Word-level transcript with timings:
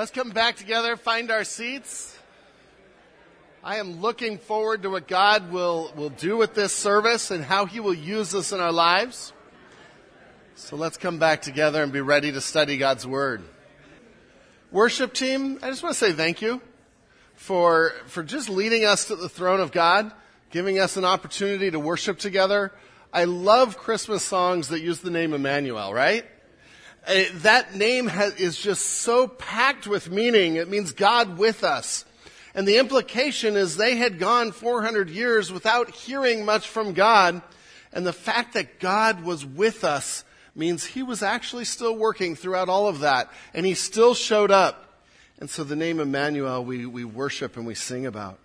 Let's 0.00 0.12
come 0.12 0.30
back 0.30 0.56
together, 0.56 0.96
find 0.96 1.30
our 1.30 1.44
seats. 1.44 2.16
I 3.62 3.76
am 3.76 4.00
looking 4.00 4.38
forward 4.38 4.84
to 4.84 4.88
what 4.88 5.06
God 5.06 5.52
will, 5.52 5.92
will 5.94 6.08
do 6.08 6.38
with 6.38 6.54
this 6.54 6.72
service 6.72 7.30
and 7.30 7.44
how 7.44 7.66
He 7.66 7.80
will 7.80 7.92
use 7.92 8.30
this 8.30 8.50
in 8.50 8.60
our 8.60 8.72
lives. 8.72 9.34
So 10.54 10.76
let's 10.76 10.96
come 10.96 11.18
back 11.18 11.42
together 11.42 11.82
and 11.82 11.92
be 11.92 12.00
ready 12.00 12.32
to 12.32 12.40
study 12.40 12.78
God's 12.78 13.06
Word. 13.06 13.42
Worship 14.70 15.12
team, 15.12 15.58
I 15.62 15.68
just 15.68 15.82
want 15.82 15.94
to 15.94 15.98
say 15.98 16.12
thank 16.12 16.40
you 16.40 16.62
for, 17.34 17.92
for 18.06 18.22
just 18.22 18.48
leading 18.48 18.86
us 18.86 19.04
to 19.08 19.16
the 19.16 19.28
throne 19.28 19.60
of 19.60 19.70
God, 19.70 20.10
giving 20.48 20.78
us 20.78 20.96
an 20.96 21.04
opportunity 21.04 21.70
to 21.70 21.78
worship 21.78 22.18
together. 22.18 22.72
I 23.12 23.24
love 23.24 23.76
Christmas 23.76 24.22
songs 24.22 24.68
that 24.68 24.80
use 24.80 25.00
the 25.00 25.10
name 25.10 25.34
Emmanuel, 25.34 25.92
right? 25.92 26.24
Uh, 27.06 27.24
that 27.36 27.74
name 27.74 28.06
has, 28.06 28.34
is 28.34 28.58
just 28.58 28.84
so 28.84 29.26
packed 29.26 29.86
with 29.86 30.10
meaning. 30.10 30.56
It 30.56 30.68
means 30.68 30.92
God 30.92 31.38
with 31.38 31.64
us. 31.64 32.04
And 32.54 32.66
the 32.66 32.78
implication 32.78 33.56
is 33.56 33.76
they 33.76 33.96
had 33.96 34.18
gone 34.18 34.52
400 34.52 35.08
years 35.08 35.52
without 35.52 35.90
hearing 35.90 36.44
much 36.44 36.68
from 36.68 36.92
God. 36.92 37.42
And 37.92 38.06
the 38.06 38.12
fact 38.12 38.54
that 38.54 38.80
God 38.80 39.24
was 39.24 39.46
with 39.46 39.84
us 39.84 40.24
means 40.54 40.84
he 40.84 41.02
was 41.02 41.22
actually 41.22 41.64
still 41.64 41.96
working 41.96 42.36
throughout 42.36 42.68
all 42.68 42.86
of 42.86 43.00
that. 43.00 43.30
And 43.54 43.64
he 43.64 43.74
still 43.74 44.14
showed 44.14 44.50
up. 44.50 44.86
And 45.38 45.48
so 45.48 45.64
the 45.64 45.76
name 45.76 46.00
Emmanuel 46.00 46.64
we, 46.64 46.86
we 46.86 47.04
worship 47.04 47.56
and 47.56 47.66
we 47.66 47.74
sing 47.74 48.04
about. 48.04 48.38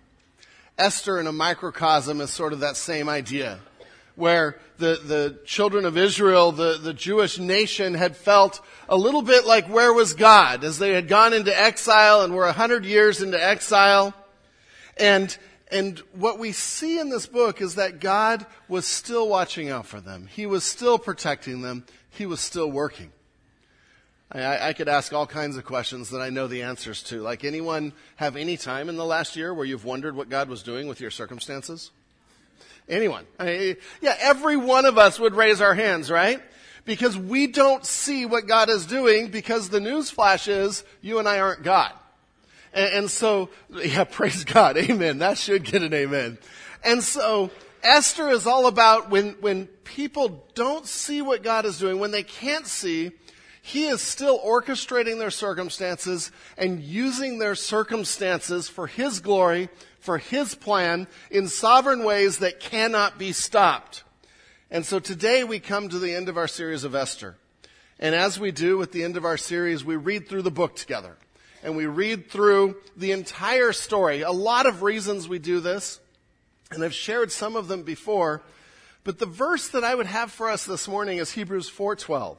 Esther 0.78 1.20
in 1.20 1.26
a 1.26 1.32
microcosm 1.32 2.20
is 2.20 2.30
sort 2.30 2.52
of 2.52 2.60
that 2.60 2.76
same 2.76 3.08
idea 3.08 3.58
where 4.16 4.58
the, 4.78 4.98
the 5.04 5.38
children 5.44 5.84
of 5.84 5.96
Israel, 5.96 6.50
the, 6.50 6.78
the 6.82 6.94
Jewish 6.94 7.38
nation 7.38 7.94
had 7.94 8.16
felt 8.16 8.60
a 8.88 8.96
little 8.96 9.22
bit 9.22 9.46
like 9.46 9.68
where 9.68 9.92
was 9.92 10.14
God 10.14 10.64
as 10.64 10.78
they 10.78 10.92
had 10.92 11.06
gone 11.06 11.32
into 11.32 11.56
exile 11.56 12.22
and 12.22 12.34
were 12.34 12.46
a 12.46 12.52
hundred 12.52 12.84
years 12.84 13.22
into 13.22 13.42
exile. 13.42 14.14
And, 14.96 15.36
and 15.70 15.98
what 16.12 16.38
we 16.38 16.52
see 16.52 16.98
in 16.98 17.10
this 17.10 17.26
book 17.26 17.60
is 17.60 17.74
that 17.74 18.00
God 18.00 18.46
was 18.68 18.86
still 18.86 19.28
watching 19.28 19.68
out 19.68 19.86
for 19.86 20.00
them. 20.00 20.26
He 20.26 20.46
was 20.46 20.64
still 20.64 20.98
protecting 20.98 21.60
them. 21.60 21.84
He 22.10 22.24
was 22.26 22.40
still 22.40 22.70
working. 22.70 23.12
I, 24.32 24.68
I, 24.68 24.72
could 24.72 24.88
ask 24.88 25.12
all 25.12 25.26
kinds 25.26 25.56
of 25.56 25.64
questions 25.64 26.10
that 26.10 26.20
I 26.20 26.30
know 26.30 26.48
the 26.48 26.62
answers 26.62 27.02
to. 27.04 27.20
Like 27.20 27.44
anyone 27.44 27.92
have 28.16 28.34
any 28.34 28.56
time 28.56 28.88
in 28.88 28.96
the 28.96 29.04
last 29.04 29.36
year 29.36 29.54
where 29.54 29.64
you've 29.64 29.84
wondered 29.84 30.16
what 30.16 30.28
God 30.28 30.48
was 30.48 30.64
doing 30.64 30.88
with 30.88 31.00
your 31.00 31.12
circumstances? 31.12 31.92
Anyone? 32.88 33.26
I, 33.38 33.76
yeah, 34.00 34.16
every 34.20 34.56
one 34.56 34.84
of 34.84 34.98
us 34.98 35.18
would 35.18 35.34
raise 35.34 35.60
our 35.60 35.74
hands, 35.74 36.10
right? 36.10 36.40
Because 36.84 37.18
we 37.18 37.48
don't 37.48 37.84
see 37.84 38.26
what 38.26 38.46
God 38.46 38.70
is 38.70 38.86
doing 38.86 39.28
because 39.28 39.68
the 39.68 39.80
news 39.80 40.10
flash 40.10 40.46
is 40.46 40.84
you 41.00 41.18
and 41.18 41.28
I 41.28 41.40
aren't 41.40 41.64
God. 41.64 41.92
And, 42.72 42.94
and 42.94 43.10
so, 43.10 43.50
yeah, 43.70 44.04
praise 44.10 44.44
God. 44.44 44.76
Amen. 44.76 45.18
That 45.18 45.38
should 45.38 45.64
get 45.64 45.82
an 45.82 45.92
amen. 45.92 46.38
And 46.84 47.02
so, 47.02 47.50
Esther 47.82 48.30
is 48.30 48.46
all 48.46 48.66
about 48.66 49.10
when, 49.10 49.32
when 49.40 49.66
people 49.84 50.44
don't 50.54 50.86
see 50.86 51.22
what 51.22 51.42
God 51.42 51.64
is 51.64 51.78
doing, 51.78 51.98
when 51.98 52.10
they 52.12 52.22
can't 52.22 52.66
see, 52.66 53.12
he 53.66 53.86
is 53.86 54.00
still 54.00 54.38
orchestrating 54.38 55.18
their 55.18 55.32
circumstances 55.32 56.30
and 56.56 56.80
using 56.80 57.40
their 57.40 57.56
circumstances 57.56 58.68
for 58.68 58.86
His 58.86 59.18
glory, 59.18 59.70
for 60.06 60.16
His 60.16 60.54
plan, 60.54 61.06
in 61.30 61.48
sovereign 61.48 62.02
ways 62.04 62.38
that 62.38 62.60
cannot 62.60 63.18
be 63.18 63.32
stopped. 63.32 64.04
And 64.70 64.86
so 64.86 64.98
today 64.98 65.44
we 65.44 65.60
come 65.60 65.88
to 65.88 65.98
the 65.98 66.14
end 66.14 66.28
of 66.28 66.38
our 66.38 66.48
series 66.48 66.84
of 66.84 66.94
Esther. 66.94 67.36
And 67.98 68.14
as 68.14 68.40
we 68.40 68.50
do 68.50 68.80
at 68.82 68.92
the 68.92 69.04
end 69.04 69.16
of 69.16 69.24
our 69.24 69.36
series, 69.36 69.84
we 69.84 69.96
read 69.96 70.28
through 70.28 70.42
the 70.42 70.50
book 70.50 70.76
together. 70.76 71.16
And 71.62 71.76
we 71.76 71.86
read 71.86 72.30
through 72.30 72.76
the 72.96 73.12
entire 73.12 73.72
story. 73.72 74.22
A 74.22 74.30
lot 74.30 74.66
of 74.66 74.82
reasons 74.82 75.28
we 75.28 75.38
do 75.38 75.60
this. 75.60 76.00
And 76.70 76.84
I've 76.84 76.94
shared 76.94 77.32
some 77.32 77.56
of 77.56 77.68
them 77.68 77.82
before. 77.82 78.42
But 79.04 79.18
the 79.18 79.26
verse 79.26 79.68
that 79.68 79.84
I 79.84 79.94
would 79.94 80.06
have 80.06 80.30
for 80.30 80.50
us 80.50 80.64
this 80.64 80.88
morning 80.88 81.18
is 81.18 81.32
Hebrews 81.32 81.68
4:12. 81.68 82.38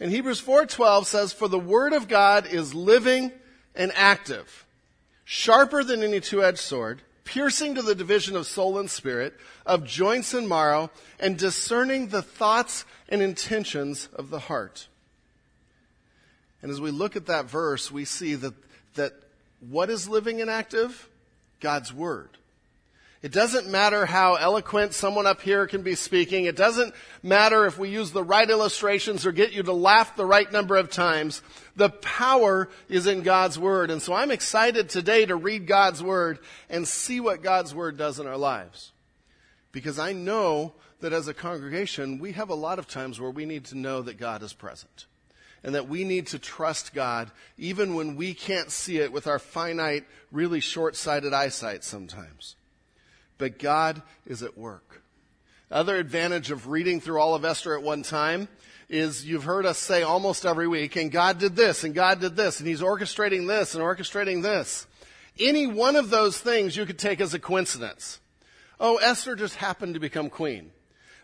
And 0.00 0.10
Hebrews 0.10 0.40
4:12 0.40 1.06
says 1.06 1.32
for 1.32 1.48
the 1.48 1.58
word 1.58 1.92
of 1.92 2.08
God 2.08 2.46
is 2.46 2.74
living 2.74 3.32
and 3.74 3.92
active, 3.94 4.64
sharper 5.30 5.84
than 5.84 6.02
any 6.02 6.20
two-edged 6.20 6.58
sword, 6.58 7.02
piercing 7.22 7.74
to 7.74 7.82
the 7.82 7.94
division 7.94 8.34
of 8.34 8.46
soul 8.46 8.78
and 8.78 8.90
spirit, 8.90 9.34
of 9.66 9.84
joints 9.84 10.32
and 10.32 10.48
marrow, 10.48 10.90
and 11.20 11.36
discerning 11.36 12.08
the 12.08 12.22
thoughts 12.22 12.86
and 13.10 13.20
intentions 13.20 14.08
of 14.14 14.30
the 14.30 14.38
heart. 14.38 14.88
And 16.62 16.70
as 16.70 16.80
we 16.80 16.90
look 16.90 17.14
at 17.14 17.26
that 17.26 17.44
verse, 17.44 17.92
we 17.92 18.06
see 18.06 18.36
that, 18.36 18.54
that 18.94 19.12
what 19.60 19.90
is 19.90 20.08
living 20.08 20.40
and 20.40 20.48
active? 20.48 21.06
God's 21.60 21.92
Word. 21.92 22.30
It 23.20 23.32
doesn't 23.32 23.68
matter 23.68 24.06
how 24.06 24.36
eloquent 24.36 24.94
someone 24.94 25.26
up 25.26 25.42
here 25.42 25.66
can 25.66 25.82
be 25.82 25.96
speaking. 25.96 26.44
It 26.46 26.56
doesn't 26.56 26.94
matter 27.22 27.66
if 27.66 27.76
we 27.76 27.90
use 27.90 28.12
the 28.12 28.22
right 28.22 28.48
illustrations 28.48 29.26
or 29.26 29.32
get 29.32 29.52
you 29.52 29.62
to 29.64 29.72
laugh 29.72 30.16
the 30.16 30.24
right 30.24 30.50
number 30.50 30.76
of 30.76 30.88
times. 30.90 31.42
The 31.78 31.88
power 31.88 32.68
is 32.88 33.06
in 33.06 33.22
God's 33.22 33.58
Word. 33.58 33.90
And 33.90 34.02
so 34.02 34.12
I'm 34.12 34.30
excited 34.30 34.88
today 34.88 35.24
to 35.24 35.36
read 35.36 35.66
God's 35.66 36.02
Word 36.02 36.38
and 36.68 36.86
see 36.86 37.20
what 37.20 37.42
God's 37.42 37.74
Word 37.74 37.96
does 37.96 38.18
in 38.18 38.26
our 38.26 38.36
lives. 38.36 38.92
Because 39.72 39.98
I 39.98 40.12
know 40.12 40.74
that 41.00 41.12
as 41.12 41.28
a 41.28 41.34
congregation, 41.34 42.18
we 42.18 42.32
have 42.32 42.50
a 42.50 42.54
lot 42.54 42.78
of 42.78 42.86
times 42.86 43.20
where 43.20 43.30
we 43.30 43.46
need 43.46 43.64
to 43.66 43.78
know 43.78 44.02
that 44.02 44.18
God 44.18 44.42
is 44.42 44.52
present. 44.52 45.06
And 45.62 45.74
that 45.74 45.88
we 45.88 46.04
need 46.04 46.28
to 46.28 46.38
trust 46.38 46.92
God 46.94 47.30
even 47.56 47.94
when 47.94 48.16
we 48.16 48.34
can't 48.34 48.70
see 48.70 48.98
it 48.98 49.12
with 49.12 49.26
our 49.26 49.38
finite, 49.38 50.04
really 50.30 50.60
short-sighted 50.60 51.32
eyesight 51.32 51.82
sometimes 51.82 52.56
but 53.38 53.58
God 53.58 54.02
is 54.26 54.42
at 54.42 54.58
work. 54.58 55.02
Other 55.70 55.96
advantage 55.96 56.50
of 56.50 56.68
reading 56.68 57.00
through 57.00 57.20
all 57.20 57.34
of 57.34 57.44
Esther 57.44 57.74
at 57.74 57.82
one 57.82 58.02
time 58.02 58.48
is 58.88 59.26
you've 59.26 59.44
heard 59.44 59.66
us 59.66 59.78
say 59.78 60.02
almost 60.02 60.46
every 60.46 60.66
week, 60.66 60.96
and 60.96 61.12
God 61.12 61.38
did 61.38 61.56
this, 61.56 61.84
and 61.84 61.94
God 61.94 62.20
did 62.20 62.36
this, 62.36 62.58
and 62.58 62.68
He's 62.68 62.80
orchestrating 62.80 63.46
this, 63.46 63.74
and 63.74 63.84
orchestrating 63.84 64.42
this. 64.42 64.86
Any 65.38 65.66
one 65.66 65.96
of 65.96 66.10
those 66.10 66.38
things 66.38 66.76
you 66.76 66.86
could 66.86 66.98
take 66.98 67.20
as 67.20 67.34
a 67.34 67.38
coincidence. 67.38 68.18
Oh, 68.80 68.96
Esther 68.96 69.36
just 69.36 69.56
happened 69.56 69.94
to 69.94 70.00
become 70.00 70.30
queen. 70.30 70.70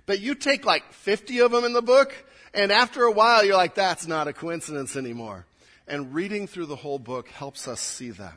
But 0.06 0.20
you 0.20 0.34
take 0.34 0.66
like 0.66 0.92
50 0.92 1.40
of 1.40 1.52
them 1.52 1.64
in 1.64 1.72
the 1.72 1.82
book, 1.82 2.14
and 2.52 2.70
after 2.70 3.04
a 3.04 3.12
while 3.12 3.44
you're 3.44 3.56
like, 3.56 3.74
that's 3.74 4.06
not 4.06 4.28
a 4.28 4.32
coincidence 4.32 4.96
anymore. 4.96 5.46
And 5.88 6.14
reading 6.14 6.46
through 6.46 6.66
the 6.66 6.76
whole 6.76 6.98
book 6.98 7.28
helps 7.28 7.66
us 7.66 7.80
see 7.80 8.10
that. 8.10 8.34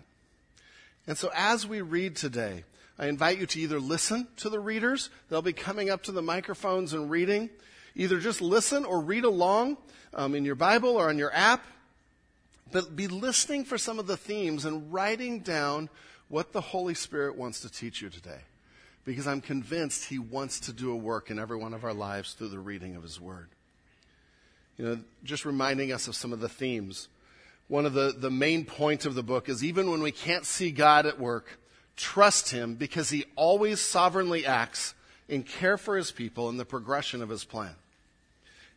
And 1.06 1.18
so 1.18 1.30
as 1.34 1.68
we 1.68 1.82
read 1.82 2.16
today, 2.16 2.64
I 3.00 3.08
invite 3.08 3.38
you 3.38 3.46
to 3.46 3.60
either 3.60 3.80
listen 3.80 4.28
to 4.38 4.50
the 4.50 4.60
readers. 4.60 5.10
They'll 5.30 5.42
be 5.42 5.54
coming 5.54 5.90
up 5.90 6.04
to 6.04 6.12
the 6.12 6.22
microphones 6.22 6.94
and 6.94 7.10
reading. 7.10 7.50
Either 7.98 8.20
just 8.20 8.42
listen 8.42 8.86
or 8.86 9.02
read 9.02 9.24
along 9.24 9.76
um, 10.14 10.36
in 10.36 10.46
your 10.46 10.56
Bible 10.56 10.92
or 10.92 11.10
on 11.10 11.18
your 11.18 11.34
app. 11.34 11.66
But 12.72 12.96
be 12.96 13.08
listening 13.08 13.66
for 13.66 13.78
some 13.78 13.98
of 13.98 14.08
the 14.08 14.16
themes 14.16 14.66
and 14.66 14.94
writing 14.94 15.40
down 15.40 15.90
what 16.30 16.54
the 16.54 16.62
Holy 16.62 16.94
Spirit 16.94 17.36
wants 17.36 17.62
to 17.62 17.70
teach 17.70 18.02
you 18.02 18.10
today. 18.10 18.42
Because 19.04 19.26
I'm 19.26 19.42
convinced 19.42 20.06
He 20.06 20.20
wants 20.20 20.60
to 20.62 20.74
do 20.74 20.92
a 20.92 20.96
work 20.96 21.32
in 21.32 21.40
every 21.40 21.58
one 21.58 21.74
of 21.74 21.84
our 21.84 21.94
lives 21.94 22.34
through 22.34 22.50
the 22.50 22.60
reading 22.60 22.96
of 22.96 23.04
His 23.04 23.20
Word. 23.20 23.48
You 24.78 24.86
know, 24.86 25.00
just 25.24 25.44
reminding 25.44 25.92
us 25.92 26.08
of 26.08 26.16
some 26.16 26.32
of 26.32 26.40
the 26.40 26.50
themes. 26.50 27.08
One 27.68 27.86
of 27.86 27.94
the, 27.94 28.14
the 28.16 28.30
main 28.30 28.64
points 28.64 29.06
of 29.06 29.16
the 29.16 29.24
book 29.24 29.50
is 29.50 29.64
even 29.64 29.90
when 29.90 30.02
we 30.02 30.12
can't 30.12 30.46
see 30.46 30.72
God 30.72 31.06
at 31.08 31.20
work, 31.20 31.60
trust 31.96 32.52
him 32.52 32.76
because 32.76 33.10
he 33.10 33.26
always 33.36 33.82
sovereignly 33.82 34.46
acts 34.46 34.94
and 35.28 35.46
care 35.46 35.78
for 35.78 35.98
his 35.98 36.12
people 36.12 36.48
in 36.50 36.58
the 36.58 36.66
progression 36.66 37.22
of 37.22 37.30
his 37.30 37.44
plan. 37.44 37.76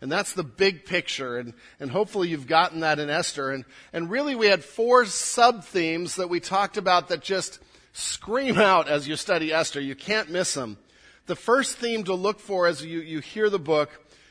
And 0.01 0.11
that's 0.11 0.33
the 0.33 0.43
big 0.43 0.87
picture. 0.87 1.39
And, 1.39 1.53
and 1.79 1.91
hopefully 1.91 2.29
you've 2.29 2.47
gotten 2.47 2.81
that 2.81 2.99
in 2.99 3.11
Esther. 3.11 3.51
And, 3.51 3.65
and 3.93 4.11
really 4.11 4.35
we 4.35 4.47
had 4.47 4.65
four 4.65 5.05
sub 5.05 5.65
themes 5.65 6.17
that 6.17 6.31
we 6.31 6.41
talked 6.41 6.77
about 6.77 7.09
that 7.09 7.21
just 7.21 7.59
scream 7.93 8.59
out 8.59 8.89
as 8.89 9.07
you 9.07 9.17
study 9.17 9.53
Esther. 9.53 9.81
You 9.81 9.95
can't 9.95 10.31
miss 10.31 10.55
them. 10.55 10.79
The 11.27 11.37
first 11.37 11.77
theme 11.77 12.05
to 12.05 12.15
look 12.15 12.41
for 12.41 12.67
as 12.67 12.85
you, 12.85 13.01
you 13.01 13.21
hear 13.21 13.51
the 13.51 13.59
book 13.59 13.91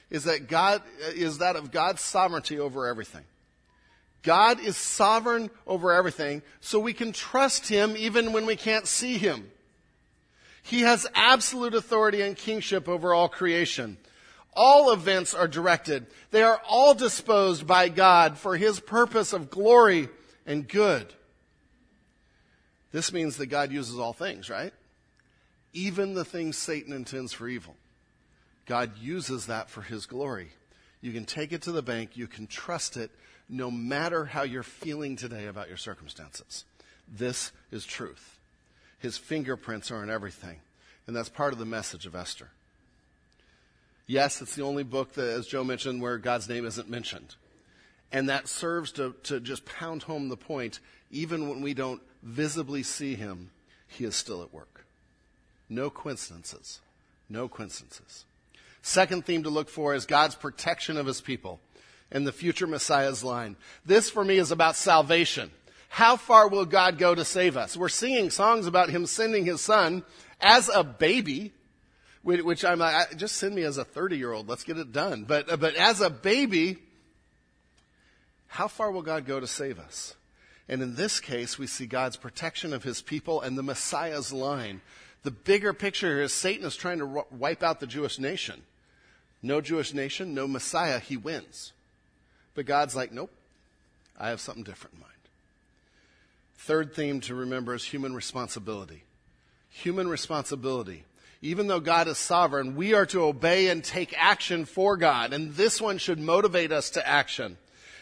is 0.09 0.23
that 0.23 0.47
God, 0.47 0.81
is 1.13 1.37
that 1.37 1.55
of 1.55 1.71
God's 1.71 2.01
sovereignty 2.01 2.59
over 2.59 2.87
everything. 2.87 3.23
God 4.21 4.59
is 4.59 4.75
sovereign 4.75 5.49
over 5.65 5.93
everything, 5.93 6.41
so 6.59 6.79
we 6.79 6.93
can 6.93 7.13
trust 7.13 7.69
Him 7.69 7.95
even 7.95 8.33
when 8.33 8.45
we 8.45 8.55
can't 8.55 8.85
see 8.85 9.17
Him. 9.17 9.49
He 10.61 10.81
has 10.81 11.07
absolute 11.15 11.73
authority 11.73 12.21
and 12.21 12.35
kingship 12.35 12.89
over 12.89 13.13
all 13.13 13.29
creation. 13.29 13.97
All 14.53 14.91
events 14.91 15.33
are 15.33 15.47
directed. 15.47 16.07
They 16.31 16.43
are 16.43 16.61
all 16.67 16.93
disposed 16.93 17.67
by 17.67 17.89
God 17.89 18.37
for 18.37 18.57
His 18.57 18.79
purpose 18.79 19.33
of 19.33 19.49
glory 19.49 20.09
and 20.45 20.67
good. 20.67 21.13
This 22.91 23.13
means 23.13 23.37
that 23.37 23.47
God 23.47 23.71
uses 23.71 23.99
all 23.99 24.13
things, 24.13 24.49
right? 24.49 24.73
Even 25.73 26.13
the 26.13 26.25
things 26.25 26.57
Satan 26.57 26.93
intends 26.93 27.31
for 27.31 27.47
evil. 27.47 27.75
God 28.65 28.97
uses 28.97 29.45
that 29.45 29.69
for 29.69 29.81
His 29.81 30.05
glory. 30.05 30.49
You 31.01 31.11
can 31.11 31.25
take 31.25 31.53
it 31.53 31.61
to 31.63 31.71
the 31.71 31.81
bank. 31.81 32.17
You 32.17 32.27
can 32.27 32.47
trust 32.47 32.97
it 32.97 33.11
no 33.47 33.71
matter 33.71 34.25
how 34.25 34.43
you're 34.43 34.63
feeling 34.63 35.15
today 35.15 35.47
about 35.47 35.69
your 35.69 35.77
circumstances. 35.77 36.65
This 37.07 37.51
is 37.71 37.85
truth. 37.85 38.37
His 38.99 39.17
fingerprints 39.17 39.91
are 39.91 40.03
in 40.03 40.09
everything. 40.09 40.59
And 41.07 41.15
that's 41.15 41.29
part 41.29 41.53
of 41.53 41.59
the 41.59 41.65
message 41.65 42.05
of 42.05 42.15
Esther. 42.15 42.49
Yes, 44.09 44.41
it's 44.41 44.55
the 44.55 44.63
only 44.63 44.81
book 44.81 45.13
that, 45.13 45.29
as 45.29 45.45
Joe 45.45 45.63
mentioned, 45.63 46.01
where 46.01 46.17
God's 46.17 46.49
name 46.49 46.65
isn't 46.65 46.89
mentioned. 46.89 47.35
And 48.11 48.27
that 48.27 48.47
serves 48.47 48.91
to, 48.93 49.13
to 49.25 49.39
just 49.39 49.65
pound 49.65 50.01
home 50.01 50.29
the 50.29 50.35
point, 50.35 50.79
even 51.11 51.47
when 51.47 51.61
we 51.61 51.75
don't 51.75 52.01
visibly 52.23 52.81
see 52.81 53.13
him, 53.13 53.51
he 53.87 54.05
is 54.05 54.15
still 54.15 54.41
at 54.41 54.51
work. 54.51 54.83
No 55.69 55.91
coincidences. 55.91 56.79
No 57.29 57.47
coincidences. 57.47 58.25
Second 58.81 59.27
theme 59.27 59.43
to 59.43 59.51
look 59.51 59.69
for 59.69 59.93
is 59.93 60.07
God's 60.07 60.33
protection 60.33 60.97
of 60.97 61.05
his 61.05 61.21
people 61.21 61.59
and 62.11 62.25
the 62.25 62.31
future 62.31 62.65
Messiah's 62.65 63.23
line. 63.23 63.57
This 63.85 64.09
for 64.09 64.25
me 64.25 64.37
is 64.37 64.49
about 64.49 64.75
salvation. 64.75 65.51
How 65.87 66.15
far 66.15 66.47
will 66.47 66.65
God 66.65 66.97
go 66.97 67.13
to 67.13 67.23
save 67.23 67.55
us? 67.55 67.77
We're 67.77 67.89
singing 67.89 68.31
songs 68.31 68.65
about 68.65 68.89
him 68.89 69.05
sending 69.05 69.45
his 69.45 69.61
son 69.61 70.03
as 70.41 70.67
a 70.67 70.83
baby, 70.83 71.53
which 72.23 72.65
I'm 72.65 72.79
like, 72.79 73.15
just 73.17 73.37
send 73.37 73.55
me 73.55 73.63
as 73.63 73.77
a 73.77 73.85
30 73.85 74.17
year 74.17 74.31
old. 74.31 74.47
Let's 74.47 74.63
get 74.63 74.77
it 74.77 74.91
done. 74.91 75.23
But, 75.23 75.51
uh, 75.51 75.57
but 75.57 75.75
as 75.75 76.01
a 76.01 76.09
baby, 76.09 76.77
how 78.47 78.67
far 78.67 78.91
will 78.91 79.01
God 79.01 79.25
go 79.25 79.39
to 79.39 79.47
save 79.47 79.79
us? 79.79 80.15
And 80.67 80.81
in 80.81 80.95
this 80.95 81.19
case, 81.19 81.57
we 81.57 81.65
see 81.65 81.87
God's 81.87 82.17
protection 82.17 82.73
of 82.73 82.83
his 82.83 83.01
people 83.01 83.41
and 83.41 83.57
the 83.57 83.63
Messiah's 83.63 84.31
line. 84.31 84.81
The 85.23 85.31
bigger 85.31 85.73
picture 85.73 86.21
is 86.21 86.33
Satan 86.33 86.65
is 86.65 86.75
trying 86.75 86.99
to 86.99 87.25
wipe 87.31 87.63
out 87.63 87.79
the 87.79 87.87
Jewish 87.87 88.19
nation. 88.19 88.61
No 89.41 89.61
Jewish 89.61 89.93
nation, 89.93 90.33
no 90.33 90.47
Messiah, 90.47 90.99
he 90.99 91.17
wins. 91.17 91.71
But 92.55 92.65
God's 92.65 92.95
like, 92.95 93.11
nope, 93.11 93.31
I 94.19 94.29
have 94.29 94.41
something 94.41 94.63
different 94.63 94.95
in 94.95 95.01
mind. 95.01 95.13
Third 96.57 96.93
theme 96.93 97.21
to 97.21 97.35
remember 97.35 97.73
is 97.73 97.85
human 97.85 98.13
responsibility. 98.13 99.03
Human 99.69 100.07
responsibility. 100.07 101.05
Even 101.41 101.67
though 101.67 101.79
God 101.79 102.07
is 102.07 102.17
sovereign, 102.17 102.75
we 102.75 102.93
are 102.93 103.05
to 103.07 103.23
obey 103.23 103.69
and 103.69 103.83
take 103.83 104.13
action 104.17 104.65
for 104.65 104.97
God. 104.97 105.31
And 105.31 105.53
this 105.53 105.79
one 105.79 105.97
should 105.97 106.19
motivate 106.19 106.71
us 106.71 106.89
to 106.91 107.07
action. 107.07 107.57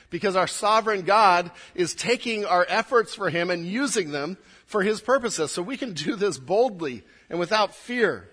Because 0.10 0.36
our 0.36 0.48
sovereign 0.48 1.02
God 1.02 1.52
is 1.76 1.94
taking 1.94 2.46
our 2.46 2.66
efforts 2.68 3.14
for 3.14 3.30
Him 3.30 3.50
and 3.52 3.66
using 3.66 4.12
them 4.12 4.38
for 4.66 4.82
His 4.82 5.02
purposes. 5.02 5.52
So 5.52 5.62
we 5.62 5.78
can 5.78 5.94
do 5.94 6.16
this 6.16 6.40
boldly 6.40 7.04
and 7.30 7.40
without 7.40 7.76
fear. 7.76 8.30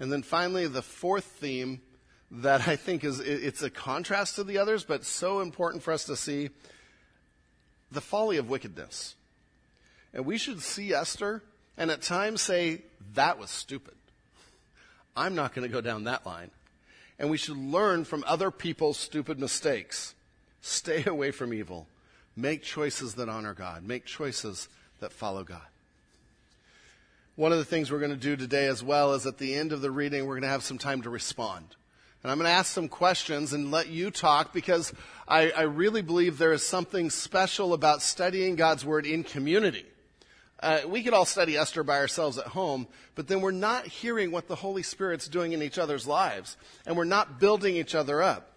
And 0.00 0.10
then 0.10 0.22
finally, 0.22 0.66
the 0.66 0.82
fourth 0.82 1.24
theme 1.24 1.80
that 2.30 2.66
I 2.66 2.76
think 2.76 3.04
is, 3.04 3.20
it's 3.20 3.62
a 3.62 3.70
contrast 3.70 4.36
to 4.36 4.44
the 4.44 4.58
others, 4.58 4.84
but 4.84 5.04
so 5.04 5.40
important 5.40 5.82
for 5.82 5.92
us 5.92 6.04
to 6.04 6.16
see 6.16 6.50
the 7.92 8.00
folly 8.00 8.38
of 8.38 8.48
wickedness. 8.48 9.14
And 10.12 10.24
we 10.24 10.38
should 10.38 10.62
see 10.62 10.94
Esther 10.94 11.42
and 11.76 11.90
at 11.90 12.02
times 12.02 12.40
say, 12.40 12.82
that 13.14 13.38
was 13.38 13.50
stupid. 13.50 13.94
I'm 15.16 15.34
not 15.34 15.54
going 15.54 15.66
to 15.66 15.72
go 15.72 15.80
down 15.80 16.04
that 16.04 16.26
line. 16.26 16.50
And 17.18 17.30
we 17.30 17.36
should 17.36 17.56
learn 17.56 18.04
from 18.04 18.24
other 18.26 18.50
people's 18.50 18.98
stupid 18.98 19.38
mistakes. 19.38 20.14
Stay 20.60 21.04
away 21.06 21.30
from 21.30 21.54
evil. 21.54 21.86
Make 22.36 22.62
choices 22.62 23.14
that 23.14 23.28
honor 23.28 23.54
God. 23.54 23.84
Make 23.84 24.04
choices 24.04 24.68
that 25.00 25.12
follow 25.12 25.44
God. 25.44 25.62
One 27.36 27.52
of 27.52 27.58
the 27.58 27.64
things 27.64 27.90
we're 27.90 27.98
going 27.98 28.10
to 28.10 28.16
do 28.16 28.36
today 28.36 28.66
as 28.66 28.82
well 28.82 29.12
is 29.14 29.26
at 29.26 29.38
the 29.38 29.54
end 29.54 29.72
of 29.72 29.80
the 29.80 29.90
reading, 29.90 30.26
we're 30.26 30.34
going 30.34 30.42
to 30.42 30.48
have 30.48 30.62
some 30.62 30.78
time 30.78 31.02
to 31.02 31.10
respond. 31.10 31.66
And 32.22 32.30
I'm 32.30 32.38
going 32.38 32.46
to 32.46 32.52
ask 32.52 32.72
some 32.72 32.88
questions 32.88 33.52
and 33.52 33.70
let 33.70 33.88
you 33.88 34.10
talk 34.10 34.52
because 34.52 34.92
I, 35.28 35.50
I 35.50 35.62
really 35.62 36.00
believe 36.00 36.38
there 36.38 36.52
is 36.52 36.64
something 36.64 37.10
special 37.10 37.74
about 37.74 38.02
studying 38.02 38.56
God's 38.56 38.84
Word 38.84 39.04
in 39.04 39.24
community. 39.24 39.84
Uh, 40.64 40.80
we 40.88 41.02
could 41.02 41.12
all 41.12 41.26
study 41.26 41.58
Esther 41.58 41.82
by 41.82 41.98
ourselves 41.98 42.38
at 42.38 42.46
home, 42.46 42.86
but 43.16 43.28
then 43.28 43.42
we're 43.42 43.50
not 43.50 43.86
hearing 43.86 44.30
what 44.30 44.48
the 44.48 44.54
Holy 44.54 44.82
Spirit's 44.82 45.28
doing 45.28 45.52
in 45.52 45.62
each 45.62 45.76
other's 45.76 46.06
lives, 46.06 46.56
and 46.86 46.96
we're 46.96 47.04
not 47.04 47.38
building 47.38 47.76
each 47.76 47.94
other 47.94 48.22
up. 48.22 48.50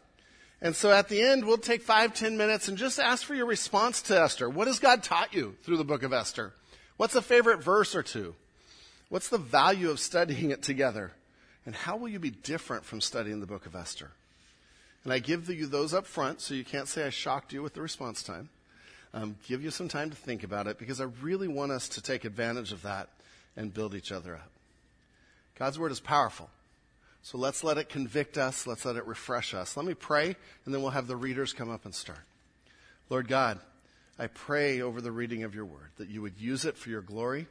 And 0.62 0.74
so 0.74 0.90
at 0.90 1.10
the 1.10 1.22
end, 1.22 1.46
we'll 1.46 1.58
take 1.58 1.82
five, 1.82 2.14
ten 2.14 2.38
minutes 2.38 2.70
and 2.70 2.78
just 2.78 2.98
ask 2.98 3.26
for 3.26 3.36
your 3.36 3.46
response 3.46 4.02
to 4.04 4.22
Esther. 4.22 4.50
What 4.50 4.68
has 4.68 4.80
God 4.80 5.04
taught 5.04 5.34
you 5.34 5.58
through 5.64 5.76
the 5.76 5.84
book 5.84 6.02
of 6.02 6.14
Esther? 6.14 6.54
What's 6.96 7.16
a 7.16 7.22
favorite 7.22 7.62
verse 7.62 7.94
or 7.94 8.04
two? 8.04 8.36
What's 9.10 9.28
the 9.28 9.38
value 9.38 9.90
of 9.90 10.00
studying 10.00 10.52
it 10.52 10.64
together? 10.64 11.12
And 11.66 11.76
how 11.76 11.98
will 11.98 12.08
you 12.08 12.20
be 12.20 12.32
different 12.32 12.86
from 12.86 13.02
studying 13.02 13.42
the 13.42 13.46
book 13.46 13.66
of 13.66 13.76
Esther? 13.76 14.12
And 15.04 15.12
I 15.12 15.20
give 15.20 15.50
you 15.50 15.68
those 15.68 15.94
up 15.94 16.06
front 16.06 16.40
so 16.40 16.54
you 16.54 16.64
can't 16.64 16.88
say 16.88 17.06
I 17.06 17.10
shocked 17.10 17.52
you 17.52 17.62
with 17.62 17.74
the 17.74 17.82
response 17.82 18.24
time. 18.24 18.48
Um, 19.14 19.36
give 19.48 19.64
you 19.64 19.72
some 19.72 19.88
time 19.88 20.10
to 20.10 20.16
think 20.16 20.44
about 20.44 20.68
it 20.68 20.78
because 20.78 21.02
I 21.02 21.06
really 21.22 21.48
want 21.48 21.72
us 21.72 21.90
to 21.90 22.02
take 22.02 22.26
advantage 22.26 22.72
of 22.72 22.84
that 22.84 23.10
and 23.56 23.74
build 23.74 23.96
each 23.96 24.12
other 24.12 24.36
up. 24.36 24.50
God's 25.58 25.80
word 25.80 25.92
is 25.92 26.00
powerful. 26.00 26.50
So 27.24 27.38
let's 27.38 27.64
let 27.64 27.78
it 27.78 27.90
convict 27.90 28.38
us. 28.38 28.68
Let's 28.68 28.86
let 28.86 28.96
it 28.96 29.06
refresh 29.06 29.54
us. 29.54 29.76
Let 29.76 29.86
me 29.86 29.94
pray, 29.94 30.36
and 30.66 30.74
then 30.74 30.82
we'll 30.82 30.92
have 30.92 31.08
the 31.08 31.16
readers 31.16 31.52
come 31.52 31.70
up 31.70 31.84
and 31.86 31.94
start. 31.94 32.20
Lord 33.10 33.28
God, 33.28 33.60
I 34.20 34.28
pray 34.28 34.82
over 34.82 35.02
the 35.02 35.12
reading 35.12 35.44
of 35.44 35.56
your 35.56 35.66
word 35.66 35.90
that 35.98 36.10
you 36.10 36.22
would 36.22 36.40
use 36.40 36.66
it 36.66 36.78
for 36.78 36.90
your 36.90 37.02
glory, 37.02 37.48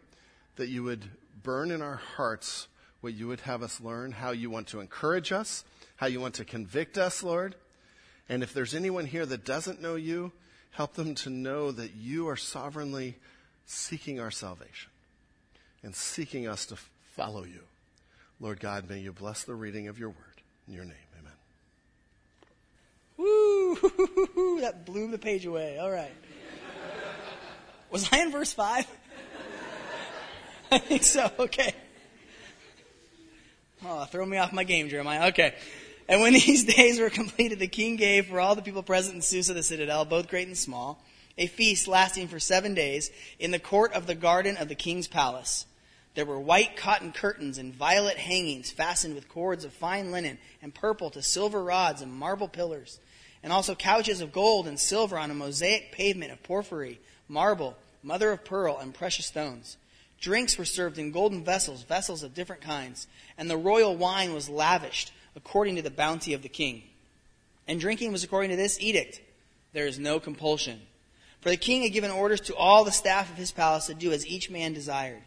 that 0.56 0.68
you 0.68 0.82
would 0.82 1.04
burn 1.42 1.70
in 1.70 1.82
our 1.82 1.96
hearts 2.16 2.68
what 3.00 3.14
you 3.14 3.28
would 3.28 3.40
have 3.40 3.62
us 3.62 3.80
learn, 3.80 4.12
how 4.12 4.30
you 4.30 4.50
want 4.50 4.68
to 4.68 4.80
encourage 4.80 5.30
us, 5.30 5.64
how 5.96 6.06
you 6.06 6.20
want 6.20 6.34
to 6.34 6.44
convict 6.44 6.98
us, 6.98 7.22
Lord. 7.22 7.54
And 8.28 8.42
if 8.42 8.52
there's 8.52 8.74
anyone 8.74 9.06
here 9.06 9.26
that 9.26 9.44
doesn't 9.44 9.80
know 9.80 9.94
you, 9.94 10.32
help 10.76 10.93
them 10.93 11.14
to 11.14 11.31
know 11.31 11.73
that 11.73 11.94
you 11.94 12.28
are 12.28 12.37
sovereignly 12.37 13.17
seeking 13.64 14.20
our 14.20 14.31
salvation 14.31 14.90
and 15.82 15.96
seeking 15.96 16.46
us 16.46 16.67
to 16.67 16.76
follow 17.14 17.44
you. 17.44 17.61
Lord 18.40 18.61
God, 18.61 18.87
may 18.87 18.99
you 18.99 19.11
bless 19.11 19.43
the 19.44 19.55
reading 19.55 19.88
of 19.88 19.99
your 19.99 20.11
word. 20.11 20.43
In 20.69 20.75
your 20.75 20.84
name, 20.84 20.94
amen. 21.19 21.32
Woo! 23.17 24.61
That 24.61 24.84
blew 24.84 25.11
the 25.11 25.17
page 25.17 25.46
away. 25.46 25.78
All 25.78 25.90
right. 25.90 26.12
Was 27.90 28.12
I 28.12 28.20
in 28.20 28.31
verse 28.31 28.52
5? 28.52 28.87
I 30.73 30.78
think 30.78 31.05
so. 31.05 31.31
Okay. 31.38 31.73
Oh, 33.82 34.05
throw 34.05 34.26
me 34.26 34.37
off 34.37 34.52
my 34.52 34.64
game, 34.64 34.90
Jeremiah. 34.90 35.28
Okay. 35.28 35.55
And 36.08 36.20
when 36.20 36.32
these 36.34 36.64
days 36.64 37.00
were 37.00 37.10
completed, 37.10 37.58
the 37.58 37.68
king 37.68 37.96
gave 37.96 38.26
for 38.26 38.40
all 38.40 38.54
the 38.54 38.62
people 38.62 38.82
present 38.82 39.16
in 39.16 39.22
Susa, 39.22 39.54
the 39.54 39.62
citadel, 39.62 40.04
both 40.04 40.28
great 40.28 40.48
and 40.48 40.56
small, 40.56 41.02
a 41.38 41.46
feast 41.46 41.88
lasting 41.88 42.28
for 42.28 42.40
seven 42.40 42.74
days 42.74 43.10
in 43.38 43.50
the 43.50 43.58
court 43.58 43.92
of 43.92 44.06
the 44.06 44.14
garden 44.14 44.56
of 44.56 44.68
the 44.68 44.75
king's 44.75 45.08
palace. 45.08 45.66
There 46.14 46.25
were 46.25 46.40
white 46.40 46.76
cotton 46.76 47.12
curtains 47.12 47.58
and 47.58 47.75
violet 47.75 48.16
hangings 48.16 48.70
fastened 48.70 49.14
with 49.14 49.28
cords 49.28 49.66
of 49.66 49.72
fine 49.72 50.10
linen 50.10 50.38
and 50.62 50.75
purple 50.75 51.10
to 51.10 51.22
silver 51.22 51.62
rods 51.62 52.00
and 52.00 52.10
marble 52.10 52.48
pillars, 52.48 52.98
and 53.42 53.52
also 53.52 53.75
couches 53.75 54.22
of 54.22 54.32
gold 54.32 54.66
and 54.66 54.80
silver 54.80 55.18
on 55.18 55.30
a 55.30 55.34
mosaic 55.34 55.92
pavement 55.92 56.32
of 56.32 56.42
porphyry, 56.42 57.00
marble, 57.28 57.76
mother 58.02 58.32
of 58.32 58.46
pearl, 58.46 58.78
and 58.78 58.94
precious 58.94 59.26
stones. 59.26 59.76
Drinks 60.18 60.56
were 60.56 60.64
served 60.64 60.98
in 60.98 61.12
golden 61.12 61.44
vessels, 61.44 61.82
vessels 61.82 62.22
of 62.22 62.34
different 62.34 62.62
kinds, 62.62 63.06
and 63.36 63.50
the 63.50 63.56
royal 63.58 63.94
wine 63.94 64.32
was 64.32 64.48
lavished 64.48 65.12
according 65.37 65.76
to 65.76 65.83
the 65.83 65.90
bounty 65.90 66.33
of 66.33 66.43
the 66.43 66.49
king. 66.49 66.83
And 67.69 67.78
drinking 67.78 68.11
was 68.11 68.25
according 68.25 68.50
to 68.50 68.57
this 68.57 68.81
edict. 68.81 69.21
There 69.73 69.87
is 69.87 69.99
no 69.99 70.19
compulsion. 70.19 70.81
For 71.40 71.50
the 71.50 71.57
king 71.57 71.83
had 71.83 71.93
given 71.93 72.11
orders 72.11 72.40
to 72.43 72.57
all 72.57 72.83
the 72.83 72.90
staff 72.90 73.31
of 73.31 73.37
his 73.37 73.52
palace 73.52 73.87
to 73.87 73.95
do 73.95 74.11
as 74.12 74.26
each 74.26 74.50
man 74.50 74.73
desired. 74.73 75.23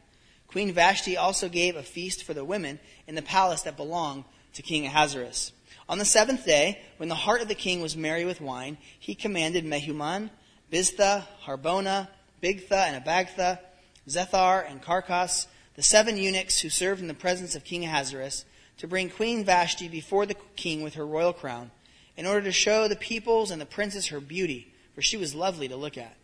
Queen 0.48 0.74
Vashti 0.74 1.16
also 1.16 1.48
gave 1.48 1.76
a 1.76 1.84
feast 1.84 2.24
for 2.24 2.34
the 2.34 2.44
women 2.44 2.80
in 3.08 3.16
the 3.16 3.22
palace 3.22 3.62
that 3.62 3.78
belonged 3.78 4.26
to 4.54 4.64
King 4.64 4.88
Ahasuerus. 4.88 5.52
On 5.88 6.00
the 6.00 6.06
seventh 6.06 6.46
day, 6.46 6.82
when 6.98 7.10
the 7.10 7.16
heart 7.16 7.42
of 7.42 7.48
the 7.48 7.56
king 7.56 7.82
was 7.82 7.96
merry 7.96 8.26
with 8.26 8.42
wine, 8.42 8.78
he 9.00 9.16
commanded 9.16 9.64
Mehuman, 9.64 10.30
Biztha, 10.72 11.26
Harbona, 11.46 12.08
Bigtha, 12.42 12.72
and 12.72 13.04
Abagtha, 13.04 13.60
Zethar, 14.08 14.70
and 14.70 14.82
Carkas, 14.82 15.48
the 15.76 15.84
seven 15.84 16.18
eunuchs 16.18 16.60
who 16.60 16.70
served 16.70 17.02
in 17.02 17.08
the 17.08 17.14
presence 17.14 17.56
of 17.56 17.64
King 17.64 17.86
Ahasuerus, 17.86 18.46
to 18.80 18.88
bring 18.88 19.10
Queen 19.10 19.46
Vashti 19.46 19.88
before 19.88 20.26
the 20.26 20.36
king 20.56 20.82
with 20.82 20.96
her 20.96 21.06
royal 21.06 21.34
crown, 21.34 21.72
in 22.18 22.26
order 22.26 22.42
to 22.42 22.52
show 22.52 22.88
the 22.88 22.96
peoples 22.96 23.52
and 23.52 23.62
the 23.62 23.66
princes 23.66 24.08
her 24.08 24.20
beauty, 24.20 24.74
for 24.96 25.02
she 25.02 25.16
was 25.16 25.36
lovely 25.36 25.68
to 25.68 25.76
look 25.76 25.98
at. 25.98 26.16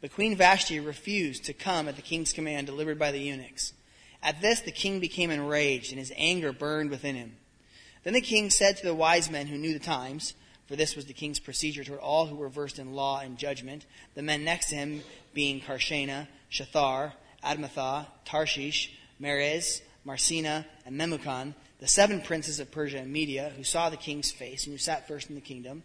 But 0.00 0.12
Queen 0.12 0.36
Vashti 0.36 0.80
refused 0.80 1.44
to 1.44 1.52
come 1.52 1.88
at 1.88 1.96
the 1.96 2.02
king's 2.02 2.32
command 2.32 2.66
delivered 2.66 2.98
by 2.98 3.12
the 3.12 3.20
eunuchs. 3.20 3.72
At 4.22 4.40
this 4.40 4.60
the 4.60 4.72
king 4.72 5.00
became 5.00 5.30
enraged, 5.30 5.90
and 5.90 5.98
his 5.98 6.12
anger 6.16 6.52
burned 6.52 6.90
within 6.90 7.14
him. 7.14 7.36
Then 8.04 8.14
the 8.14 8.20
king 8.20 8.50
said 8.50 8.76
to 8.76 8.86
the 8.86 8.94
wise 8.94 9.30
men 9.30 9.48
who 9.48 9.58
knew 9.58 9.72
the 9.72 9.78
times, 9.78 10.34
for 10.66 10.76
this 10.76 10.94
was 10.94 11.06
the 11.06 11.12
king's 11.12 11.38
procedure 11.38 11.82
toward 11.82 12.00
all 12.00 12.26
who 12.26 12.36
were 12.36 12.48
versed 12.48 12.78
in 12.78 12.92
law 12.92 13.20
and 13.20 13.38
judgment, 13.38 13.86
the 14.14 14.22
men 14.22 14.44
next 14.44 14.68
to 14.68 14.76
him 14.76 15.02
being 15.34 15.60
Carshena, 15.60 16.28
Shathar, 16.50 17.12
Admatha, 17.42 18.06
Tarshish, 18.24 18.92
Meres, 19.18 19.82
Marsena, 20.04 20.66
and 20.84 20.98
Memucan, 20.98 21.54
the 21.80 21.88
seven 21.88 22.20
princes 22.20 22.60
of 22.60 22.70
Persia 22.70 22.98
and 22.98 23.12
Media, 23.12 23.52
who 23.56 23.64
saw 23.64 23.88
the 23.88 23.96
king's 23.96 24.30
face 24.30 24.64
and 24.64 24.74
who 24.74 24.78
sat 24.78 25.06
first 25.06 25.28
in 25.28 25.34
the 25.34 25.40
kingdom. 25.40 25.82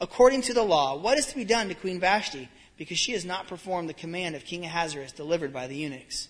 According 0.00 0.42
to 0.42 0.54
the 0.54 0.62
law, 0.62 0.96
what 0.96 1.18
is 1.18 1.26
to 1.26 1.36
be 1.36 1.44
done 1.44 1.68
to 1.68 1.74
Queen 1.74 1.98
Vashti, 1.98 2.48
because 2.76 2.98
she 2.98 3.12
has 3.12 3.24
not 3.24 3.48
performed 3.48 3.88
the 3.88 3.94
command 3.94 4.36
of 4.36 4.44
King 4.44 4.64
Ahasuerus 4.64 5.12
delivered 5.12 5.52
by 5.52 5.66
the 5.66 5.76
eunuchs? 5.76 6.28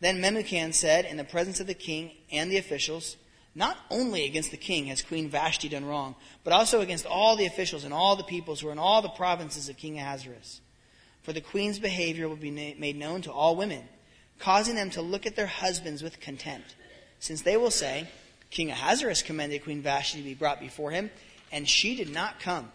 Then 0.00 0.20
Memucan 0.20 0.72
said, 0.72 1.04
in 1.04 1.16
the 1.16 1.24
presence 1.24 1.60
of 1.60 1.66
the 1.66 1.74
king 1.74 2.12
and 2.30 2.50
the 2.50 2.58
officials, 2.58 3.16
Not 3.54 3.76
only 3.90 4.24
against 4.24 4.52
the 4.52 4.56
king 4.56 4.86
has 4.86 5.02
Queen 5.02 5.28
Vashti 5.28 5.68
done 5.68 5.84
wrong, 5.84 6.14
but 6.44 6.52
also 6.52 6.80
against 6.80 7.06
all 7.06 7.36
the 7.36 7.46
officials 7.46 7.84
and 7.84 7.92
all 7.92 8.16
the 8.16 8.22
peoples 8.22 8.60
who 8.60 8.68
are 8.68 8.72
in 8.72 8.78
all 8.78 9.02
the 9.02 9.08
provinces 9.08 9.68
of 9.68 9.76
King 9.76 9.98
Ahasuerus. 9.98 10.60
For 11.22 11.32
the 11.32 11.40
queen's 11.40 11.78
behavior 11.78 12.28
will 12.28 12.36
be 12.36 12.50
made 12.50 12.96
known 12.96 13.22
to 13.22 13.32
all 13.32 13.56
women, 13.56 13.88
causing 14.38 14.76
them 14.76 14.90
to 14.90 15.02
look 15.02 15.26
at 15.26 15.36
their 15.36 15.46
husbands 15.46 16.02
with 16.02 16.20
contempt, 16.20 16.76
since 17.20 17.42
they 17.42 17.56
will 17.56 17.70
say, 17.70 18.08
King 18.50 18.70
Ahasuerus 18.70 19.22
commanded 19.22 19.62
Queen 19.62 19.80
Vashti 19.80 20.18
to 20.18 20.24
be 20.24 20.34
brought 20.34 20.58
before 20.58 20.90
him, 20.90 21.10
and 21.52 21.68
she 21.68 21.94
did 21.94 22.12
not 22.12 22.40
come. 22.40 22.72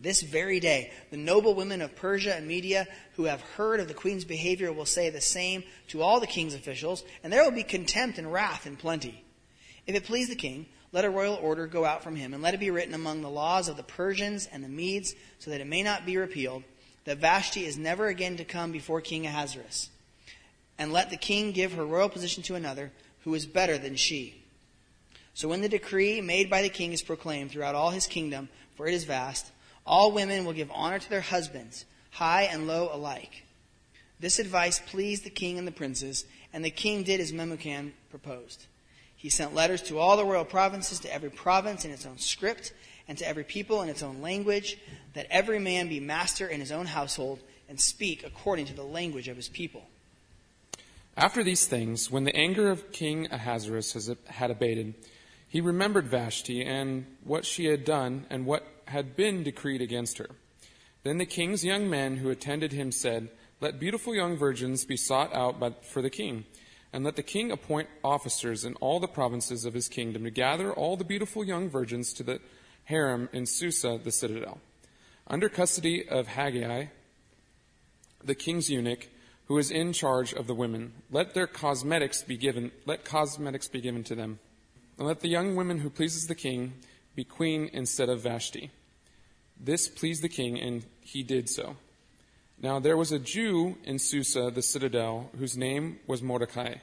This 0.00 0.22
very 0.22 0.60
day, 0.60 0.90
the 1.10 1.18
noble 1.18 1.54
women 1.54 1.82
of 1.82 1.94
Persia 1.94 2.34
and 2.34 2.48
Media 2.48 2.88
who 3.16 3.24
have 3.24 3.42
heard 3.42 3.80
of 3.80 3.88
the 3.88 3.94
queen's 3.94 4.24
behavior 4.24 4.72
will 4.72 4.86
say 4.86 5.10
the 5.10 5.20
same 5.20 5.62
to 5.88 6.00
all 6.00 6.20
the 6.20 6.26
king's 6.26 6.54
officials, 6.54 7.04
and 7.22 7.30
there 7.30 7.44
will 7.44 7.50
be 7.50 7.62
contempt 7.62 8.18
and 8.18 8.32
wrath 8.32 8.66
in 8.66 8.76
plenty. 8.76 9.22
If 9.86 9.94
it 9.94 10.04
please 10.04 10.28
the 10.28 10.36
king, 10.36 10.66
let 10.92 11.04
a 11.04 11.10
royal 11.10 11.34
order 11.34 11.66
go 11.66 11.84
out 11.84 12.02
from 12.02 12.16
him, 12.16 12.32
and 12.32 12.42
let 12.42 12.54
it 12.54 12.60
be 12.60 12.70
written 12.70 12.94
among 12.94 13.20
the 13.20 13.28
laws 13.28 13.68
of 13.68 13.76
the 13.76 13.82
Persians 13.82 14.48
and 14.50 14.64
the 14.64 14.68
Medes, 14.68 15.14
so 15.38 15.50
that 15.50 15.60
it 15.60 15.66
may 15.66 15.82
not 15.82 16.06
be 16.06 16.16
repealed, 16.16 16.64
that 17.04 17.18
Vashti 17.18 17.66
is 17.66 17.76
never 17.76 18.06
again 18.06 18.38
to 18.38 18.44
come 18.44 18.72
before 18.72 19.02
King 19.02 19.26
Ahasuerus. 19.26 19.90
And 20.78 20.92
let 20.92 21.10
the 21.10 21.16
king 21.18 21.52
give 21.52 21.74
her 21.74 21.84
royal 21.84 22.08
position 22.08 22.42
to 22.44 22.54
another, 22.54 22.90
who 23.24 23.34
is 23.34 23.46
better 23.46 23.78
than 23.78 23.96
she. 23.96 24.42
So 25.34 25.48
when 25.48 25.62
the 25.62 25.68
decree 25.68 26.20
made 26.20 26.50
by 26.50 26.62
the 26.62 26.68
king 26.68 26.92
is 26.92 27.02
proclaimed 27.02 27.50
throughout 27.50 27.74
all 27.74 27.90
his 27.90 28.06
kingdom, 28.06 28.48
for 28.76 28.86
it 28.86 28.94
is 28.94 29.04
vast, 29.04 29.50
all 29.86 30.12
women 30.12 30.44
will 30.44 30.52
give 30.52 30.70
honor 30.72 30.98
to 30.98 31.10
their 31.10 31.20
husbands, 31.20 31.84
high 32.10 32.42
and 32.42 32.66
low 32.66 32.90
alike. 32.92 33.44
This 34.18 34.38
advice 34.38 34.80
pleased 34.80 35.24
the 35.24 35.30
king 35.30 35.58
and 35.58 35.66
the 35.66 35.72
princes, 35.72 36.26
and 36.52 36.64
the 36.64 36.70
king 36.70 37.02
did 37.02 37.20
as 37.20 37.32
Memucan 37.32 37.92
proposed. 38.10 38.66
He 39.16 39.28
sent 39.28 39.54
letters 39.54 39.82
to 39.82 39.98
all 39.98 40.16
the 40.16 40.24
royal 40.24 40.44
provinces, 40.44 41.00
to 41.00 41.12
every 41.12 41.30
province 41.30 41.84
in 41.84 41.90
its 41.90 42.06
own 42.06 42.18
script, 42.18 42.72
and 43.08 43.18
to 43.18 43.26
every 43.26 43.44
people 43.44 43.82
in 43.82 43.88
its 43.88 44.02
own 44.02 44.20
language, 44.20 44.78
that 45.14 45.26
every 45.30 45.58
man 45.58 45.88
be 45.88 46.00
master 46.00 46.46
in 46.46 46.60
his 46.60 46.72
own 46.72 46.86
household 46.86 47.40
and 47.68 47.80
speak 47.80 48.24
according 48.24 48.66
to 48.66 48.74
the 48.74 48.82
language 48.82 49.28
of 49.28 49.36
his 49.36 49.48
people. 49.48 49.84
After 51.16 51.42
these 51.42 51.66
things, 51.66 52.10
when 52.10 52.24
the 52.24 52.36
anger 52.36 52.70
of 52.70 52.92
King 52.92 53.28
Ahasuerus 53.30 54.10
had 54.26 54.50
abated, 54.50 54.94
he 55.48 55.60
remembered 55.60 56.06
Vashti 56.06 56.64
and 56.64 57.06
what 57.24 57.44
she 57.44 57.66
had 57.66 57.84
done 57.84 58.26
and 58.30 58.46
what 58.46 58.66
had 58.86 59.16
been 59.16 59.42
decreed 59.42 59.82
against 59.82 60.18
her. 60.18 60.30
Then 61.02 61.18
the 61.18 61.26
king's 61.26 61.64
young 61.64 61.90
men 61.90 62.18
who 62.18 62.30
attended 62.30 62.72
him 62.72 62.92
said, 62.92 63.30
Let 63.60 63.80
beautiful 63.80 64.14
young 64.14 64.36
virgins 64.36 64.84
be 64.84 64.96
sought 64.96 65.34
out 65.34 65.84
for 65.84 66.02
the 66.02 66.10
king, 66.10 66.44
and 66.92 67.04
let 67.04 67.16
the 67.16 67.22
king 67.22 67.50
appoint 67.50 67.88
officers 68.04 68.64
in 68.64 68.74
all 68.76 69.00
the 69.00 69.08
provinces 69.08 69.64
of 69.64 69.74
his 69.74 69.88
kingdom 69.88 70.24
to 70.24 70.30
gather 70.30 70.72
all 70.72 70.96
the 70.96 71.04
beautiful 71.04 71.44
young 71.44 71.68
virgins 71.68 72.12
to 72.14 72.22
the 72.22 72.40
harem 72.84 73.28
in 73.32 73.46
Susa, 73.46 73.98
the 74.02 74.12
citadel, 74.12 74.60
under 75.26 75.48
custody 75.48 76.08
of 76.08 76.28
Hegai, 76.28 76.90
the 78.22 78.34
king's 78.34 78.68
eunuch, 78.68 79.08
who 79.50 79.58
is 79.58 79.72
in 79.72 79.92
charge 79.92 80.32
of 80.32 80.46
the 80.46 80.54
women. 80.54 80.92
Let 81.10 81.34
their 81.34 81.48
cosmetics 81.48 82.22
be 82.22 82.36
given. 82.36 82.70
Let 82.86 83.04
cosmetics 83.04 83.66
be 83.66 83.80
given 83.80 84.04
to 84.04 84.14
them, 84.14 84.38
and 84.96 85.08
let 85.08 85.22
the 85.22 85.28
young 85.28 85.56
woman 85.56 85.80
who 85.80 85.90
pleases 85.90 86.28
the 86.28 86.36
king 86.36 86.74
be 87.16 87.24
queen 87.24 87.68
instead 87.72 88.08
of 88.08 88.20
Vashti. 88.20 88.70
This 89.58 89.88
pleased 89.88 90.22
the 90.22 90.28
king, 90.28 90.60
and 90.60 90.84
he 91.00 91.24
did 91.24 91.48
so. 91.48 91.74
Now 92.62 92.78
there 92.78 92.96
was 92.96 93.10
a 93.10 93.18
Jew 93.18 93.76
in 93.82 93.98
Susa, 93.98 94.52
the 94.54 94.62
citadel, 94.62 95.30
whose 95.36 95.56
name 95.56 95.98
was 96.06 96.22
Mordecai, 96.22 96.74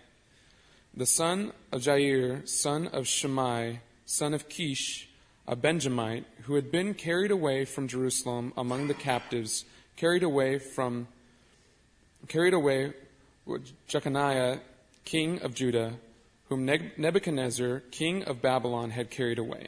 the 0.93 1.05
son 1.05 1.53
of 1.71 1.83
Jair, 1.83 2.45
son 2.49 2.87
of 2.87 3.07
Shimei, 3.07 3.79
son 4.05 4.33
of 4.33 4.49
Kish, 4.49 5.07
a 5.47 5.55
Benjamite, 5.55 6.25
who 6.41 6.55
had 6.55 6.69
been 6.69 6.95
carried 6.95 7.31
away 7.31 7.63
from 7.63 7.87
Jerusalem 7.87 8.51
among 8.57 8.89
the 8.89 8.93
captives, 8.93 9.63
carried 9.95 10.23
away 10.23 10.59
from 10.59 11.07
carried 12.27 12.53
away 12.53 12.93
with 13.45 13.71
Jeconiah, 13.87 14.59
king 15.05 15.41
of 15.41 15.53
Judah, 15.53 15.93
whom 16.49 16.65
Nebuchadnezzar, 16.65 17.81
king 17.91 18.23
of 18.23 18.41
Babylon, 18.41 18.91
had 18.91 19.09
carried 19.09 19.39
away. 19.39 19.67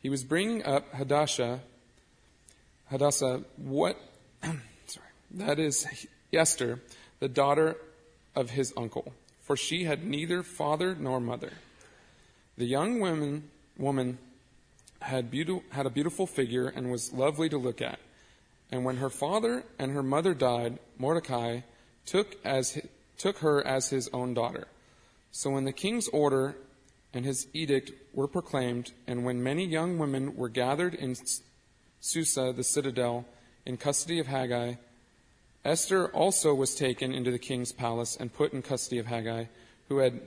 He 0.00 0.08
was 0.08 0.24
bringing 0.24 0.64
up 0.64 0.92
Hadassah, 0.94 1.60
Hadassah, 2.88 3.42
what, 3.56 3.96
sorry, 4.42 5.06
that 5.32 5.58
is 5.58 5.86
Esther, 6.32 6.80
the 7.20 7.28
daughter 7.28 7.76
of 8.34 8.50
his 8.50 8.72
uncle, 8.76 9.12
for 9.42 9.56
she 9.56 9.84
had 9.84 10.04
neither 10.04 10.42
father 10.42 10.94
nor 10.94 11.20
mother. 11.20 11.52
The 12.56 12.66
young 12.66 13.00
woman, 13.00 13.50
woman 13.78 14.18
had, 15.00 15.30
beauty, 15.30 15.60
had 15.70 15.86
a 15.86 15.90
beautiful 15.90 16.26
figure 16.26 16.66
and 16.68 16.90
was 16.90 17.12
lovely 17.12 17.48
to 17.48 17.58
look 17.58 17.80
at. 17.80 17.98
And 18.72 18.84
when 18.84 18.98
her 18.98 19.10
father 19.10 19.64
and 19.78 19.92
her 19.92 20.02
mother 20.02 20.34
died, 20.34 20.78
Mordecai 20.98 21.60
took, 22.06 22.36
as, 22.44 22.78
took 23.18 23.38
her 23.38 23.66
as 23.66 23.90
his 23.90 24.08
own 24.12 24.34
daughter. 24.34 24.66
So 25.32 25.50
when 25.50 25.64
the 25.64 25.72
king's 25.72 26.08
order 26.08 26.56
and 27.12 27.24
his 27.24 27.46
edict 27.52 27.92
were 28.12 28.28
proclaimed, 28.28 28.92
and 29.06 29.24
when 29.24 29.42
many 29.42 29.64
young 29.66 29.98
women 29.98 30.36
were 30.36 30.48
gathered 30.48 30.94
in 30.94 31.16
Susa, 32.00 32.52
the 32.54 32.64
citadel, 32.64 33.26
in 33.66 33.76
custody 33.76 34.18
of 34.18 34.26
Hegai. 34.26 34.78
Esther 35.64 36.08
also 36.08 36.54
was 36.54 36.74
taken 36.74 37.12
into 37.12 37.30
the 37.30 37.38
king's 37.38 37.72
palace 37.72 38.16
and 38.16 38.32
put 38.32 38.52
in 38.52 38.62
custody 38.62 38.98
of 38.98 39.06
Hegai, 39.06 39.48
who 39.88 39.98
had 39.98 40.20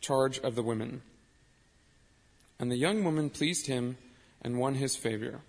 charge 0.00 0.38
of 0.38 0.54
the 0.54 0.62
women. 0.62 1.02
And 2.58 2.70
the 2.70 2.76
young 2.76 3.04
woman 3.04 3.30
pleased 3.30 3.66
him 3.66 3.98
and 4.42 4.58
won 4.58 4.74
his 4.74 4.96
favor. 4.96 5.40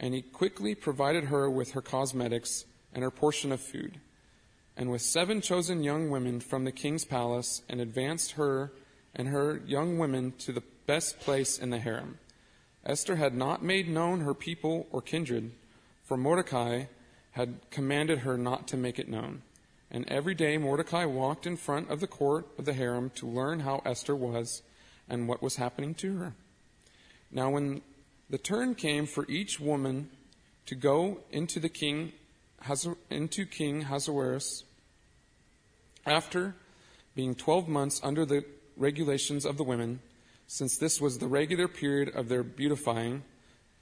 And 0.00 0.14
he 0.14 0.22
quickly 0.22 0.74
provided 0.74 1.24
her 1.24 1.48
with 1.48 1.72
her 1.72 1.82
cosmetics 1.82 2.64
and 2.92 3.04
her 3.04 3.10
portion 3.10 3.52
of 3.52 3.60
food, 3.60 4.00
and 4.76 4.90
with 4.90 5.02
seven 5.02 5.40
chosen 5.40 5.82
young 5.82 6.10
women 6.10 6.40
from 6.40 6.64
the 6.64 6.72
king's 6.72 7.04
palace, 7.04 7.62
and 7.68 7.80
advanced 7.80 8.32
her 8.32 8.72
and 9.14 9.28
her 9.28 9.60
young 9.66 9.98
women 9.98 10.32
to 10.38 10.52
the 10.52 10.62
best 10.86 11.20
place 11.20 11.58
in 11.58 11.70
the 11.70 11.78
harem. 11.78 12.18
Esther 12.84 13.16
had 13.16 13.34
not 13.34 13.62
made 13.62 13.88
known 13.88 14.20
her 14.20 14.34
people 14.34 14.86
or 14.90 15.02
kindred, 15.02 15.52
for 16.04 16.16
Mordecai 16.16 16.84
had 17.32 17.70
commanded 17.70 18.20
her 18.20 18.36
not 18.36 18.66
to 18.68 18.76
make 18.76 18.98
it 18.98 19.08
known. 19.08 19.42
And 19.90 20.08
every 20.08 20.34
day 20.34 20.56
Mordecai 20.56 21.04
walked 21.04 21.46
in 21.46 21.56
front 21.56 21.90
of 21.90 22.00
the 22.00 22.06
court 22.06 22.46
of 22.58 22.64
the 22.64 22.72
harem 22.72 23.10
to 23.16 23.26
learn 23.26 23.60
how 23.60 23.82
Esther 23.84 24.14
was 24.14 24.62
and 25.08 25.28
what 25.28 25.42
was 25.42 25.56
happening 25.56 25.94
to 25.96 26.16
her. 26.18 26.34
Now, 27.30 27.50
when 27.50 27.82
the 28.28 28.38
turn 28.38 28.74
came 28.74 29.06
for 29.06 29.26
each 29.28 29.58
woman 29.58 30.08
to 30.66 30.74
go 30.74 31.20
into 31.30 31.58
the 31.58 31.68
king, 31.68 32.12
into 33.10 33.46
King 33.46 33.82
Ahasuerus, 33.82 34.64
after 36.06 36.54
being 37.14 37.34
twelve 37.34 37.68
months 37.68 38.00
under 38.02 38.24
the 38.24 38.44
regulations 38.76 39.44
of 39.44 39.56
the 39.56 39.64
women, 39.64 40.00
since 40.46 40.76
this 40.78 41.00
was 41.00 41.18
the 41.18 41.26
regular 41.28 41.68
period 41.68 42.14
of 42.14 42.28
their 42.28 42.42
beautifying, 42.42 43.22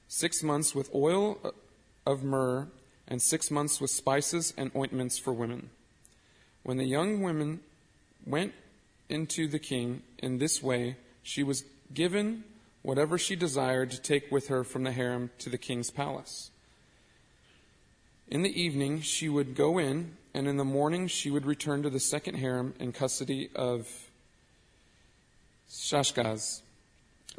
six 0.07 0.43
months 0.43 0.75
with 0.75 0.93
oil 0.93 1.37
uh, 1.43 1.51
of 2.05 2.23
myrrh, 2.23 2.67
and 3.07 3.21
six 3.21 3.49
months 3.49 3.81
with 3.81 3.89
spices 3.89 4.53
and 4.57 4.71
ointments 4.75 5.17
for 5.17 5.33
women. 5.33 5.69
When 6.63 6.77
the 6.77 6.85
young 6.85 7.21
women 7.21 7.61
went 8.25 8.53
into 9.07 9.47
the 9.47 9.59
king 9.59 10.03
in 10.19 10.37
this 10.37 10.61
way, 10.61 10.97
she 11.23 11.41
was 11.43 11.63
given 11.93 12.43
whatever 12.81 13.17
she 13.17 13.35
desired 13.35 13.91
to 13.91 14.01
take 14.01 14.31
with 14.31 14.47
her 14.47 14.63
from 14.63 14.83
the 14.83 14.91
harem 14.91 15.31
to 15.39 15.49
the 15.49 15.57
king's 15.57 15.89
palace. 15.89 16.51
In 18.29 18.43
the 18.43 18.61
evening, 18.61 19.01
she 19.01 19.27
would 19.27 19.55
go 19.55 19.79
in, 19.79 20.15
and 20.35 20.47
in 20.47 20.57
the 20.57 20.63
morning, 20.63 21.07
she 21.07 21.31
would 21.31 21.47
return 21.47 21.81
to 21.81 21.89
the 21.89 21.99
second 21.99 22.35
harem 22.35 22.75
in 22.79 22.91
custody 22.91 23.49
of 23.55 23.87
Shaashgaz, 25.67 26.61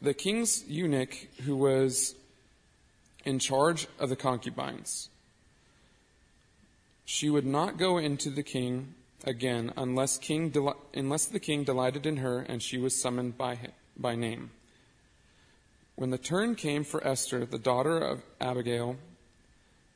the 0.03 0.15
king's 0.15 0.65
eunuch 0.67 1.15
who 1.45 1.55
was 1.55 2.17
in 3.25 3.39
charge 3.39 3.87
of 4.01 4.09
the 4.09 4.17
concubines. 4.17 5.09
She 7.05 7.31
would 7.31 7.47
not 7.47 7.77
go 7.77 7.99
into 7.99 8.29
the 8.29 8.43
king 8.43 8.95
again 9.25 9.73
unless, 9.77 10.19
king 10.19 10.53
unless 10.93 11.27
the 11.27 11.41
king 11.41 11.63
delighted 11.63 12.05
in 12.05 12.17
her 12.17 12.41
and 12.41 12.61
she 12.61 12.79
was 12.79 13.01
summoned 13.01 13.39
by, 13.39 13.59
by 13.97 14.17
name. 14.17 14.51
When 15.95 16.11
the 16.11 16.19
turn 16.19 16.57
came 16.57 16.83
for 16.83 17.07
Esther, 17.07 17.45
the 17.45 17.59
daughter 17.59 17.99
of 17.99 18.23
Abihail, 18.41 18.97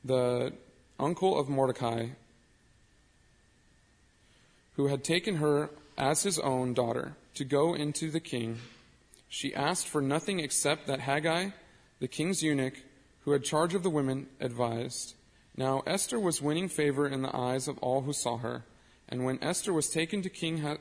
the 0.05 0.53
uncle 0.99 1.39
of 1.39 1.49
Mordecai, 1.49 2.09
who 4.77 4.89
had 4.89 5.05
taken 5.05 5.37
her 5.37 5.71
as 5.97 6.23
his 6.23 6.39
own 6.39 6.75
daughter, 6.75 7.17
to 7.35 7.45
go 7.45 7.75
into 7.75 8.11
the 8.11 8.21
king, 8.21 8.59
she 9.29 9.55
asked 9.55 9.89
for 9.89 10.01
nothing 10.01 10.41
except 10.41 10.87
that 10.87 11.01
Hegai, 11.01 11.53
the 12.01 12.09
king's 12.09 12.43
eunuch, 12.43 12.75
who 13.25 13.33
had 13.33 13.43
charge 13.43 13.75
of 13.75 13.83
the 13.83 13.91
women, 13.91 14.29
advised. 14.41 15.15
Now 15.57 15.83
Esther 15.87 16.21
was 16.21 16.43
winning 16.43 16.69
favor 16.69 17.07
in 17.07 17.23
the 17.23 17.35
eyes 17.35 17.69
of 17.69 17.79
all 17.79 18.03
who 18.03 18.13
saw 18.13 18.39
her. 18.39 18.65
And 19.09 19.25
when 19.25 19.43
Esther 19.43 19.73
was 19.73 19.89
taken 19.89 20.23
to 20.23 20.29
King 20.29 20.79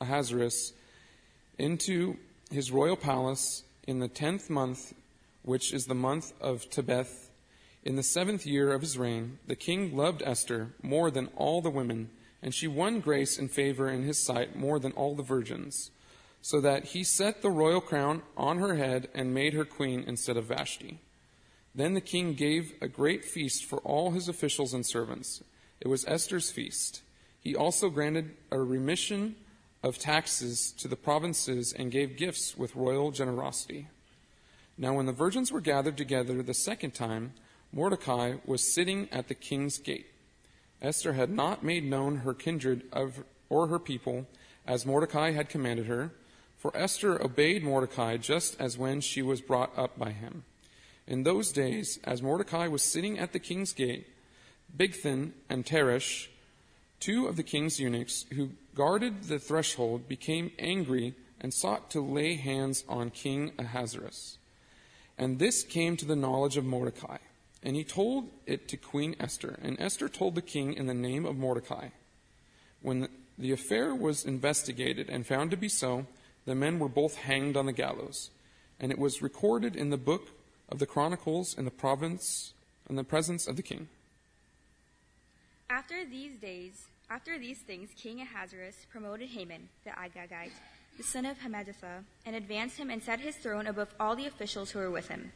Ahasuerus 0.00 0.72
into 1.58 2.16
his 2.50 2.70
royal 2.70 2.96
palace 2.96 3.62
in 3.86 3.98
the 3.98 4.08
tenth 4.08 4.50
month, 4.50 4.92
which 5.42 5.72
is 5.72 5.86
the 5.86 5.94
month 5.94 6.32
of 6.40 6.68
Tebeth, 6.70 7.23
in 7.84 7.96
the 7.96 8.02
seventh 8.02 8.46
year 8.46 8.72
of 8.72 8.80
his 8.80 8.96
reign, 8.96 9.38
the 9.46 9.54
king 9.54 9.94
loved 9.94 10.22
Esther 10.24 10.70
more 10.82 11.10
than 11.10 11.28
all 11.36 11.60
the 11.60 11.70
women, 11.70 12.08
and 12.42 12.54
she 12.54 12.66
won 12.66 13.00
grace 13.00 13.38
and 13.38 13.50
favor 13.50 13.88
in 13.88 14.02
his 14.02 14.18
sight 14.18 14.56
more 14.56 14.78
than 14.78 14.92
all 14.92 15.14
the 15.14 15.22
virgins, 15.22 15.90
so 16.40 16.62
that 16.62 16.86
he 16.86 17.04
set 17.04 17.42
the 17.42 17.50
royal 17.50 17.82
crown 17.82 18.22
on 18.38 18.58
her 18.58 18.74
head 18.76 19.08
and 19.14 19.34
made 19.34 19.52
her 19.52 19.66
queen 19.66 20.02
instead 20.06 20.38
of 20.38 20.46
Vashti. 20.46 20.98
Then 21.74 21.92
the 21.92 22.00
king 22.00 22.32
gave 22.32 22.72
a 22.80 22.88
great 22.88 23.24
feast 23.24 23.64
for 23.64 23.78
all 23.80 24.12
his 24.12 24.28
officials 24.28 24.72
and 24.72 24.86
servants. 24.86 25.42
It 25.80 25.88
was 25.88 26.06
Esther's 26.06 26.50
feast. 26.50 27.02
He 27.40 27.54
also 27.54 27.90
granted 27.90 28.30
a 28.50 28.58
remission 28.58 29.36
of 29.82 29.98
taxes 29.98 30.72
to 30.78 30.88
the 30.88 30.96
provinces 30.96 31.74
and 31.74 31.90
gave 31.90 32.16
gifts 32.16 32.56
with 32.56 32.74
royal 32.74 33.10
generosity. 33.10 33.88
Now, 34.78 34.94
when 34.94 35.04
the 35.04 35.12
virgins 35.12 35.52
were 35.52 35.60
gathered 35.60 35.98
together 35.98 36.42
the 36.42 36.54
second 36.54 36.94
time, 36.94 37.34
Mordecai 37.74 38.36
was 38.46 38.72
sitting 38.72 39.08
at 39.10 39.26
the 39.26 39.34
king's 39.34 39.78
gate. 39.78 40.06
Esther 40.80 41.14
had 41.14 41.28
not 41.28 41.64
made 41.64 41.82
known 41.82 42.18
her 42.18 42.32
kindred 42.32 42.84
of, 42.92 43.24
or 43.48 43.66
her 43.66 43.80
people, 43.80 44.28
as 44.64 44.86
Mordecai 44.86 45.32
had 45.32 45.48
commanded 45.48 45.86
her, 45.86 46.12
for 46.56 46.70
Esther 46.76 47.20
obeyed 47.20 47.64
Mordecai 47.64 48.16
just 48.16 48.60
as 48.60 48.78
when 48.78 49.00
she 49.00 49.22
was 49.22 49.40
brought 49.40 49.76
up 49.76 49.98
by 49.98 50.12
him. 50.12 50.44
In 51.08 51.24
those 51.24 51.50
days, 51.50 51.98
as 52.04 52.22
Mordecai 52.22 52.68
was 52.68 52.82
sitting 52.82 53.18
at 53.18 53.32
the 53.32 53.40
king's 53.40 53.72
gate, 53.72 54.06
Bigthan 54.74 55.32
and 55.50 55.66
Teresh, 55.66 56.28
two 57.00 57.26
of 57.26 57.34
the 57.34 57.42
king's 57.42 57.80
eunuchs 57.80 58.24
who 58.34 58.50
guarded 58.76 59.24
the 59.24 59.40
threshold, 59.40 60.08
became 60.08 60.52
angry 60.60 61.14
and 61.40 61.52
sought 61.52 61.90
to 61.90 62.00
lay 62.00 62.36
hands 62.36 62.84
on 62.88 63.10
King 63.10 63.50
Ahasuerus. 63.58 64.38
And 65.18 65.40
this 65.40 65.64
came 65.64 65.96
to 65.96 66.06
the 66.06 66.16
knowledge 66.16 66.56
of 66.56 66.64
Mordecai. 66.64 67.18
And 67.64 67.74
he 67.74 67.82
told 67.82 68.28
it 68.46 68.68
to 68.68 68.76
Queen 68.76 69.16
Esther. 69.18 69.58
And 69.62 69.80
Esther 69.80 70.08
told 70.08 70.34
the 70.34 70.42
king 70.42 70.74
in 70.74 70.86
the 70.86 70.94
name 70.94 71.24
of 71.24 71.36
Mordecai. 71.36 71.88
When 72.82 73.08
the 73.38 73.52
affair 73.52 73.94
was 73.94 74.24
investigated 74.24 75.08
and 75.08 75.26
found 75.26 75.50
to 75.50 75.56
be 75.56 75.70
so, 75.70 76.06
the 76.44 76.54
men 76.54 76.78
were 76.78 76.90
both 76.90 77.16
hanged 77.16 77.56
on 77.56 77.64
the 77.64 77.72
gallows. 77.72 78.30
And 78.78 78.92
it 78.92 78.98
was 78.98 79.22
recorded 79.22 79.74
in 79.74 79.88
the 79.88 79.96
book 79.96 80.28
of 80.68 80.78
the 80.78 80.86
Chronicles 80.86 81.56
in 81.56 81.64
the 81.64 81.70
province 81.70 82.52
in 82.88 82.96
the 82.96 83.04
presence 83.04 83.46
of 83.46 83.56
the 83.56 83.62
king. 83.62 83.88
After 85.70 86.04
these 86.04 86.36
days, 86.36 86.84
after 87.08 87.38
these 87.38 87.60
things, 87.60 87.88
King 87.96 88.20
Ahasuerus 88.20 88.86
promoted 88.90 89.28
Haman, 89.30 89.68
the 89.84 89.90
Agagite, 89.90 90.52
the 90.98 91.02
son 91.02 91.24
of 91.24 91.38
Hammedatha, 91.38 92.04
and 92.26 92.36
advanced 92.36 92.76
him 92.76 92.90
and 92.90 93.02
set 93.02 93.20
his 93.20 93.36
throne 93.36 93.66
above 93.66 93.94
all 93.98 94.14
the 94.14 94.26
officials 94.26 94.70
who 94.70 94.78
were 94.78 94.90
with 94.90 95.08
him. 95.08 95.32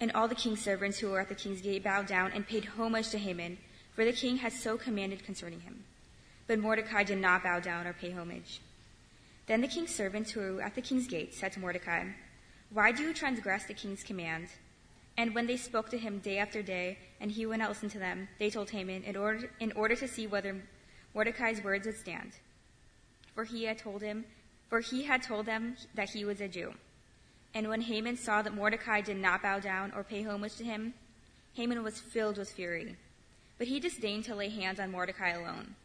And 0.00 0.12
all 0.12 0.28
the 0.28 0.34
king's 0.34 0.60
servants 0.60 0.98
who 0.98 1.10
were 1.10 1.20
at 1.20 1.28
the 1.28 1.34
king's 1.34 1.60
gate 1.60 1.84
bowed 1.84 2.06
down 2.06 2.32
and 2.32 2.46
paid 2.46 2.64
homage 2.64 3.10
to 3.10 3.18
Haman, 3.18 3.58
for 3.94 4.04
the 4.04 4.12
king 4.12 4.38
had 4.38 4.52
so 4.52 4.76
commanded 4.76 5.24
concerning 5.24 5.60
him. 5.60 5.84
But 6.46 6.58
Mordecai 6.58 7.04
did 7.04 7.18
not 7.18 7.42
bow 7.42 7.60
down 7.60 7.86
or 7.86 7.92
pay 7.92 8.10
homage. 8.10 8.60
Then 9.46 9.60
the 9.60 9.68
king's 9.68 9.94
servants 9.94 10.30
who 10.30 10.40
were 10.40 10.62
at 10.62 10.74
the 10.74 10.82
king's 10.82 11.06
gate 11.06 11.34
said 11.34 11.52
to 11.52 11.60
Mordecai, 11.60 12.04
Why 12.70 12.92
do 12.92 13.02
you 13.02 13.14
transgress 13.14 13.64
the 13.64 13.74
king's 13.74 14.02
command? 14.02 14.48
And 15.16 15.34
when 15.34 15.46
they 15.46 15.56
spoke 15.56 15.90
to 15.90 15.98
him 15.98 16.18
day 16.18 16.38
after 16.38 16.62
day, 16.62 16.98
and 17.20 17.30
he 17.30 17.46
would 17.46 17.58
not 17.58 17.68
listen 17.68 17.88
to 17.90 17.98
them, 17.98 18.28
they 18.38 18.50
told 18.50 18.70
Haman 18.70 19.04
in 19.04 19.16
order, 19.16 19.50
in 19.60 19.72
order 19.72 19.94
to 19.96 20.08
see 20.08 20.26
whether 20.26 20.60
Mordecai's 21.14 21.62
words 21.62 21.86
would 21.86 21.96
stand. 21.96 22.32
For 23.34 23.44
he 23.44 23.64
had 23.64 23.78
told 23.78 24.02
him, 24.02 24.24
for 24.68 24.80
he 24.80 25.04
had 25.04 25.22
told 25.22 25.46
them 25.46 25.76
that 25.94 26.10
he 26.10 26.24
was 26.24 26.40
a 26.40 26.48
Jew. 26.48 26.74
And 27.54 27.68
when 27.68 27.82
Haman 27.82 28.16
saw 28.16 28.42
that 28.42 28.54
Mordecai 28.54 29.00
did 29.00 29.16
not 29.16 29.42
bow 29.42 29.60
down 29.60 29.92
or 29.94 30.02
pay 30.02 30.22
homage 30.22 30.56
to 30.56 30.64
him, 30.64 30.94
Haman 31.54 31.82
was 31.84 32.00
filled 32.00 32.36
with 32.36 32.50
fury. 32.50 32.96
But 33.58 33.68
he 33.68 33.78
disdained 33.78 34.24
to 34.24 34.34
lay 34.34 34.48
hands 34.48 34.80
on 34.80 34.90
Mordecai 34.90 35.30
alone. 35.30 35.76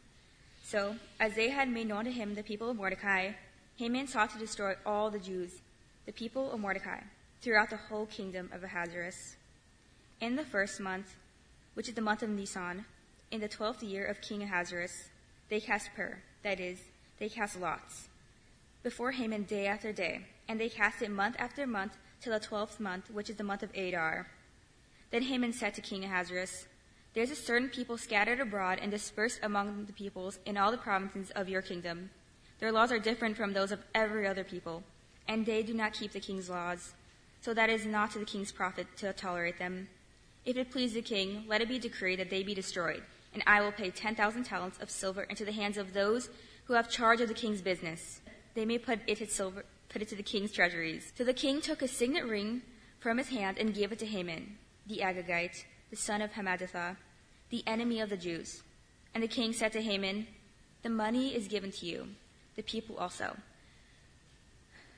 So, 0.64 0.96
as 1.20 1.36
they 1.36 1.50
had 1.50 1.70
made 1.70 1.88
known 1.88 2.06
to 2.06 2.12
him 2.12 2.34
the 2.34 2.44
people 2.44 2.70
of 2.70 2.78
Mordecai, 2.78 3.32
Haman 3.78 4.08
sought 4.08 4.32
to 4.32 4.40
destroy 4.40 4.74
all 4.86 5.12
the 5.12 5.20
Jews, 5.20 5.62
the 6.06 6.12
people 6.12 6.52
of 6.52 6.60
Mordecai 6.60 7.02
throughout 7.42 7.70
the 7.70 7.78
whole 7.78 8.08
kingdom 8.08 8.50
of 8.52 8.64
Ahasuerus. 8.64 9.36
In 10.20 10.36
the 10.36 10.44
first 10.44 10.80
month, 10.80 11.16
which 11.76 11.88
is 11.88 11.94
the 11.94 12.02
month 12.02 12.24
of 12.24 12.30
Nisan, 12.30 12.86
in 13.32 13.42
the 13.42 13.48
twelfth 13.48 13.84
year 13.84 14.06
of 14.06 14.22
King 14.22 14.44
Ahasuerus, 14.44 15.10
they 15.50 15.60
cast 15.60 15.90
pur, 15.96 16.18
that 16.44 16.60
is, 16.60 16.80
they 17.20 17.30
cast 17.30 17.60
lots, 17.60 18.10
before 18.84 19.12
Haman 19.12 19.44
day 19.44 19.68
after 19.68 19.94
day, 19.94 20.26
and 20.50 20.60
they 20.60 20.68
cast 20.68 21.02
it 21.02 21.10
month 21.10 21.38
after 21.40 21.66
month 21.66 21.94
till 22.22 22.34
the 22.34 22.40
twelfth 22.40 22.82
month, 22.82 23.10
which 23.10 23.30
is 23.30 23.38
the 23.38 23.44
month 23.46 23.64
of 23.64 23.74
Adar. 23.74 24.28
Then 25.12 25.22
Haman 25.22 25.54
said 25.54 25.74
to 25.76 25.82
King 25.82 26.04
Ahasuerus, 26.04 26.68
There 27.14 27.24
is 27.24 27.32
a 27.32 27.36
certain 27.36 27.70
people 27.70 27.98
scattered 27.98 28.42
abroad 28.42 28.80
and 28.82 28.92
dispersed 28.92 29.40
among 29.42 29.86
the 29.86 29.94
peoples 29.94 30.40
in 30.46 30.58
all 30.58 30.72
the 30.72 30.78
provinces 30.78 31.32
of 31.32 31.48
your 31.48 31.62
kingdom. 31.62 32.10
Their 32.60 32.74
laws 32.74 32.92
are 32.92 33.00
different 33.00 33.38
from 33.38 33.54
those 33.54 33.72
of 33.72 33.80
every 33.96 34.28
other 34.28 34.44
people, 34.44 34.84
and 35.30 35.46
they 35.46 35.64
do 35.64 35.74
not 35.74 35.94
keep 35.94 36.12
the 36.12 36.20
king's 36.20 36.50
laws 36.50 36.94
so 37.42 37.54
that 37.54 37.70
is 37.70 37.86
not 37.86 38.12
to 38.12 38.20
the 38.20 38.26
king's 38.26 38.52
profit 38.52 38.88
to 38.98 39.14
tolerate 39.14 39.60
them. 39.60 39.88
If 40.46 40.58
it 40.58 40.72
please 40.72 40.94
the 40.94 41.02
king, 41.02 41.46
let 41.48 41.62
it 41.62 41.70
be 41.70 41.80
decreed 41.80 42.20
that 42.20 42.30
they 42.30 42.44
be 42.44 42.54
destroyed, 42.54 43.04
and 43.34 43.44
I 43.48 43.62
will 43.62 43.72
pay 43.72 43.92
ten 43.92 44.16
thousand 44.16 44.44
talents 44.44 44.78
of 44.82 44.90
silver 44.90 45.24
into 45.24 45.46
the 45.46 45.52
hands 45.52 45.78
of 45.78 45.94
those 45.94 46.30
who 46.66 46.74
have 46.74 46.90
charge 46.90 47.22
of 47.22 47.28
the 47.28 47.34
king's 47.34 47.62
business. 47.62 48.22
They 48.56 48.66
may 48.66 48.78
put 48.78 49.00
it, 49.08 49.32
silver, 49.32 49.64
put 49.90 50.02
it 50.02 50.08
to 50.10 50.16
the 50.16 50.24
king's 50.24 50.52
treasuries. 50.52 51.12
So 51.16 51.24
the 51.24 51.34
king 51.34 51.62
took 51.62 51.82
a 51.82 51.88
signet 51.88 52.26
ring 52.26 52.62
from 53.00 53.18
his 53.18 53.30
hand 53.30 53.58
and 53.58 53.74
gave 53.74 53.92
it 53.92 54.00
to 54.00 54.06
Haman, 54.06 54.58
the 54.88 55.00
Agagite, 55.00 55.66
the 55.90 55.96
son 55.96 56.22
of 56.22 56.32
Hammedatha, 56.32 56.98
the 57.50 57.64
enemy 57.68 58.00
of 58.00 58.10
the 58.10 58.18
Jews. 58.18 58.62
And 59.14 59.24
the 59.24 59.28
king 59.28 59.54
said 59.54 59.72
to 59.74 59.82
Haman, 59.82 60.28
The 60.84 60.90
money 60.90 61.36
is 61.36 61.48
given 61.48 61.72
to 61.72 61.86
you, 61.86 62.08
the 62.56 62.62
people 62.62 62.98
also, 62.98 63.36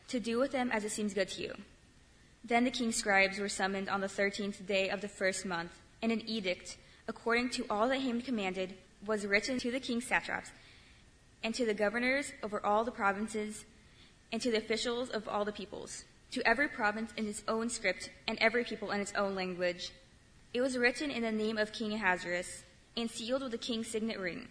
to 0.10 0.20
do 0.20 0.38
with 0.38 0.52
them 0.52 0.70
as 0.72 0.84
it 0.84 0.92
seems 0.92 1.14
good 1.14 1.30
to 1.30 1.42
you. 1.42 1.54
Then 2.44 2.64
the 2.64 2.72
king's 2.72 2.96
scribes 2.96 3.40
were 3.40 3.50
summoned 3.50 3.88
on 3.88 4.02
the 4.02 4.10
thirteenth 4.10 4.66
day 4.66 4.90
of 4.90 5.00
the 5.00 5.08
first 5.08 5.46
month, 5.46 5.72
and 6.02 6.12
an 6.12 6.28
edict, 6.28 6.78
according 7.08 7.52
to 7.52 7.66
all 7.70 7.88
that 7.88 8.00
Haman 8.00 8.24
commanded, 8.24 8.74
was 9.06 9.26
written 9.26 9.60
to 9.60 9.72
the 9.72 9.80
king's 9.80 10.08
satraps, 10.08 10.52
and 11.44 11.54
to 11.56 11.66
the 11.66 11.74
governors 11.74 12.34
over 12.44 12.64
all 12.66 12.84
the 12.84 12.92
provinces, 12.92 13.66
and 14.32 14.42
to 14.42 14.52
the 14.52 14.58
officials 14.58 15.10
of 15.10 15.28
all 15.28 15.46
the 15.46 15.52
peoples, 15.52 16.06
to 16.32 16.42
every 16.48 16.68
province 16.68 17.12
in 17.18 17.28
its 17.28 17.44
own 17.48 17.70
script, 17.70 18.10
and 18.28 18.38
every 18.40 18.64
people 18.64 18.92
in 18.92 19.02
its 19.02 19.14
own 19.16 19.36
language. 19.36 19.92
It 20.54 20.62
was 20.62 20.78
written 20.78 21.12
in 21.12 21.24
the 21.24 21.32
name 21.32 21.58
of 21.58 21.74
King 21.74 21.94
Ahasuerus, 21.94 22.64
and 22.98 23.10
sealed 23.10 23.42
with 23.42 23.52
the 23.52 23.58
king's 23.58 23.88
signet 23.88 24.20
ring. 24.20 24.48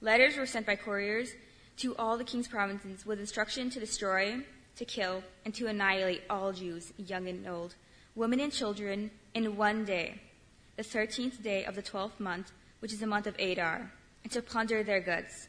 Letters 0.00 0.36
were 0.36 0.46
sent 0.46 0.66
by 0.66 0.76
couriers 0.76 1.32
to 1.78 1.94
all 1.96 2.16
the 2.16 2.24
king's 2.24 2.48
provinces 2.48 3.04
with 3.04 3.20
instruction 3.20 3.68
to 3.70 3.80
destroy, 3.80 4.42
to 4.76 4.84
kill, 4.84 5.22
and 5.44 5.54
to 5.54 5.66
annihilate 5.66 6.22
all 6.30 6.52
Jews, 6.52 6.92
young 6.96 7.28
and 7.28 7.46
old, 7.46 7.74
women 8.14 8.40
and 8.40 8.52
children, 8.52 9.10
in 9.34 9.56
one 9.56 9.84
day, 9.84 10.20
the 10.76 10.82
thirteenth 10.82 11.42
day 11.42 11.64
of 11.64 11.74
the 11.74 11.82
twelfth 11.82 12.18
month, 12.18 12.52
which 12.80 12.92
is 12.92 13.00
the 13.00 13.06
month 13.06 13.26
of 13.26 13.38
Adar, 13.38 13.92
and 14.22 14.32
to 14.32 14.40
plunder 14.42 14.82
their 14.82 15.00
goods. 15.00 15.48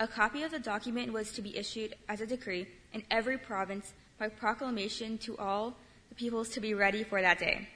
A 0.00 0.08
copy 0.08 0.42
of 0.42 0.50
the 0.50 0.58
document 0.58 1.12
was 1.12 1.30
to 1.32 1.42
be 1.42 1.56
issued 1.56 1.94
as 2.08 2.20
a 2.20 2.26
decree 2.26 2.66
in 2.92 3.04
every 3.10 3.38
province 3.38 3.92
by 4.18 4.28
proclamation 4.28 5.16
to 5.18 5.38
all 5.38 5.76
the 6.08 6.16
peoples 6.16 6.48
to 6.50 6.60
be 6.60 6.74
ready 6.74 7.04
for 7.04 7.22
that 7.22 7.38
day. 7.38 7.68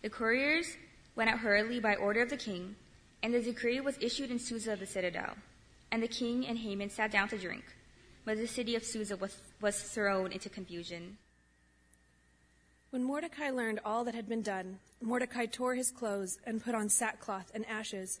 The 0.00 0.08
couriers 0.08 0.76
went 1.16 1.28
out 1.28 1.40
hurriedly 1.40 1.80
by 1.80 1.96
order 1.96 2.22
of 2.22 2.30
the 2.30 2.36
king, 2.38 2.76
and 3.22 3.34
the 3.34 3.42
decree 3.42 3.80
was 3.80 3.98
issued 4.00 4.30
in 4.30 4.38
Susa 4.38 4.76
the 4.76 4.86
citadel. 4.86 5.34
And 5.92 6.02
the 6.02 6.08
king 6.08 6.46
and 6.46 6.58
Haman 6.58 6.88
sat 6.88 7.10
down 7.10 7.28
to 7.28 7.38
drink 7.38 7.64
but 8.24 8.38
the 8.38 8.46
city 8.46 8.74
of 8.74 8.84
Susa 8.84 9.16
was, 9.16 9.36
was 9.60 9.80
thrown 9.82 10.32
into 10.32 10.48
confusion. 10.48 11.18
When 12.90 13.04
Mordecai 13.04 13.50
learned 13.50 13.80
all 13.84 14.04
that 14.04 14.14
had 14.14 14.28
been 14.28 14.42
done, 14.42 14.78
Mordecai 15.02 15.46
tore 15.46 15.74
his 15.74 15.90
clothes 15.90 16.38
and 16.46 16.62
put 16.62 16.74
on 16.74 16.88
sackcloth 16.88 17.50
and 17.54 17.66
ashes, 17.66 18.20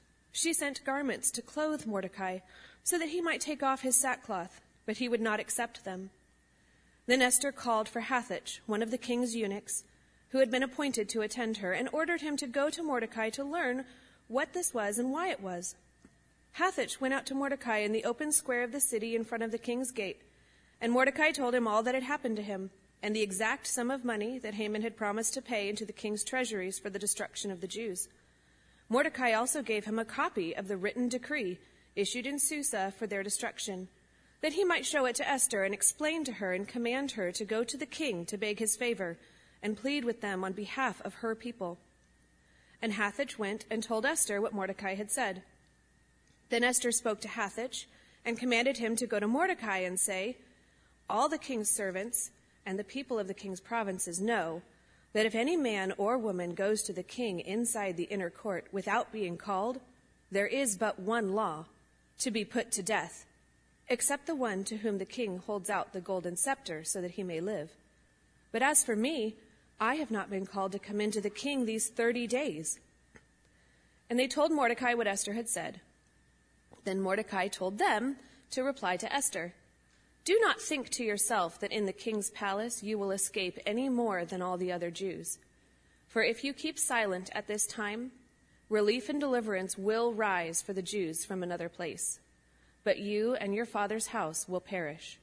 She 0.31 0.53
sent 0.53 0.85
garments 0.85 1.29
to 1.31 1.41
clothe 1.41 1.85
Mordecai 1.85 2.39
so 2.83 2.97
that 2.97 3.09
he 3.09 3.21
might 3.21 3.41
take 3.41 3.61
off 3.61 3.81
his 3.81 3.95
sackcloth, 3.95 4.61
but 4.85 4.97
he 4.97 5.09
would 5.09 5.21
not 5.21 5.39
accept 5.39 5.83
them. 5.83 6.09
Then 7.05 7.21
Esther 7.21 7.51
called 7.51 7.89
for 7.89 8.01
Hathach, 8.01 8.59
one 8.65 8.81
of 8.81 8.91
the 8.91 8.97
king's 8.97 9.35
eunuchs, 9.35 9.83
who 10.29 10.39
had 10.39 10.49
been 10.49 10.63
appointed 10.63 11.09
to 11.09 11.21
attend 11.21 11.57
her, 11.57 11.73
and 11.73 11.89
ordered 11.91 12.21
him 12.21 12.37
to 12.37 12.47
go 12.47 12.69
to 12.69 12.83
Mordecai 12.83 13.29
to 13.31 13.43
learn 13.43 13.85
what 14.27 14.53
this 14.53 14.73
was 14.73 14.97
and 14.97 15.11
why 15.11 15.29
it 15.29 15.41
was. 15.41 15.75
Hathach 16.57 17.01
went 17.01 17.13
out 17.13 17.25
to 17.25 17.35
Mordecai 17.35 17.79
in 17.79 17.91
the 17.91 18.05
open 18.05 18.31
square 18.31 18.63
of 18.63 18.71
the 18.71 18.79
city 18.79 19.15
in 19.15 19.25
front 19.25 19.43
of 19.43 19.51
the 19.51 19.57
king's 19.57 19.91
gate, 19.91 20.21
and 20.79 20.91
Mordecai 20.91 21.31
told 21.31 21.53
him 21.53 21.67
all 21.67 21.83
that 21.83 21.95
had 21.95 22.03
happened 22.03 22.37
to 22.37 22.41
him, 22.41 22.71
and 23.03 23.15
the 23.15 23.21
exact 23.21 23.67
sum 23.67 23.91
of 23.91 24.05
money 24.05 24.39
that 24.39 24.53
Haman 24.53 24.81
had 24.81 24.95
promised 24.95 25.33
to 25.33 25.41
pay 25.41 25.67
into 25.67 25.85
the 25.85 25.93
king's 25.93 26.23
treasuries 26.23 26.79
for 26.79 26.89
the 26.89 26.99
destruction 26.99 27.51
of 27.51 27.61
the 27.61 27.67
Jews. 27.67 28.07
Mordecai 28.91 29.31
also 29.31 29.61
gave 29.61 29.85
him 29.85 29.97
a 29.97 30.03
copy 30.03 30.53
of 30.53 30.67
the 30.67 30.75
written 30.75 31.07
decree 31.07 31.59
issued 31.95 32.27
in 32.27 32.37
Susa 32.37 32.93
for 32.99 33.07
their 33.07 33.23
destruction, 33.23 33.87
that 34.41 34.51
he 34.51 34.65
might 34.65 34.85
show 34.85 35.05
it 35.05 35.15
to 35.15 35.29
Esther 35.29 35.63
and 35.63 35.73
explain 35.73 36.25
to 36.25 36.33
her 36.33 36.51
and 36.51 36.67
command 36.67 37.11
her 37.11 37.31
to 37.31 37.45
go 37.45 37.63
to 37.63 37.77
the 37.77 37.85
king 37.85 38.25
to 38.25 38.37
beg 38.37 38.59
his 38.59 38.75
favor 38.75 39.17
and 39.63 39.77
plead 39.77 40.03
with 40.03 40.19
them 40.19 40.43
on 40.43 40.51
behalf 40.51 40.99
of 41.05 41.13
her 41.13 41.35
people. 41.35 41.79
And 42.81 42.91
Hathach 42.91 43.39
went 43.39 43.63
and 43.71 43.81
told 43.81 44.05
Esther 44.05 44.41
what 44.41 44.53
Mordecai 44.53 44.95
had 44.95 45.09
said. 45.09 45.41
Then 46.49 46.65
Esther 46.65 46.91
spoke 46.91 47.21
to 47.21 47.29
Hathach 47.29 47.85
and 48.25 48.37
commanded 48.37 48.79
him 48.79 48.97
to 48.97 49.07
go 49.07 49.21
to 49.21 49.27
Mordecai 49.27 49.77
and 49.77 49.97
say, 49.97 50.37
All 51.09 51.29
the 51.29 51.37
king's 51.37 51.69
servants 51.69 52.31
and 52.65 52.77
the 52.77 52.83
people 52.83 53.17
of 53.17 53.29
the 53.29 53.33
king's 53.33 53.61
provinces 53.61 54.19
know 54.19 54.61
that 55.13 55.25
if 55.25 55.35
any 55.35 55.57
man 55.57 55.93
or 55.97 56.17
woman 56.17 56.53
goes 56.53 56.83
to 56.83 56.93
the 56.93 57.03
king 57.03 57.39
inside 57.39 57.97
the 57.97 58.03
inner 58.05 58.29
court 58.29 58.67
without 58.71 59.11
being 59.11 59.37
called, 59.37 59.79
there 60.31 60.47
is 60.47 60.77
but 60.77 60.99
one 60.99 61.33
law 61.33 61.65
to 62.19 62.31
be 62.31 62.45
put 62.45 62.71
to 62.71 62.83
death, 62.83 63.25
except 63.89 64.25
the 64.25 64.35
one 64.35 64.63
to 64.63 64.77
whom 64.77 64.97
the 64.97 65.05
king 65.05 65.39
holds 65.39 65.69
out 65.69 65.91
the 65.91 65.99
golden 65.99 66.37
scepter 66.37 66.83
so 66.83 67.01
that 67.01 67.11
he 67.11 67.23
may 67.23 67.41
live. 67.41 67.69
But 68.51 68.61
as 68.61 68.83
for 68.83 68.95
me, 68.95 69.35
I 69.79 69.95
have 69.95 70.11
not 70.11 70.29
been 70.29 70.45
called 70.45 70.71
to 70.73 70.79
come 70.79 71.01
in 71.01 71.11
to 71.11 71.21
the 71.21 71.29
king 71.29 71.65
these 71.65 71.89
thirty 71.89 72.27
days. 72.27 72.79
And 74.09 74.19
they 74.19 74.27
told 74.27 74.51
Mordecai 74.51 74.93
what 74.93 75.07
Esther 75.07 75.33
had 75.33 75.49
said. 75.49 75.81
Then 76.83 77.01
Mordecai 77.01 77.47
told 77.47 77.77
them 77.77 78.17
to 78.51 78.63
reply 78.63 78.97
to 78.97 79.13
Esther. 79.13 79.53
Do 80.23 80.37
not 80.39 80.61
think 80.61 80.89
to 80.91 81.03
yourself 81.03 81.59
that 81.59 81.71
in 81.71 81.87
the 81.87 81.93
king's 81.93 82.29
palace 82.29 82.83
you 82.83 82.99
will 82.99 83.11
escape 83.11 83.57
any 83.65 83.89
more 83.89 84.23
than 84.23 84.41
all 84.41 84.55
the 84.55 84.71
other 84.71 84.91
Jews. 84.91 85.39
For 86.07 86.23
if 86.23 86.43
you 86.43 86.53
keep 86.53 86.77
silent 86.77 87.31
at 87.33 87.47
this 87.47 87.65
time, 87.65 88.11
relief 88.69 89.09
and 89.09 89.19
deliverance 89.19 89.77
will 89.77 90.13
rise 90.13 90.61
for 90.61 90.73
the 90.73 90.81
Jews 90.83 91.25
from 91.25 91.41
another 91.41 91.69
place. 91.69 92.19
But 92.83 92.99
you 92.99 93.33
and 93.35 93.55
your 93.55 93.65
father's 93.65 94.07
house 94.07 94.47
will 94.47 94.59
perish. 94.59 95.17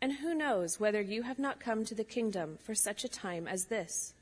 And 0.00 0.14
who 0.14 0.34
knows 0.34 0.78
whether 0.78 1.00
you 1.00 1.22
have 1.22 1.38
not 1.38 1.60
come 1.60 1.84
to 1.84 1.94
the 1.94 2.04
kingdom 2.04 2.58
for 2.62 2.74
such 2.74 3.04
a 3.04 3.08
time 3.08 3.48
as 3.48 3.66
this? 3.66 4.14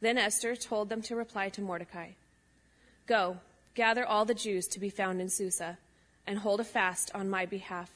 Then 0.00 0.18
Esther 0.18 0.56
told 0.56 0.88
them 0.88 1.02
to 1.02 1.16
reply 1.16 1.48
to 1.50 1.60
Mordecai 1.60 2.10
Go, 3.06 3.38
gather 3.74 4.06
all 4.06 4.24
the 4.24 4.34
Jews 4.34 4.66
to 4.68 4.80
be 4.80 4.90
found 4.90 5.20
in 5.20 5.28
Susa, 5.28 5.78
and 6.26 6.38
hold 6.38 6.60
a 6.60 6.64
fast 6.64 7.10
on 7.14 7.28
my 7.28 7.44
behalf 7.44 7.90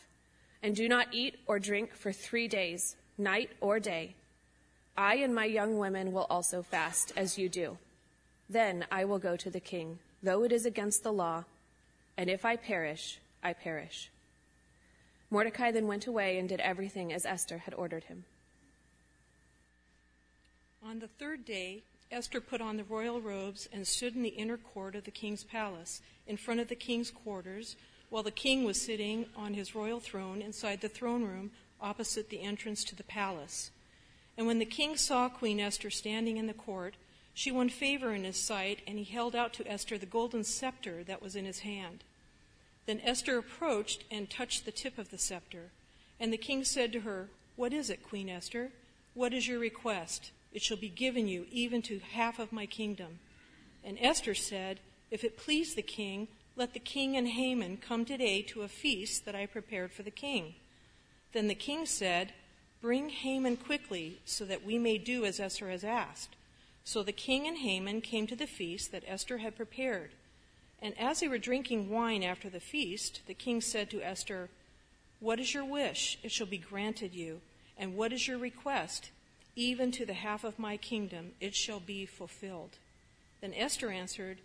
and 0.62 0.77
do 0.77 0.88
not 0.88 1.09
eat 1.12 1.38
or 1.46 1.59
drink 1.59 1.94
for 1.94 2.12
three 2.12 2.49
days, 2.49 2.96
night 3.16 3.51
or 3.61 3.81
day. 3.81 4.14
I 4.96 5.16
and 5.16 5.35
my 5.35 5.46
young 5.46 5.79
women 5.79 6.12
will 6.12 6.27
also 6.29 6.62
fast, 6.62 7.12
as 7.16 7.38
you 7.38 7.49
do. 7.49 7.79
Then 8.49 8.85
I 8.90 9.05
will 9.05 9.18
go 9.18 9.37
to 9.37 9.51
the 9.51 9.61
king, 9.61 9.99
though 10.23 10.44
it 10.44 10.53
is 10.53 10.66
against 10.66 11.03
the 11.03 11.12
law, 11.12 11.44
and 12.16 12.29
if 12.29 12.44
I 12.44 12.57
perish, 12.57 13.18
I 13.42 13.53
perish. 13.53 14.11
Mordecai 15.31 15.70
then 15.70 15.87
went 15.87 16.07
away 16.07 16.38
and 16.38 16.49
did 16.49 16.61
everything 16.61 17.12
as 17.12 17.25
Esther 17.25 17.59
had 17.59 17.75
ordered 17.75 18.05
him. 18.05 18.25
On 20.85 20.99
the 20.99 21.09
third 21.09 21.44
day, 21.44 21.83
Esther 22.11 22.40
put 22.40 22.61
on 22.61 22.77
the 22.77 22.85
royal 22.85 23.20
robes 23.20 23.68
and 23.73 23.87
stood 23.87 24.16
in 24.16 24.23
the 24.23 24.31
inner 24.31 24.57
court 24.57 24.96
of 24.96 25.05
the 25.05 25.11
king's 25.11 25.44
palace, 25.44 26.03
in 26.27 26.37
front 26.37 26.59
of 26.59 26.68
the 26.68 26.75
king's 26.75 27.11
quarters 27.11 27.77
while 28.11 28.23
the 28.23 28.31
king 28.31 28.64
was 28.64 28.81
sitting 28.81 29.27
on 29.37 29.55
his 29.55 29.75
royal 29.75 30.01
throne 30.01 30.42
inside 30.42 30.81
the 30.81 30.88
throne 30.88 31.25
room 31.25 31.51
opposite 31.81 32.29
the 32.29 32.42
entrance 32.42 32.85
to 32.85 32.94
the 32.94 33.05
palace. 33.05 33.70
And 34.37 34.46
when 34.46 34.59
the 34.59 34.64
king 34.64 34.96
saw 34.96 35.29
Queen 35.29 35.61
Esther 35.61 35.90
standing 35.90 36.37
in 36.37 36.46
the 36.46 36.53
court, 36.53 36.94
she 37.33 37.51
won 37.51 37.68
favor 37.68 38.12
in 38.12 38.25
his 38.25 38.37
sight, 38.37 38.81
and 38.87 38.99
he 38.99 39.05
held 39.05 39.35
out 39.35 39.53
to 39.55 39.70
Esther 39.70 39.96
the 39.96 40.07
golden 40.07 40.44
scepter 40.44 41.05
that 41.05 41.23
was 41.23 41.37
in 41.37 41.44
his 41.44 41.61
hand. 41.61 42.05
Then 42.87 43.01
Esther 43.05 43.38
approached 43.38 44.05
and 44.11 44.29
touched 44.29 44.64
the 44.64 44.73
tip 44.73 44.99
of 44.99 45.11
the 45.11 45.18
scepter. 45.18 45.70
And 46.18 46.33
the 46.33 46.37
king 46.37 46.64
said 46.64 46.92
to 46.92 47.01
her, 47.01 47.29
What 47.57 47.73
is 47.73 47.88
it, 47.88 48.03
Queen 48.03 48.29
Esther? 48.29 48.70
What 49.14 49.33
is 49.33 49.46
your 49.46 49.59
request? 49.59 50.33
It 50.53 50.62
shall 50.62 50.77
be 50.77 50.88
given 50.88 51.29
you, 51.29 51.46
even 51.53 51.83
to 51.83 52.01
half 52.01 52.38
of 52.38 52.53
my 52.53 52.66
kingdom. 52.66 53.20
And 53.85 53.96
Esther 54.01 54.35
said, 54.35 54.81
If 55.11 55.25
it 55.25 55.38
please 55.38 55.75
the 55.75 55.83
king, 55.83 56.29
let 56.56 56.74
the 56.74 56.80
king 56.80 57.16
and 57.16 57.28
Haman 57.28 57.78
come 57.78 58.04
today 58.04 58.42
to 58.42 58.62
a 58.62 58.68
feast 58.68 59.24
that 59.24 59.34
I 59.34 59.46
prepared 59.46 59.92
for 59.92 60.02
the 60.02 60.10
king. 60.10 60.54
Then 61.32 61.48
the 61.48 61.54
king 61.54 61.86
said, 61.86 62.32
Bring 62.80 63.10
Haman 63.10 63.56
quickly, 63.56 64.20
so 64.24 64.44
that 64.46 64.64
we 64.64 64.78
may 64.78 64.98
do 64.98 65.24
as 65.24 65.38
Esther 65.38 65.70
has 65.70 65.84
asked. 65.84 66.36
So 66.84 67.02
the 67.02 67.12
king 67.12 67.46
and 67.46 67.58
Haman 67.58 68.00
came 68.00 68.26
to 68.26 68.36
the 68.36 68.46
feast 68.46 68.90
that 68.92 69.04
Esther 69.06 69.38
had 69.38 69.56
prepared. 69.56 70.10
And 70.82 70.98
as 70.98 71.20
they 71.20 71.28
were 71.28 71.38
drinking 71.38 71.90
wine 71.90 72.22
after 72.22 72.48
the 72.48 72.60
feast, 72.60 73.20
the 73.26 73.34
king 73.34 73.60
said 73.60 73.90
to 73.90 74.02
Esther, 74.02 74.48
What 75.20 75.38
is 75.38 75.52
your 75.52 75.64
wish? 75.64 76.18
It 76.22 76.32
shall 76.32 76.46
be 76.46 76.58
granted 76.58 77.14
you. 77.14 77.42
And 77.76 77.96
what 77.96 78.12
is 78.12 78.26
your 78.26 78.38
request? 78.38 79.10
Even 79.56 79.90
to 79.92 80.06
the 80.06 80.14
half 80.14 80.42
of 80.42 80.58
my 80.58 80.76
kingdom, 80.76 81.32
it 81.40 81.54
shall 81.54 81.80
be 81.80 82.06
fulfilled. 82.06 82.78
Then 83.40 83.52
Esther 83.54 83.90
answered, 83.90 84.38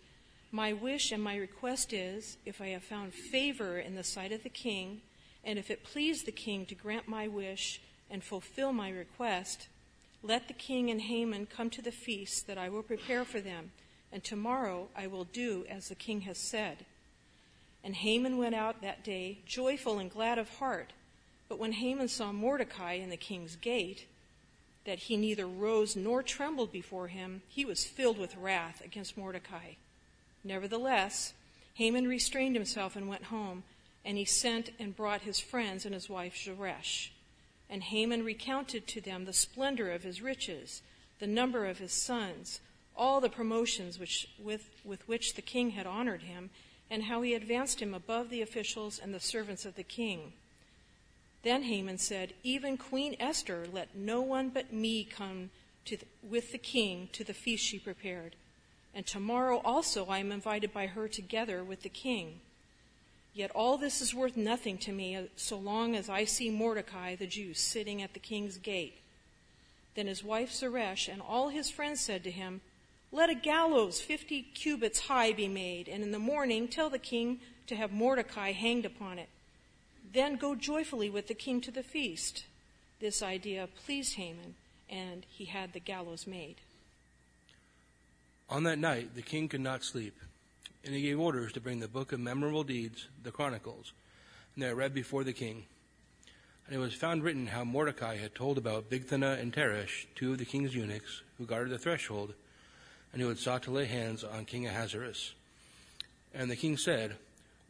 my 0.56 0.72
wish 0.72 1.12
and 1.12 1.22
my 1.22 1.36
request 1.36 1.92
is, 1.92 2.38
if 2.46 2.62
I 2.62 2.68
have 2.68 2.82
found 2.82 3.12
favor 3.12 3.78
in 3.78 3.94
the 3.94 4.02
sight 4.02 4.32
of 4.32 4.42
the 4.42 4.48
king, 4.48 5.02
and 5.44 5.58
if 5.58 5.70
it 5.70 5.84
please 5.84 6.22
the 6.22 6.32
king 6.32 6.64
to 6.64 6.74
grant 6.74 7.06
my 7.06 7.28
wish 7.28 7.82
and 8.10 8.24
fulfill 8.24 8.72
my 8.72 8.88
request, 8.88 9.68
let 10.22 10.48
the 10.48 10.54
king 10.54 10.90
and 10.90 11.02
Haman 11.02 11.44
come 11.44 11.68
to 11.68 11.82
the 11.82 11.92
feast 11.92 12.46
that 12.46 12.56
I 12.56 12.70
will 12.70 12.82
prepare 12.82 13.26
for 13.26 13.38
them, 13.38 13.72
and 14.10 14.24
tomorrow 14.24 14.88
I 14.96 15.08
will 15.08 15.24
do 15.24 15.66
as 15.68 15.88
the 15.88 15.94
king 15.94 16.22
has 16.22 16.38
said. 16.38 16.86
And 17.84 17.94
Haman 17.94 18.38
went 18.38 18.54
out 18.54 18.80
that 18.80 19.04
day, 19.04 19.40
joyful 19.44 19.98
and 19.98 20.10
glad 20.10 20.38
of 20.38 20.48
heart. 20.48 20.94
But 21.50 21.58
when 21.58 21.72
Haman 21.72 22.08
saw 22.08 22.32
Mordecai 22.32 22.94
in 22.94 23.10
the 23.10 23.18
king's 23.18 23.56
gate, 23.56 24.06
that 24.86 25.00
he 25.00 25.18
neither 25.18 25.46
rose 25.46 25.96
nor 25.96 26.22
trembled 26.22 26.72
before 26.72 27.08
him, 27.08 27.42
he 27.46 27.66
was 27.66 27.84
filled 27.84 28.16
with 28.16 28.36
wrath 28.36 28.80
against 28.82 29.18
Mordecai. 29.18 29.74
Nevertheless, 30.46 31.34
Haman 31.74 32.06
restrained 32.06 32.54
himself 32.54 32.94
and 32.94 33.08
went 33.08 33.24
home, 33.24 33.64
and 34.04 34.16
he 34.16 34.24
sent 34.24 34.70
and 34.78 34.94
brought 34.94 35.22
his 35.22 35.40
friends 35.40 35.84
and 35.84 35.92
his 35.92 36.08
wife 36.08 36.36
Zeresh. 36.36 37.12
And 37.68 37.82
Haman 37.82 38.24
recounted 38.24 38.86
to 38.86 39.00
them 39.00 39.24
the 39.24 39.32
splendor 39.32 39.90
of 39.90 40.04
his 40.04 40.22
riches, 40.22 40.82
the 41.18 41.26
number 41.26 41.66
of 41.66 41.78
his 41.78 41.92
sons, 41.92 42.60
all 42.96 43.20
the 43.20 43.28
promotions 43.28 43.98
which, 43.98 44.28
with, 44.38 44.70
with 44.84 45.06
which 45.08 45.34
the 45.34 45.42
king 45.42 45.70
had 45.70 45.86
honored 45.86 46.22
him, 46.22 46.50
and 46.88 47.04
how 47.04 47.22
he 47.22 47.34
advanced 47.34 47.82
him 47.82 47.92
above 47.92 48.30
the 48.30 48.40
officials 48.40 49.00
and 49.00 49.12
the 49.12 49.18
servants 49.18 49.64
of 49.64 49.74
the 49.74 49.82
king. 49.82 50.32
Then 51.42 51.64
Haman 51.64 51.98
said, 51.98 52.34
Even 52.44 52.76
Queen 52.76 53.16
Esther 53.18 53.66
let 53.70 53.96
no 53.96 54.20
one 54.20 54.50
but 54.50 54.72
me 54.72 55.04
come 55.04 55.50
the, 55.84 55.98
with 56.22 56.52
the 56.52 56.58
king 56.58 57.08
to 57.12 57.24
the 57.24 57.34
feast 57.34 57.64
she 57.64 57.80
prepared 57.80 58.36
and 58.96 59.06
tomorrow 59.06 59.60
also 59.62 60.06
I 60.06 60.20
am 60.20 60.32
invited 60.32 60.72
by 60.72 60.86
her 60.86 61.06
together 61.06 61.62
with 61.62 61.82
the 61.82 61.90
king. 61.90 62.40
Yet 63.34 63.50
all 63.50 63.76
this 63.76 64.00
is 64.00 64.14
worth 64.14 64.38
nothing 64.38 64.78
to 64.78 64.92
me 64.92 65.14
uh, 65.14 65.24
so 65.36 65.58
long 65.58 65.94
as 65.94 66.08
I 66.08 66.24
see 66.24 66.48
Mordecai 66.48 67.14
the 67.14 67.26
Jew 67.26 67.52
sitting 67.52 68.00
at 68.00 68.14
the 68.14 68.18
king's 68.18 68.56
gate. 68.56 68.96
Then 69.94 70.06
his 70.06 70.24
wife 70.24 70.50
Zeresh 70.50 71.08
and 71.12 71.20
all 71.20 71.50
his 71.50 71.68
friends 71.68 72.00
said 72.00 72.24
to 72.24 72.30
him, 72.30 72.62
Let 73.12 73.28
a 73.28 73.34
gallows 73.34 74.00
fifty 74.00 74.40
cubits 74.40 75.00
high 75.00 75.34
be 75.34 75.46
made, 75.46 75.88
and 75.88 76.02
in 76.02 76.10
the 76.10 76.18
morning 76.18 76.66
tell 76.66 76.88
the 76.88 76.98
king 76.98 77.40
to 77.66 77.76
have 77.76 77.92
Mordecai 77.92 78.52
hanged 78.52 78.86
upon 78.86 79.18
it. 79.18 79.28
Then 80.10 80.36
go 80.36 80.54
joyfully 80.54 81.10
with 81.10 81.26
the 81.26 81.34
king 81.34 81.60
to 81.60 81.70
the 81.70 81.82
feast. 81.82 82.46
This 83.00 83.22
idea 83.22 83.68
pleased 83.84 84.14
Haman, 84.14 84.54
and 84.88 85.26
he 85.28 85.44
had 85.44 85.74
the 85.74 85.80
gallows 85.80 86.26
made. 86.26 86.56
On 88.48 88.62
that 88.62 88.78
night, 88.78 89.14
the 89.14 89.22
king 89.22 89.48
could 89.48 89.60
not 89.60 89.82
sleep, 89.82 90.14
and 90.84 90.94
he 90.94 91.02
gave 91.02 91.18
orders 91.18 91.52
to 91.52 91.60
bring 91.60 91.80
the 91.80 91.88
book 91.88 92.12
of 92.12 92.20
memorable 92.20 92.62
deeds, 92.62 93.08
the 93.22 93.32
Chronicles, 93.32 93.92
and 94.54 94.62
they 94.62 94.68
were 94.68 94.76
read 94.76 94.94
before 94.94 95.24
the 95.24 95.32
king. 95.32 95.64
And 96.66 96.74
it 96.74 96.78
was 96.78 96.94
found 96.94 97.24
written 97.24 97.48
how 97.48 97.64
Mordecai 97.64 98.16
had 98.16 98.34
told 98.34 98.56
about 98.56 98.88
Bigthana 98.88 99.40
and 99.40 99.52
Teresh, 99.52 100.06
two 100.14 100.32
of 100.32 100.38
the 100.38 100.44
king's 100.44 100.74
eunuchs, 100.74 101.22
who 101.38 101.46
guarded 101.46 101.72
the 101.72 101.78
threshold, 101.78 102.34
and 103.12 103.20
who 103.20 103.28
had 103.28 103.38
sought 103.38 103.64
to 103.64 103.70
lay 103.72 103.86
hands 103.86 104.22
on 104.22 104.44
King 104.44 104.66
Ahasuerus. 104.66 105.32
And 106.32 106.50
the 106.50 106.56
king 106.56 106.76
said, 106.76 107.16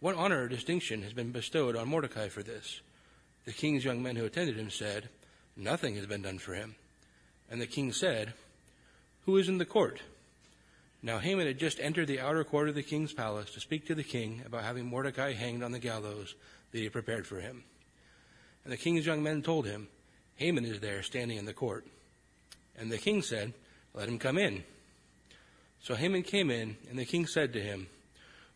What 0.01 0.17
honor 0.17 0.43
or 0.43 0.49
distinction 0.49 1.03
has 1.03 1.13
been 1.13 1.31
bestowed 1.31 1.77
on 1.77 1.89
Mordecai 1.89 2.29
for 2.29 2.43
this? 2.43 2.81
The 3.47 3.53
king's 3.53 3.85
young 3.85 4.03
men 4.03 4.17
who 4.17 4.25
attended 4.25 4.59
him 4.59 4.71
said, 4.71 5.09
Nothing 5.57 5.95
has 5.97 6.07
been 6.07 6.23
done 6.23 6.39
for 6.39 6.53
him. 6.53 6.75
And 7.51 7.61
the 7.61 7.67
king 7.67 7.93
said, 7.93 8.35
Who 9.25 9.37
is 9.37 9.49
in 9.49 9.59
the 9.59 9.65
court? 9.65 10.01
Now 11.07 11.21
Haman 11.21 11.47
had 11.47 11.59
just 11.59 11.79
entered 11.79 12.09
the 12.09 12.19
outer 12.19 12.43
court 12.43 12.69
of 12.69 12.75
the 12.75 12.83
king's 12.83 13.13
palace 13.13 13.53
to 13.53 13.61
speak 13.61 13.87
to 13.87 13.95
the 13.95 14.03
king 14.03 14.43
about 14.45 14.65
having 14.65 14.87
Mordecai 14.87 15.35
hanged 15.35 15.63
on 15.63 15.71
the 15.71 15.79
gallows 15.79 16.35
that 16.73 16.79
he 16.79 16.83
had 16.83 16.93
prepared 16.93 17.29
for 17.29 17.39
him. 17.39 17.63
And 18.65 18.73
the 18.73 18.77
king's 18.77 19.07
young 19.07 19.23
men 19.23 19.41
told 19.41 19.67
him, 19.67 19.87
Haman 20.35 20.65
is 20.65 20.81
there 20.81 21.05
standing 21.05 21.39
in 21.39 21.45
the 21.45 21.53
court. 21.53 21.87
And 22.77 22.91
the 22.91 22.99
king 22.99 23.23
said, 23.23 23.53
Let 23.95 24.09
him 24.09 24.19
come 24.19 24.37
in. 24.37 24.65
So 25.81 25.95
Haman 25.95 26.25
came 26.25 26.51
in, 26.51 26.77
and 26.91 26.99
the 26.99 27.05
king 27.05 27.29
said 27.29 27.53
to 27.53 27.63
him, 27.63 27.87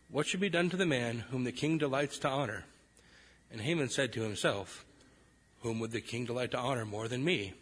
What 0.09 0.27
should 0.27 0.41
be 0.41 0.49
done 0.49 0.69
to 0.71 0.77
the 0.77 0.85
man 0.85 1.19
whom 1.31 1.45
the 1.45 1.53
king 1.53 1.77
delights 1.77 2.19
to 2.19 2.27
honor? 2.27 2.65
And 3.49 3.61
Haman 3.61 3.87
said 3.87 4.11
to 4.11 4.23
himself, 4.23 4.83
Whom 5.61 5.79
would 5.79 5.91
the 5.91 6.01
king 6.01 6.25
delight 6.25 6.51
to 6.51 6.59
honor 6.59 6.83
more 6.83 7.07
than 7.07 7.23
me? 7.23 7.53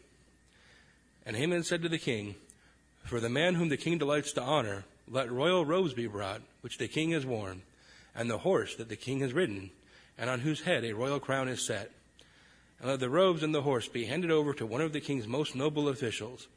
And 1.27 1.35
Haman 1.35 1.61
said 1.61 1.83
to 1.83 1.89
the 1.89 1.99
king, 1.99 2.33
For 3.09 3.19
the 3.19 3.27
man 3.27 3.55
whom 3.55 3.69
the 3.69 3.75
king 3.75 3.97
delights 3.97 4.33
to 4.33 4.43
honor, 4.43 4.85
let 5.09 5.31
royal 5.31 5.65
robes 5.65 5.95
be 5.95 6.05
brought, 6.05 6.43
which 6.61 6.77
the 6.77 6.87
king 6.87 7.09
has 7.09 7.25
worn, 7.25 7.63
and 8.13 8.29
the 8.29 8.37
horse 8.37 8.75
that 8.75 8.87
the 8.87 8.95
king 8.95 9.21
has 9.21 9.33
ridden, 9.33 9.71
and 10.15 10.29
on 10.29 10.41
whose 10.41 10.61
head 10.61 10.85
a 10.85 10.93
royal 10.93 11.19
crown 11.19 11.47
is 11.47 11.65
set. 11.65 11.89
And 12.79 12.87
let 12.87 12.99
the 12.99 13.09
robes 13.09 13.41
and 13.41 13.51
the 13.51 13.63
horse 13.63 13.87
be 13.87 14.05
handed 14.05 14.29
over 14.29 14.53
to 14.53 14.65
one 14.67 14.81
of 14.81 14.93
the 14.93 15.01
king's 15.01 15.25
most 15.25 15.55
noble 15.55 15.89
officials. 15.89 16.47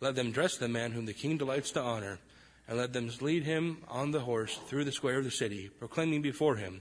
Let 0.00 0.14
them 0.14 0.32
dress 0.32 0.56
the 0.56 0.66
man 0.66 0.92
whom 0.92 1.04
the 1.04 1.12
king 1.12 1.36
delights 1.36 1.72
to 1.72 1.82
honor, 1.82 2.20
and 2.66 2.78
let 2.78 2.94
them 2.94 3.10
lead 3.20 3.44
him 3.44 3.82
on 3.86 4.10
the 4.10 4.20
horse 4.20 4.58
through 4.66 4.84
the 4.84 4.92
square 4.92 5.18
of 5.18 5.24
the 5.24 5.30
city, 5.30 5.68
proclaiming 5.78 6.22
before 6.22 6.56
him, 6.56 6.80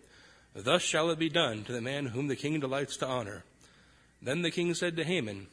Thus 0.55 0.83
shall 0.83 1.09
it 1.09 1.19
be 1.19 1.27
done 1.27 1.65
to 1.65 1.73
the 1.73 1.81
man 1.81 2.05
whom 2.05 2.29
the 2.29 2.37
king 2.37 2.61
delights 2.61 2.95
to 2.97 3.07
honor. 3.07 3.43
Then 4.21 4.41
the 4.41 4.51
king 4.51 4.73
said 4.73 4.95
to 4.95 5.03
Haman, 5.03 5.47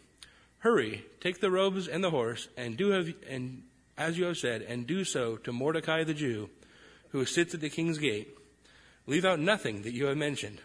Hurry, 0.64 1.04
take 1.20 1.40
the 1.40 1.50
robes 1.50 1.86
and 1.88 2.02
the 2.02 2.08
horse, 2.08 2.48
and 2.56 2.74
do 2.74 2.88
have, 2.88 3.12
and 3.28 3.64
as 3.98 4.16
you 4.16 4.24
have 4.24 4.38
said, 4.38 4.62
and 4.62 4.86
do 4.86 5.04
so 5.04 5.36
to 5.36 5.52
Mordecai 5.52 6.04
the 6.04 6.14
Jew, 6.14 6.48
who 7.10 7.26
sits 7.26 7.52
at 7.52 7.60
the 7.60 7.68
king's 7.68 7.98
gate. 7.98 8.34
Leave 9.06 9.26
out 9.26 9.38
nothing 9.38 9.82
that 9.82 9.92
you 9.92 10.06
have 10.06 10.16
mentioned. 10.16 10.62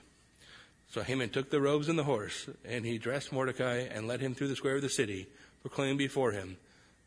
So 0.89 1.03
Haman 1.03 1.31
took 1.31 1.49
the 1.49 1.59
robes 1.59 1.89
and 1.89 1.99
the 1.99 2.05
horse, 2.05 2.47
and 2.63 2.85
he 2.85 2.97
dressed 2.97 3.33
Mordecai 3.33 3.79
and 3.79 4.07
led 4.07 4.21
him 4.21 4.33
through 4.33 4.47
the 4.47 4.55
square 4.55 4.77
of 4.77 4.81
the 4.81 4.87
city, 4.89 5.27
proclaiming 5.59 5.97
before 5.97 6.31
him, 6.31 6.55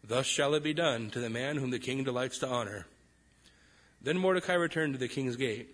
Thus 0.05 0.27
shall 0.27 0.53
it 0.53 0.63
be 0.63 0.75
done 0.75 1.09
to 1.13 1.19
the 1.19 1.31
man 1.31 1.57
whom 1.57 1.71
the 1.71 1.79
king 1.79 2.05
delights 2.05 2.41
to 2.41 2.47
honor. 2.47 2.87
Then 4.03 4.19
Mordecai 4.19 4.53
returned 4.53 4.93
to 4.93 5.01
the 5.01 5.09
king's 5.09 5.37
gate. 5.37 5.71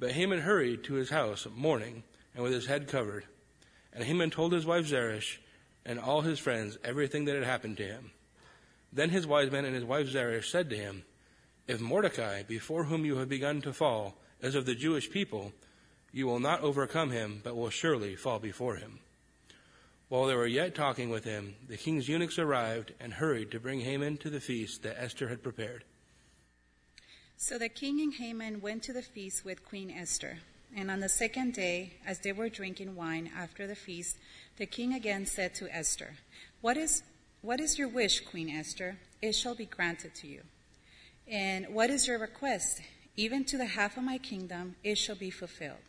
But 0.00 0.10
Haman 0.10 0.40
hurried 0.40 0.82
to 0.84 0.94
his 0.94 1.10
house, 1.10 1.46
mourning, 1.54 2.02
and 2.34 2.42
with 2.42 2.52
his 2.52 2.66
head 2.66 2.88
covered. 2.88 3.26
And 3.92 4.02
Haman 4.02 4.30
told 4.30 4.52
his 4.52 4.66
wife 4.66 4.86
Zeresh 4.86 5.38
and 5.84 5.98
all 5.98 6.20
his 6.20 6.38
friends 6.38 6.78
everything 6.84 7.24
that 7.24 7.34
had 7.34 7.44
happened 7.44 7.76
to 7.78 7.86
him. 7.86 8.10
Then 8.92 9.10
his 9.10 9.26
wise 9.26 9.50
men 9.50 9.64
and 9.64 9.74
his 9.74 9.84
wife 9.84 10.08
Zeresh 10.08 10.50
said 10.50 10.68
to 10.70 10.76
him, 10.76 11.04
If 11.66 11.80
Mordecai, 11.80 12.42
before 12.42 12.84
whom 12.84 13.04
you 13.04 13.16
have 13.16 13.28
begun 13.28 13.62
to 13.62 13.72
fall, 13.72 14.16
is 14.40 14.54
of 14.54 14.66
the 14.66 14.74
Jewish 14.74 15.10
people, 15.10 15.52
you 16.12 16.26
will 16.26 16.40
not 16.40 16.60
overcome 16.60 17.10
him, 17.10 17.40
but 17.42 17.56
will 17.56 17.70
surely 17.70 18.16
fall 18.16 18.38
before 18.38 18.76
him. 18.76 18.98
While 20.08 20.26
they 20.26 20.34
were 20.34 20.46
yet 20.46 20.74
talking 20.74 21.08
with 21.08 21.24
him, 21.24 21.54
the 21.68 21.78
king's 21.78 22.06
eunuchs 22.06 22.38
arrived 22.38 22.92
and 23.00 23.14
hurried 23.14 23.50
to 23.52 23.60
bring 23.60 23.80
Haman 23.80 24.18
to 24.18 24.28
the 24.28 24.40
feast 24.40 24.82
that 24.82 25.02
Esther 25.02 25.28
had 25.28 25.42
prepared. 25.42 25.84
So 27.38 27.58
the 27.58 27.70
king 27.70 27.98
and 28.00 28.12
Haman 28.12 28.60
went 28.60 28.82
to 28.84 28.92
the 28.92 29.00
feast 29.00 29.44
with 29.44 29.64
Queen 29.64 29.90
Esther. 29.90 30.40
And 30.74 30.90
on 30.90 31.00
the 31.00 31.08
second 31.08 31.52
day, 31.52 31.94
as 32.06 32.20
they 32.20 32.32
were 32.32 32.48
drinking 32.48 32.96
wine 32.96 33.30
after 33.36 33.66
the 33.66 33.74
feast, 33.74 34.16
the 34.56 34.66
king 34.66 34.94
again 34.94 35.26
said 35.26 35.54
to 35.56 35.74
Esther, 35.74 36.14
What 36.60 36.76
is, 36.76 37.02
what 37.42 37.60
is 37.60 37.78
your 37.78 37.88
wish, 37.88 38.20
Queen 38.20 38.48
Esther? 38.48 38.96
It 39.20 39.32
shall 39.32 39.54
be 39.54 39.66
granted 39.66 40.14
to 40.16 40.26
you. 40.26 40.42
And 41.28 41.68
what 41.68 41.90
is 41.90 42.06
your 42.06 42.18
request? 42.18 42.80
Even 43.16 43.44
to 43.44 43.58
the 43.58 43.66
half 43.66 43.96
of 43.96 44.04
my 44.04 44.18
kingdom, 44.18 44.76
it 44.82 44.96
shall 44.96 45.16
be 45.16 45.30
fulfilled. 45.30 45.84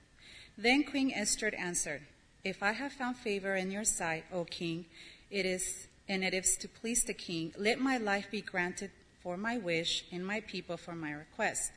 Then 0.57 0.83
Queen 0.83 1.11
Esther 1.11 1.53
answered, 1.57 2.01
if 2.43 2.61
I 2.61 2.73
have 2.73 2.91
found 2.91 3.15
favor 3.15 3.55
in 3.55 3.71
your 3.71 3.85
sight, 3.85 4.25
O 4.33 4.43
king, 4.43 4.85
it 5.31 5.45
is, 5.45 5.87
and 6.09 6.25
it 6.25 6.33
is 6.33 6.57
to 6.57 6.67
please 6.67 7.03
the 7.03 7.13
king, 7.13 7.53
let 7.57 7.79
my 7.79 7.97
life 7.97 8.29
be 8.29 8.41
granted 8.41 8.91
for 9.21 9.37
my 9.37 9.57
wish 9.57 10.03
and 10.11 10.27
my 10.27 10.41
people 10.41 10.75
for 10.75 10.93
my 10.93 11.11
request. 11.11 11.71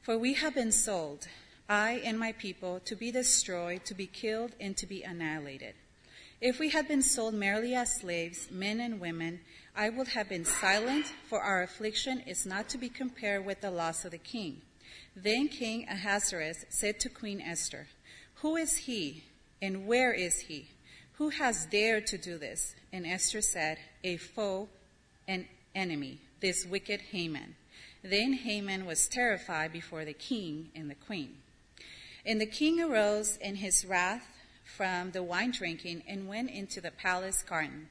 For 0.00 0.16
we 0.16 0.34
have 0.34 0.54
been 0.54 0.70
sold, 0.70 1.26
I 1.68 2.00
and 2.04 2.18
my 2.18 2.32
people, 2.32 2.80
to 2.86 2.96
be 2.96 3.10
destroyed, 3.10 3.84
to 3.84 3.94
be 3.94 4.06
killed, 4.06 4.52
and 4.58 4.74
to 4.78 4.86
be 4.86 5.02
annihilated. 5.02 5.74
If 6.40 6.58
we 6.58 6.70
had 6.70 6.88
been 6.88 7.02
sold 7.02 7.34
merely 7.34 7.74
as 7.74 8.00
slaves, 8.00 8.48
men 8.50 8.80
and 8.80 9.00
women, 9.00 9.40
I 9.76 9.90
would 9.90 10.08
have 10.08 10.30
been 10.30 10.46
silent, 10.46 11.12
for 11.28 11.42
our 11.42 11.62
affliction 11.62 12.20
is 12.20 12.46
not 12.46 12.68
to 12.70 12.78
be 12.78 12.88
compared 12.88 13.44
with 13.44 13.60
the 13.60 13.70
loss 13.70 14.04
of 14.04 14.12
the 14.12 14.18
king. 14.18 14.62
Then 15.14 15.48
King 15.48 15.86
Ahasuerus 15.90 16.64
said 16.70 17.00
to 17.00 17.08
Queen 17.08 17.40
Esther, 17.40 17.88
Who 18.36 18.56
is 18.56 18.76
he 18.76 19.24
and 19.60 19.86
where 19.86 20.12
is 20.12 20.40
he? 20.42 20.68
Who 21.14 21.30
has 21.30 21.66
dared 21.66 22.06
to 22.06 22.18
do 22.18 22.38
this? 22.38 22.76
And 22.92 23.04
Esther 23.04 23.42
said, 23.42 23.78
A 24.04 24.16
foe, 24.16 24.68
an 25.26 25.48
enemy, 25.74 26.20
this 26.40 26.64
wicked 26.64 27.00
Haman. 27.10 27.56
Then 28.02 28.32
Haman 28.32 28.86
was 28.86 29.08
terrified 29.08 29.72
before 29.72 30.04
the 30.04 30.12
king 30.12 30.70
and 30.74 30.88
the 30.88 30.94
queen. 30.94 31.38
And 32.24 32.40
the 32.40 32.46
king 32.46 32.80
arose 32.80 33.36
in 33.36 33.56
his 33.56 33.84
wrath 33.84 34.26
from 34.64 35.12
the 35.12 35.22
wine 35.22 35.50
drinking 35.50 36.02
and 36.06 36.28
went 36.28 36.50
into 36.50 36.80
the 36.80 36.90
palace 36.90 37.42
garden. 37.42 37.88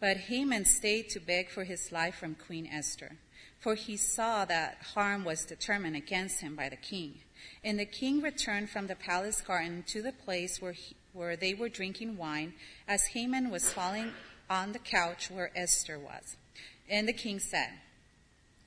But 0.00 0.16
Haman 0.16 0.64
stayed 0.64 1.08
to 1.10 1.20
beg 1.20 1.50
for 1.50 1.64
his 1.64 1.90
life 1.90 2.14
from 2.14 2.34
Queen 2.34 2.68
Esther, 2.70 3.16
for 3.58 3.74
he 3.74 3.96
saw 3.96 4.44
that 4.44 4.78
harm 4.94 5.24
was 5.24 5.44
determined 5.44 5.96
against 5.96 6.40
him 6.40 6.54
by 6.54 6.68
the 6.68 6.76
king. 6.76 7.14
And 7.64 7.78
the 7.78 7.86
king 7.86 8.20
returned 8.20 8.70
from 8.70 8.86
the 8.86 8.94
palace 8.94 9.40
garden 9.40 9.84
to 9.88 10.02
the 10.02 10.12
place 10.12 10.60
where 10.60 10.72
he, 10.72 10.94
where 11.12 11.36
they 11.36 11.54
were 11.54 11.68
drinking 11.68 12.16
wine, 12.16 12.54
as 12.86 13.06
Haman 13.06 13.50
was 13.50 13.72
falling 13.72 14.12
on 14.48 14.72
the 14.72 14.78
couch 14.78 15.30
where 15.30 15.50
Esther 15.56 15.98
was. 15.98 16.36
And 16.88 17.08
the 17.08 17.12
king 17.12 17.40
said, 17.40 17.70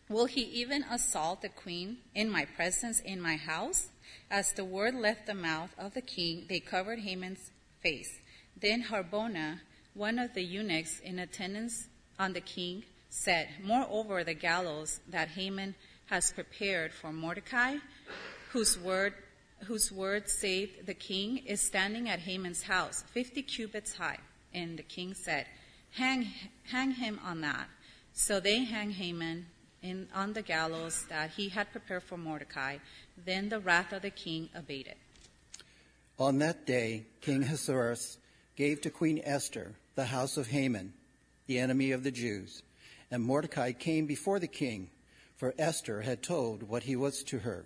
Will 0.10 0.26
he 0.26 0.41
even 0.41 0.84
assault 0.84 1.41
the 1.41 1.50
queen 1.50 2.00
in 2.13 2.30
my 2.30 2.43
presence 2.43 3.00
in 3.00 3.21
my 3.21 3.38
house? 3.38 3.90
As 4.30 4.54
the 4.54 4.65
word 4.65 4.95
left 4.95 5.26
the 5.26 5.34
mouth 5.34 5.74
of 5.78 5.93
the 5.93 6.02
king, 6.02 6.45
they 6.47 6.60
covered 6.60 7.00
Haman's 7.00 7.52
face. 7.82 8.19
Then 8.60 8.84
Harbona, 8.84 9.60
one 9.93 10.19
of 10.19 10.34
the 10.34 10.43
eunuchs 10.43 11.00
in 11.00 11.19
attendance 11.19 11.88
on 12.19 12.34
the 12.34 12.41
king, 12.41 12.84
said, 13.10 13.50
Moreover, 13.63 14.24
the 14.24 14.34
gallows 14.34 15.00
that 15.10 15.30
Haman 15.30 15.76
has 16.08 16.32
prepared 16.32 16.93
for 16.93 17.12
Mordecai, 17.12 17.78
whose 18.52 18.78
word 18.78 19.13
whose 19.65 19.91
word 19.91 20.28
saved 20.28 20.88
the 20.88 20.93
king, 20.93 21.38
is 21.45 21.62
standing 21.62 22.10
at 22.10 22.19
Haman's 22.19 22.63
house, 22.63 23.04
50 23.13 23.43
cubits 23.43 23.95
high. 23.95 24.17
And 24.54 24.78
the 24.78 24.84
king 24.84 25.13
said, 25.13 25.45
hang, 25.91 26.28
hang 26.63 26.91
him 26.91 27.19
on 27.24 27.41
that. 27.41 27.67
So 28.13 28.39
they 28.39 28.63
hang 28.63 28.91
Haman 28.91 29.45
in, 29.82 30.08
on 30.13 30.34
the 30.34 30.41
gallows 30.41 31.06
that 31.10 31.32
he 31.32 31.50
had 31.50 31.72
prepared 31.72 32.04
for 32.04 32.17
Mordecai. 32.17 32.78
Then 33.26 33.50
the 33.50 33.60
wrath 33.60 33.91
of 33.94 34.02
the 34.02 34.10
king 34.10 34.50
abated. 34.54 34.96
On 36.20 36.38
that 36.39 36.65
day, 36.65 37.06
King 37.22 37.44
Ahasuerus 37.44 38.17
gave 38.56 38.82
to 38.82 38.89
Queen 38.89 39.22
Esther 39.24 39.74
the 39.96 40.06
house 40.06 40.38
of 40.38 40.48
Haman, 40.48 40.94
the 41.48 41.60
enemy 41.60 41.91
of 41.91 42.04
the 42.04 42.12
Jews. 42.12 42.62
And 43.10 43.24
Mordecai 43.24 43.72
came 43.72 44.06
before 44.06 44.39
the 44.39 44.48
king, 44.48 44.89
for 45.36 45.54
Esther 45.58 46.02
had 46.02 46.22
told 46.22 46.63
what 46.63 46.84
he 46.84 46.96
was 46.96 47.24
to 47.24 47.39
her. 47.39 47.65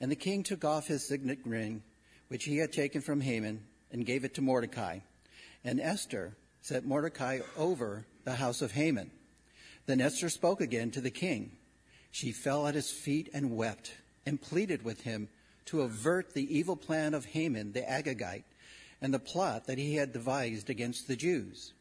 And 0.00 0.10
the 0.10 0.16
king 0.16 0.42
took 0.42 0.64
off 0.64 0.86
his 0.86 1.06
signet 1.06 1.40
ring, 1.44 1.82
which 2.28 2.44
he 2.44 2.56
had 2.56 2.72
taken 2.72 3.02
from 3.02 3.20
Haman, 3.20 3.62
and 3.92 4.06
gave 4.06 4.24
it 4.24 4.34
to 4.34 4.42
Mordecai. 4.42 5.00
And 5.62 5.80
Esther 5.80 6.34
set 6.62 6.86
Mordecai 6.86 7.40
over 7.56 8.06
the 8.24 8.34
house 8.34 8.62
of 8.62 8.72
Haman. 8.72 9.10
Then 9.86 10.00
Esther 10.00 10.28
spoke 10.28 10.60
again 10.60 10.90
to 10.92 11.00
the 11.00 11.10
king. 11.10 11.52
She 12.10 12.32
fell 12.32 12.66
at 12.66 12.74
his 12.74 12.90
feet 12.90 13.28
and 13.32 13.56
wept, 13.56 13.94
and 14.26 14.40
pleaded 14.40 14.84
with 14.84 15.02
him 15.02 15.28
to 15.66 15.82
avert 15.82 16.34
the 16.34 16.56
evil 16.56 16.76
plan 16.76 17.14
of 17.14 17.26
Haman 17.26 17.72
the 17.72 17.82
Agagite, 17.82 18.44
and 19.00 19.14
the 19.14 19.18
plot 19.18 19.66
that 19.66 19.78
he 19.78 19.96
had 19.96 20.12
devised 20.12 20.68
against 20.68 21.08
the 21.08 21.16
Jews. 21.16 21.72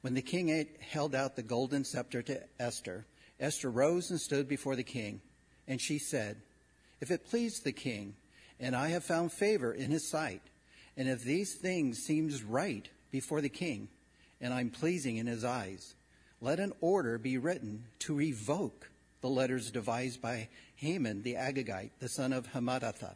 When 0.00 0.14
the 0.14 0.22
king 0.22 0.66
held 0.80 1.14
out 1.14 1.36
the 1.36 1.42
golden 1.42 1.84
scepter 1.84 2.22
to 2.22 2.42
Esther, 2.58 3.06
Esther 3.40 3.70
rose 3.70 4.10
and 4.10 4.20
stood 4.20 4.48
before 4.48 4.76
the 4.76 4.82
king, 4.82 5.20
and 5.66 5.80
she 5.80 5.98
said, 5.98 6.36
if 7.00 7.10
it 7.10 7.26
please 7.26 7.60
the 7.60 7.72
king, 7.72 8.14
and 8.60 8.74
I 8.74 8.88
have 8.88 9.04
found 9.04 9.32
favor 9.32 9.72
in 9.72 9.90
his 9.90 10.08
sight, 10.08 10.42
and 10.96 11.08
if 11.08 11.22
these 11.22 11.54
things 11.54 11.98
seems 11.98 12.42
right 12.42 12.88
before 13.10 13.40
the 13.40 13.48
king, 13.48 13.88
and 14.40 14.54
I'm 14.54 14.70
pleasing 14.70 15.16
in 15.16 15.26
his 15.26 15.44
eyes, 15.44 15.94
let 16.44 16.60
an 16.60 16.74
order 16.82 17.16
be 17.16 17.38
written 17.38 17.82
to 17.98 18.14
revoke 18.14 18.90
the 19.22 19.28
letters 19.30 19.70
devised 19.70 20.20
by 20.20 20.46
Haman 20.76 21.22
the 21.22 21.36
Agagite, 21.36 21.92
the 22.00 22.08
son 22.08 22.34
of 22.34 22.46
Hammedatha, 22.52 23.14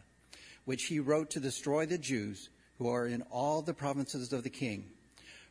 which 0.64 0.84
he 0.84 0.98
wrote 0.98 1.28
to 1.30 1.38
destroy 1.38 1.84
the 1.84 1.98
Jews 1.98 2.48
who 2.78 2.88
are 2.88 3.06
in 3.06 3.20
all 3.30 3.60
the 3.60 3.74
provinces 3.74 4.32
of 4.32 4.44
the 4.44 4.48
king. 4.50 4.86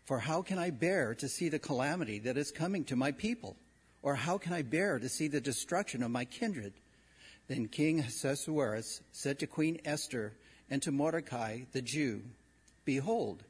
For 0.05 0.17
how 0.17 0.41
can 0.41 0.57
I 0.57 0.71
bear 0.71 1.13
to 1.13 1.29
see 1.29 1.49
the 1.49 1.59
calamity 1.59 2.17
that 2.19 2.35
is 2.35 2.49
coming 2.49 2.83
to 2.85 2.95
my 2.95 3.11
people? 3.11 3.55
Or 4.01 4.15
how 4.15 4.39
can 4.39 4.53
I 4.53 4.63
bear 4.63 4.97
to 4.97 5.07
see 5.07 5.27
the 5.27 5.39
destruction 5.39 6.01
of 6.01 6.09
my 6.09 6.25
kindred? 6.25 6.73
Then 7.47 7.67
King 7.67 7.99
Ahasuerus 7.99 9.01
said 9.11 9.37
to 9.37 9.45
Queen 9.45 9.79
Esther 9.85 10.33
and 10.67 10.81
to 10.81 10.91
Mordecai 10.91 11.59
the 11.73 11.83
Jew, 11.83 12.23
Behold, 12.85 13.43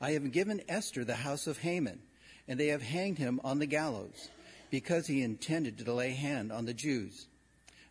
I 0.00 0.12
have 0.12 0.30
given 0.30 0.62
Esther 0.68 1.04
the 1.04 1.16
house 1.16 1.48
of 1.48 1.58
Haman, 1.58 2.00
and 2.48 2.58
they 2.58 2.68
have 2.68 2.82
hanged 2.82 3.18
him 3.18 3.40
on 3.44 3.58
the 3.58 3.66
gallows, 3.66 4.30
because 4.70 5.06
he 5.06 5.22
intended 5.22 5.78
to 5.78 5.92
lay 5.92 6.10
hand 6.10 6.50
on 6.50 6.64
the 6.64 6.74
Jews. 6.74 7.26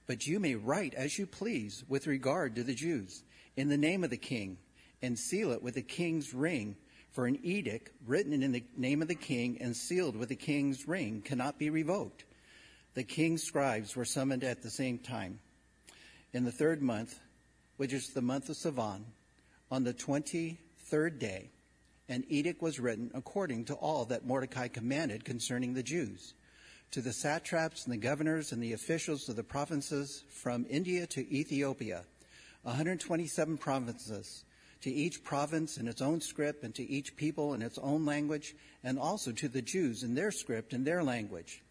But 0.08 0.28
you 0.28 0.40
may 0.40 0.56
write 0.56 0.94
as 0.94 1.18
you 1.18 1.26
please 1.26 1.84
with 1.88 2.08
regard 2.08 2.56
to 2.56 2.64
the 2.64 2.74
Jews, 2.74 3.24
in 3.56 3.70
the 3.70 3.78
name 3.78 4.04
of 4.04 4.10
the 4.10 4.18
king, 4.18 4.58
and 5.02 5.18
seal 5.18 5.52
it 5.52 5.62
with 5.62 5.76
the 5.76 5.82
king's 5.82 6.34
ring, 6.34 6.76
for 7.12 7.28
an 7.28 7.40
edict 7.44 7.92
written 8.08 8.42
in 8.42 8.52
the 8.52 8.64
name 8.78 9.02
of 9.02 9.08
the 9.08 9.16
king 9.16 9.58
and 9.60 9.76
sealed 9.76 10.16
with 10.16 10.30
the 10.30 10.36
king's 10.36 10.88
ring 10.88 11.22
cannot 11.22 11.60
be 11.60 11.70
revoked. 11.70 12.24
The 12.94 13.04
king's 13.04 13.44
scribes 13.44 13.96
were 13.96 14.06
summoned 14.06 14.44
at 14.44 14.62
the 14.62 14.70
same 14.70 14.98
time. 14.98 15.40
In 16.34 16.46
the 16.46 16.52
third 16.52 16.82
month, 16.82 17.20
which 17.78 17.92
is 17.94 18.10
the 18.10 18.22
month 18.22 18.50
of 18.50 18.56
Sivan, 18.56 19.04
on 19.70 19.84
the 19.84 19.94
twenty-third 19.94 21.20
day, 21.20 21.50
an 22.12 22.26
edict 22.28 22.62
was 22.62 22.78
written 22.78 23.10
according 23.14 23.64
to 23.64 23.74
all 23.76 24.04
that 24.04 24.26
Mordecai 24.26 24.68
commanded 24.68 25.24
concerning 25.24 25.74
the 25.74 25.82
Jews. 25.82 26.34
To 26.92 27.02
the 27.02 27.14
satraps 27.14 27.86
and 27.86 27.94
the 27.94 27.98
governors 27.98 28.52
and 28.52 28.62
the 28.62 28.74
officials 28.74 29.30
of 29.30 29.38
the 29.38 29.44
provinces 29.44 30.26
from 30.30 30.66
India 30.70 31.08
to 31.08 31.34
Ethiopia, 31.34 32.04
127 32.64 33.58
provinces, 33.58 34.44
to 34.82 34.92
each 34.92 35.24
province 35.24 35.78
in 35.78 35.88
its 35.88 36.02
own 36.02 36.20
script 36.20 36.66
and 36.66 36.76
to 36.76 36.84
each 36.84 37.16
people 37.16 37.54
in 37.54 37.62
its 37.62 37.78
own 37.78 38.06
language, 38.06 38.56
and 38.84 39.00
also 39.00 39.32
to 39.32 39.48
the 39.48 39.62
Jews 39.62 40.04
in 40.04 40.14
their 40.14 40.32
script 40.32 40.74
and 40.74 40.86
their 40.86 41.04
language. 41.04 41.64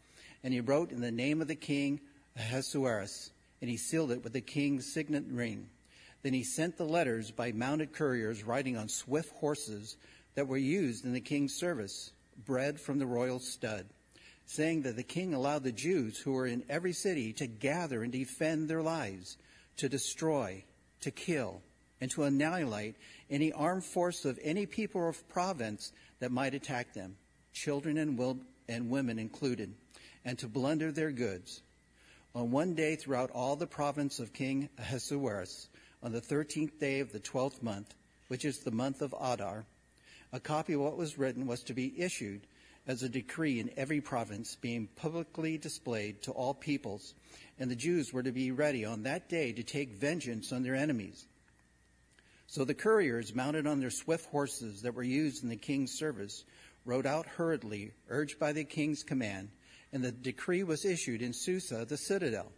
And 0.43 0.55
he 0.55 0.61
wrote 0.61 0.91
in 0.91 1.03
the 1.03 1.13
name 1.13 1.43
of 1.43 1.49
the 1.49 1.55
king 1.55 2.01
Ahasuerus, 2.35 3.31
and 3.61 3.69
he 3.69 3.77
sealed 3.77 4.11
it 4.11 4.25
with 4.25 4.33
the 4.33 4.41
king's 4.41 4.91
signet 4.91 5.25
ring. 5.29 5.69
Then 6.23 6.33
he 6.33 6.45
sent 6.45 6.79
the 6.79 6.85
letters 6.85 7.31
by 7.31 7.53
mounted 7.53 7.93
couriers 7.93 8.43
riding 8.43 8.79
on 8.79 8.89
swift 8.89 9.33
horses 9.37 9.97
that 10.35 10.49
were 10.49 10.57
used 10.57 11.05
in 11.05 11.13
the 11.13 11.21
king's 11.21 11.55
service, 11.55 12.13
bred 12.45 12.81
from 12.81 12.99
the 12.99 13.07
royal 13.07 13.39
stud, 13.39 13.87
saying 14.47 14.83
that 14.83 14.97
the 14.97 15.03
king 15.03 15.35
allowed 15.35 15.63
the 15.63 15.73
Jews 15.73 16.19
who 16.19 16.33
were 16.33 16.47
in 16.47 16.65
every 16.69 16.93
city 16.93 17.33
to 17.35 17.47
gather 17.47 18.03
and 18.03 18.13
defend 18.13 18.69
their 18.69 18.83
lives, 18.83 19.37
to 19.77 19.89
destroy, 19.89 20.65
to 21.01 21.11
kill, 21.11 21.63
and 22.01 22.11
to 22.13 22.25
annihilate 22.25 22.97
any 23.29 23.53
armed 23.53 23.85
force 23.85 24.25
of 24.25 24.39
any 24.43 24.67
people 24.67 25.01
or 25.01 25.13
province 25.29 25.93
that 26.19 26.33
might 26.33 26.55
attack 26.55 26.95
them, 26.95 27.17
children 27.53 27.99
and, 27.99 28.17
will, 28.19 28.39
and 28.69 28.91
women 28.91 29.19
included, 29.19 29.75
and 30.25 30.39
to 30.39 30.49
plunder 30.49 30.93
their 30.93 31.13
goods. 31.13 31.63
On 32.35 32.51
one 32.51 32.75
day 32.75 32.97
throughout 32.97 33.31
all 33.31 33.57
the 33.57 33.67
province 33.67 34.19
of 34.19 34.33
King 34.33 34.69
Ahasuerus, 34.79 35.69
on 36.03 36.13
the 36.13 36.21
thirteenth 36.21 36.79
day 36.79 37.01
of 37.01 37.13
the 37.13 37.21
twelfth 37.21 37.63
month, 37.63 37.95
which 38.29 38.45
is 38.45 38.61
the 38.61 38.71
month 38.71 39.03
of 39.03 39.15
Adar, 39.21 39.67
a 40.33 40.41
copy 40.41 40.75
of 40.75 40.81
what 40.81 40.97
was 40.97 41.19
written 41.19 41.47
was 41.47 41.63
to 41.65 41.75
be 41.75 42.01
issued 42.01 42.47
as 42.87 43.03
a 43.03 43.09
decree 43.09 43.61
in 43.61 43.71
every 43.77 44.01
province, 44.01 44.57
being 44.57 44.89
publicly 44.97 45.59
displayed 45.59 46.23
to 46.23 46.33
all 46.33 46.55
peoples, 46.55 47.15
and 47.59 47.71
the 47.71 47.77
Jews 47.77 48.13
were 48.13 48.23
to 48.23 48.33
be 48.33 48.51
ready 48.51 48.85
on 48.85 49.03
that 49.03 49.29
day 49.29 49.53
to 49.53 49.63
take 49.63 49.93
vengeance 49.93 50.53
on 50.53 50.63
their 50.63 50.75
enemies. 50.75 51.27
So 52.47 52.65
the 52.65 52.75
couriers, 52.75 53.35
mounted 53.35 53.67
on 53.67 53.81
their 53.81 53.91
swift 53.91 54.27
horses 54.27 54.83
that 54.83 54.95
were 54.95 55.03
used 55.03 55.43
in 55.43 55.51
the 55.51 55.57
king's 55.57 55.93
service, 55.93 56.45
rode 56.85 57.07
out 57.07 57.27
hurriedly, 57.27 57.93
urged 58.09 58.39
by 58.39 58.53
the 58.53 58.65
king's 58.65 59.03
command, 59.03 59.51
and 59.93 60.03
the 60.03 60.13
decree 60.13 60.63
was 60.63 60.85
issued 60.85 61.23
in 61.23 61.33
Susa, 61.33 61.85
the 61.85 61.97
citadel. 61.97 62.51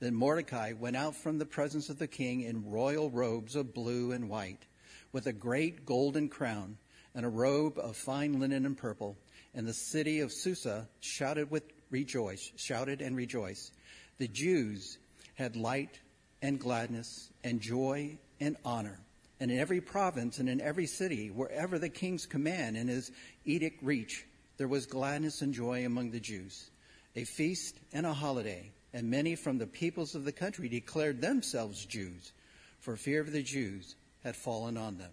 Then 0.00 0.14
Mordecai 0.14 0.72
went 0.72 0.96
out 0.96 1.14
from 1.14 1.38
the 1.38 1.46
presence 1.46 1.88
of 1.88 1.98
the 1.98 2.06
king 2.06 2.42
in 2.42 2.70
royal 2.70 3.08
robes 3.10 3.56
of 3.56 3.72
blue 3.72 4.12
and 4.12 4.28
white, 4.28 4.66
with 5.12 5.26
a 5.26 5.32
great 5.32 5.86
golden 5.86 6.28
crown, 6.28 6.76
and 7.14 7.24
a 7.24 7.28
robe 7.28 7.78
of 7.78 7.96
fine 7.96 8.40
linen 8.40 8.66
and 8.66 8.76
purple. 8.76 9.16
And 9.54 9.66
the 9.66 9.72
city 9.72 10.20
of 10.20 10.32
Susa 10.32 10.88
shouted 11.00 11.50
with 11.50 11.64
rejoice, 11.90 12.52
shouted 12.56 13.00
and 13.00 13.16
rejoiced. 13.16 13.72
The 14.18 14.28
Jews 14.28 14.98
had 15.34 15.56
light 15.56 16.00
and 16.42 16.58
gladness 16.58 17.30
and 17.42 17.60
joy 17.60 18.18
and 18.40 18.56
honor 18.64 19.00
and 19.40 19.50
in 19.50 19.58
every 19.58 19.80
province 19.80 20.38
and 20.38 20.48
in 20.48 20.60
every 20.60 20.86
city, 20.86 21.30
wherever 21.30 21.78
the 21.78 21.88
king's 21.88 22.26
command 22.26 22.76
and 22.76 22.88
his 22.88 23.10
edict 23.44 23.82
reached, 23.82 24.24
there 24.56 24.68
was 24.68 24.86
gladness 24.86 25.42
and 25.42 25.52
joy 25.52 25.84
among 25.84 26.12
the 26.12 26.20
Jews, 26.20 26.70
a 27.16 27.24
feast 27.24 27.78
and 27.92 28.06
a 28.06 28.14
holiday. 28.14 28.72
And 28.92 29.10
many 29.10 29.34
from 29.34 29.58
the 29.58 29.66
peoples 29.66 30.14
of 30.14 30.24
the 30.24 30.32
country 30.32 30.68
declared 30.68 31.20
themselves 31.20 31.84
Jews, 31.84 32.32
for 32.78 32.96
fear 32.96 33.20
of 33.20 33.32
the 33.32 33.42
Jews 33.42 33.96
had 34.22 34.36
fallen 34.36 34.76
on 34.76 34.98
them. 34.98 35.10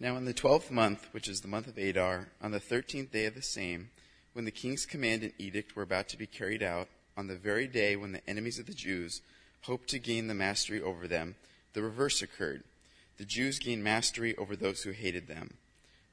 Now, 0.00 0.16
in 0.16 0.26
the 0.26 0.32
twelfth 0.32 0.70
month, 0.70 1.08
which 1.10 1.26
is 1.26 1.40
the 1.40 1.48
month 1.48 1.66
of 1.66 1.76
Adar, 1.76 2.28
on 2.40 2.52
the 2.52 2.60
thirteenth 2.60 3.10
day 3.10 3.24
of 3.24 3.34
the 3.34 3.42
same, 3.42 3.90
when 4.32 4.44
the 4.44 4.52
king's 4.52 4.86
command 4.86 5.24
and 5.24 5.32
edict 5.38 5.74
were 5.74 5.82
about 5.82 6.08
to 6.10 6.16
be 6.16 6.26
carried 6.26 6.62
out, 6.62 6.86
on 7.16 7.26
the 7.26 7.34
very 7.34 7.66
day 7.66 7.96
when 7.96 8.12
the 8.12 8.30
enemies 8.30 8.60
of 8.60 8.66
the 8.66 8.74
Jews 8.74 9.22
hoped 9.62 9.88
to 9.88 9.98
gain 9.98 10.28
the 10.28 10.34
mastery 10.34 10.80
over 10.80 11.08
them, 11.08 11.34
the 11.72 11.82
reverse 11.82 12.22
occurred. 12.22 12.62
The 13.16 13.24
Jews 13.24 13.58
gained 13.58 13.82
mastery 13.82 14.36
over 14.36 14.54
those 14.54 14.84
who 14.84 14.92
hated 14.92 15.26
them. 15.26 15.54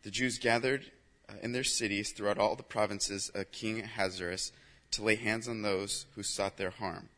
The 0.01 0.09
Jews 0.09 0.39
gathered 0.39 0.89
uh, 1.29 1.33
in 1.43 1.51
their 1.51 1.63
cities 1.63 2.11
throughout 2.11 2.39
all 2.39 2.55
the 2.55 2.63
provinces 2.63 3.29
of 3.35 3.51
King 3.51 3.81
Ahasuerus 3.81 4.51
to 4.91 5.03
lay 5.03 5.15
hands 5.15 5.47
on 5.47 5.61
those 5.61 6.07
who 6.15 6.23
sought 6.23 6.57
their 6.57 6.71
harm. 6.71 7.09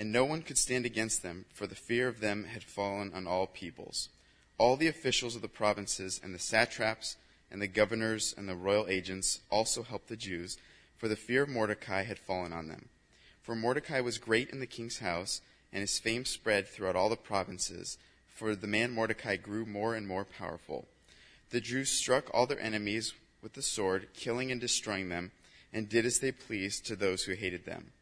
And 0.00 0.10
no 0.10 0.24
one 0.24 0.42
could 0.42 0.58
stand 0.58 0.86
against 0.86 1.22
them, 1.22 1.44
for 1.54 1.68
the 1.68 1.76
fear 1.76 2.08
of 2.08 2.18
them 2.18 2.46
had 2.46 2.64
fallen 2.64 3.12
on 3.14 3.28
all 3.28 3.46
peoples. 3.46 4.08
All 4.56 4.76
the 4.76 4.86
officials 4.86 5.34
of 5.34 5.42
the 5.42 5.48
provinces 5.48 6.20
and 6.22 6.34
the 6.34 6.38
satraps 6.38 7.16
and 7.50 7.60
the 7.60 7.66
governors 7.66 8.34
and 8.36 8.48
the 8.48 8.54
royal 8.54 8.86
agents 8.88 9.40
also 9.50 9.82
helped 9.82 10.08
the 10.08 10.16
Jews, 10.16 10.58
for 10.96 11.08
the 11.08 11.16
fear 11.16 11.42
of 11.42 11.48
Mordecai 11.48 12.04
had 12.04 12.18
fallen 12.18 12.52
on 12.52 12.68
them. 12.68 12.88
For 13.42 13.54
Mordecai 13.54 14.00
was 14.00 14.18
great 14.18 14.50
in 14.50 14.60
the 14.60 14.66
king's 14.66 14.98
house, 14.98 15.40
and 15.72 15.80
his 15.80 15.98
fame 15.98 16.24
spread 16.24 16.68
throughout 16.68 16.96
all 16.96 17.08
the 17.08 17.16
provinces, 17.16 17.98
for 18.26 18.54
the 18.54 18.66
man 18.66 18.92
Mordecai 18.92 19.36
grew 19.36 19.66
more 19.66 19.94
and 19.94 20.06
more 20.06 20.24
powerful. 20.24 20.86
The 21.50 21.60
Jews 21.60 21.90
struck 21.90 22.30
all 22.32 22.46
their 22.46 22.60
enemies 22.60 23.12
with 23.42 23.52
the 23.52 23.62
sword, 23.62 24.08
killing 24.14 24.50
and 24.50 24.60
destroying 24.60 25.08
them, 25.08 25.32
and 25.72 25.88
did 25.88 26.06
as 26.06 26.20
they 26.20 26.32
pleased 26.32 26.86
to 26.86 26.96
those 26.96 27.24
who 27.24 27.34
hated 27.34 27.66
them. 27.66 27.92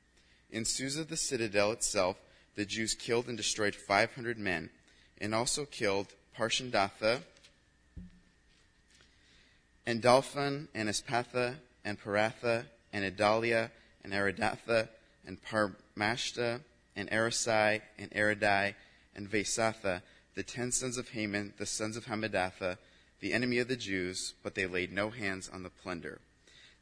In 0.50 0.64
Susa 0.64 1.04
the 1.04 1.16
citadel 1.16 1.72
itself, 1.72 2.18
the 2.54 2.66
Jews 2.66 2.94
killed 2.94 3.28
and 3.28 3.36
destroyed 3.36 3.74
500 3.74 4.38
men, 4.38 4.70
and 5.18 5.34
also 5.34 5.64
killed 5.64 6.14
Parshandatha, 6.38 7.20
and 9.86 10.02
Dalphon, 10.02 10.68
and 10.74 10.88
Aspatha, 10.88 11.56
and 11.84 12.00
Poratha, 12.00 12.64
and 12.92 13.04
Adalia, 13.04 13.70
and 14.04 14.12
Aridatha, 14.12 14.88
and 15.26 15.38
Parmashta, 15.42 16.60
and 16.96 17.10
Arisai, 17.10 17.80
and 17.98 18.10
Aridai, 18.12 18.74
and 19.14 19.30
Vaizatha, 19.30 20.02
the 20.34 20.42
ten 20.42 20.72
sons 20.72 20.96
of 20.96 21.10
Haman, 21.10 21.54
the 21.58 21.66
sons 21.66 21.96
of 21.96 22.06
Hammedatha, 22.06 22.78
the 23.20 23.32
enemy 23.32 23.58
of 23.58 23.68
the 23.68 23.76
Jews, 23.76 24.34
but 24.42 24.54
they 24.54 24.66
laid 24.66 24.92
no 24.92 25.10
hands 25.10 25.48
on 25.48 25.62
the 25.62 25.70
plunder. 25.70 26.20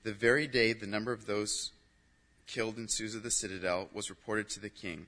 The 0.03 0.13
very 0.13 0.47
day 0.47 0.73
the 0.73 0.87
number 0.87 1.13
of 1.13 1.27
those 1.27 1.73
killed 2.47 2.79
in 2.79 2.89
Susa 2.89 3.19
the 3.19 3.31
citadel 3.31 3.89
was 3.93 4.11
reported 4.11 4.49
to 4.51 4.61
the 4.61 4.71
king. 4.71 5.07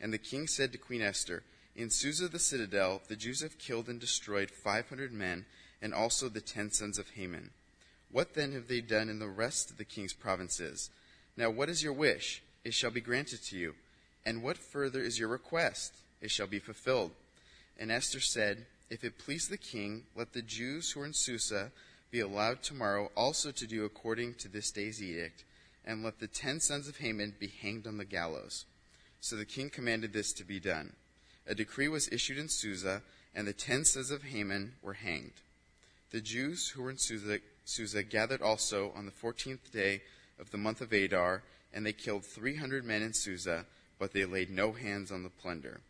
And 0.00 0.12
the 0.12 0.18
king 0.18 0.46
said 0.46 0.72
to 0.72 0.78
Queen 0.78 1.02
Esther, 1.02 1.42
In 1.80 1.88
Susa 1.88 2.28
the 2.28 2.38
citadel, 2.38 3.00
the 3.08 3.16
Jews 3.16 3.40
have 3.40 3.56
killed 3.56 3.88
and 3.88 3.98
destroyed 3.98 4.50
500 4.50 5.14
men, 5.14 5.46
and 5.80 5.94
also 5.94 6.28
the 6.28 6.42
ten 6.42 6.70
sons 6.70 6.98
of 6.98 7.08
Haman. 7.12 7.52
What 8.12 8.34
then 8.34 8.52
have 8.52 8.68
they 8.68 8.82
done 8.82 9.08
in 9.08 9.18
the 9.18 9.30
rest 9.30 9.70
of 9.70 9.78
the 9.78 9.86
king's 9.86 10.12
provinces? 10.12 10.90
Now 11.38 11.48
what 11.48 11.70
is 11.70 11.82
your 11.82 11.94
wish? 11.94 12.42
It 12.66 12.74
shall 12.74 12.90
be 12.90 13.00
granted 13.00 13.42
to 13.44 13.56
you. 13.56 13.76
And 14.26 14.42
what 14.42 14.58
further 14.58 15.00
is 15.00 15.18
your 15.18 15.30
request? 15.30 15.94
It 16.20 16.30
shall 16.30 16.46
be 16.46 16.58
fulfilled. 16.58 17.12
And 17.78 17.90
Esther 17.90 18.20
said, 18.20 18.66
If 18.90 19.02
it 19.02 19.16
please 19.16 19.48
the 19.48 19.56
king, 19.56 20.02
let 20.14 20.34
the 20.34 20.42
Jews 20.42 20.90
who 20.90 21.00
are 21.00 21.06
in 21.06 21.14
Susa 21.14 21.72
be 22.10 22.20
allowed 22.20 22.62
tomorrow 22.62 23.10
also 23.16 23.52
to 23.52 23.66
do 23.66 23.86
according 23.86 24.34
to 24.34 24.48
this 24.48 24.70
day's 24.70 25.02
edict, 25.02 25.44
and 25.86 26.04
let 26.04 26.20
the 26.20 26.28
ten 26.28 26.60
sons 26.60 26.88
of 26.88 26.98
Haman 26.98 27.36
be 27.40 27.46
hanged 27.46 27.86
on 27.86 27.96
the 27.96 28.04
gallows. 28.04 28.66
So 29.22 29.34
the 29.34 29.46
king 29.46 29.70
commanded 29.70 30.12
this 30.12 30.34
to 30.34 30.44
be 30.44 30.60
done. 30.60 30.92
A 31.46 31.54
decree 31.54 31.88
was 31.88 32.08
issued 32.12 32.38
in 32.38 32.48
Susa, 32.48 33.02
and 33.34 33.46
the 33.46 33.52
ten 33.52 33.84
sons 33.84 34.10
of 34.10 34.24
Haman 34.24 34.74
were 34.82 34.94
hanged. 34.94 35.32
The 36.10 36.20
Jews 36.20 36.68
who 36.68 36.82
were 36.82 36.90
in 36.90 36.98
Susa, 36.98 37.40
Susa 37.64 38.02
gathered 38.02 38.42
also 38.42 38.92
on 38.96 39.06
the 39.06 39.12
fourteenth 39.12 39.72
day 39.72 40.02
of 40.38 40.50
the 40.50 40.58
month 40.58 40.80
of 40.80 40.92
Adar, 40.92 41.42
and 41.72 41.86
they 41.86 41.92
killed 41.92 42.24
300 42.24 42.84
men 42.84 43.02
in 43.02 43.12
Susa, 43.12 43.66
but 43.98 44.12
they 44.12 44.24
laid 44.24 44.50
no 44.50 44.72
hands 44.72 45.12
on 45.12 45.22
the 45.22 45.30
plunder. 45.30 45.80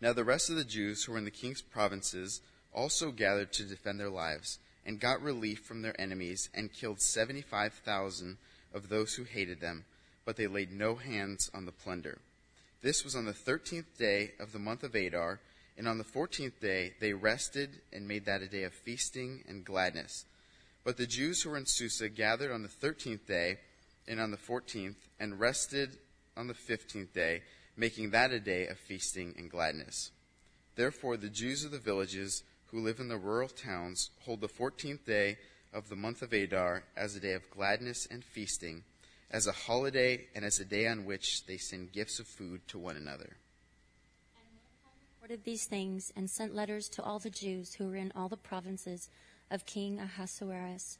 Now 0.00 0.12
the 0.12 0.24
rest 0.24 0.50
of 0.50 0.56
the 0.56 0.64
Jews 0.64 1.04
who 1.04 1.12
were 1.12 1.18
in 1.18 1.24
the 1.24 1.30
king's 1.30 1.62
provinces 1.62 2.42
also 2.72 3.10
gathered 3.10 3.52
to 3.54 3.64
defend 3.64 3.98
their 3.98 4.10
lives, 4.10 4.58
and 4.84 5.00
got 5.00 5.22
relief 5.22 5.60
from 5.60 5.82
their 5.82 5.98
enemies, 6.00 6.50
and 6.54 6.72
killed 6.72 7.00
75,000 7.00 8.36
of 8.74 8.88
those 8.88 9.14
who 9.14 9.24
hated 9.24 9.60
them, 9.60 9.84
but 10.24 10.36
they 10.36 10.46
laid 10.46 10.72
no 10.72 10.96
hands 10.96 11.50
on 11.54 11.64
the 11.64 11.72
plunder. 11.72 12.18
This 12.82 13.04
was 13.04 13.16
on 13.16 13.24
the 13.24 13.32
thirteenth 13.32 13.96
day 13.98 14.32
of 14.38 14.52
the 14.52 14.58
month 14.58 14.82
of 14.82 14.94
Adar, 14.94 15.40
and 15.78 15.88
on 15.88 15.98
the 15.98 16.04
fourteenth 16.04 16.60
day 16.60 16.94
they 17.00 17.12
rested 17.12 17.80
and 17.92 18.06
made 18.06 18.26
that 18.26 18.42
a 18.42 18.48
day 18.48 18.62
of 18.64 18.74
feasting 18.74 19.44
and 19.48 19.64
gladness. 19.64 20.24
But 20.84 20.96
the 20.96 21.06
Jews 21.06 21.42
who 21.42 21.50
were 21.50 21.56
in 21.56 21.66
Susa 21.66 22.08
gathered 22.08 22.52
on 22.52 22.62
the 22.62 22.68
thirteenth 22.68 23.26
day 23.26 23.58
and 24.06 24.20
on 24.20 24.30
the 24.30 24.36
fourteenth, 24.36 25.08
and 25.18 25.40
rested 25.40 25.98
on 26.36 26.46
the 26.46 26.54
fifteenth 26.54 27.12
day, 27.12 27.42
making 27.76 28.10
that 28.10 28.30
a 28.30 28.38
day 28.38 28.66
of 28.68 28.78
feasting 28.78 29.34
and 29.36 29.50
gladness. 29.50 30.12
Therefore 30.76 31.16
the 31.16 31.28
Jews 31.28 31.64
of 31.64 31.72
the 31.72 31.78
villages 31.78 32.44
who 32.66 32.80
live 32.80 33.00
in 33.00 33.08
the 33.08 33.16
rural 33.16 33.48
towns 33.48 34.10
hold 34.20 34.40
the 34.40 34.48
fourteenth 34.48 35.04
day 35.04 35.38
of 35.72 35.88
the 35.88 35.96
month 35.96 36.22
of 36.22 36.32
Adar 36.32 36.84
as 36.96 37.16
a 37.16 37.20
day 37.20 37.32
of 37.32 37.50
gladness 37.50 38.06
and 38.10 38.22
feasting, 38.22 38.84
as 39.30 39.46
a 39.46 39.52
holiday, 39.52 40.26
and 40.34 40.44
as 40.44 40.60
a 40.60 40.64
day 40.64 40.86
on 40.86 41.04
which 41.04 41.46
they 41.46 41.56
send 41.56 41.92
gifts 41.92 42.18
of 42.20 42.26
food 42.26 42.60
to 42.68 42.78
one 42.78 42.96
another. 42.96 43.36
Reported 45.20 45.44
these 45.44 45.64
things 45.64 46.12
and 46.14 46.30
sent 46.30 46.54
letters 46.54 46.88
to 46.90 47.02
all 47.02 47.18
the 47.18 47.30
Jews 47.30 47.74
who 47.74 47.88
were 47.88 47.96
in 47.96 48.12
all 48.14 48.28
the 48.28 48.36
provinces 48.36 49.10
of 49.50 49.66
King 49.66 49.98
Ahasuerus, 49.98 50.98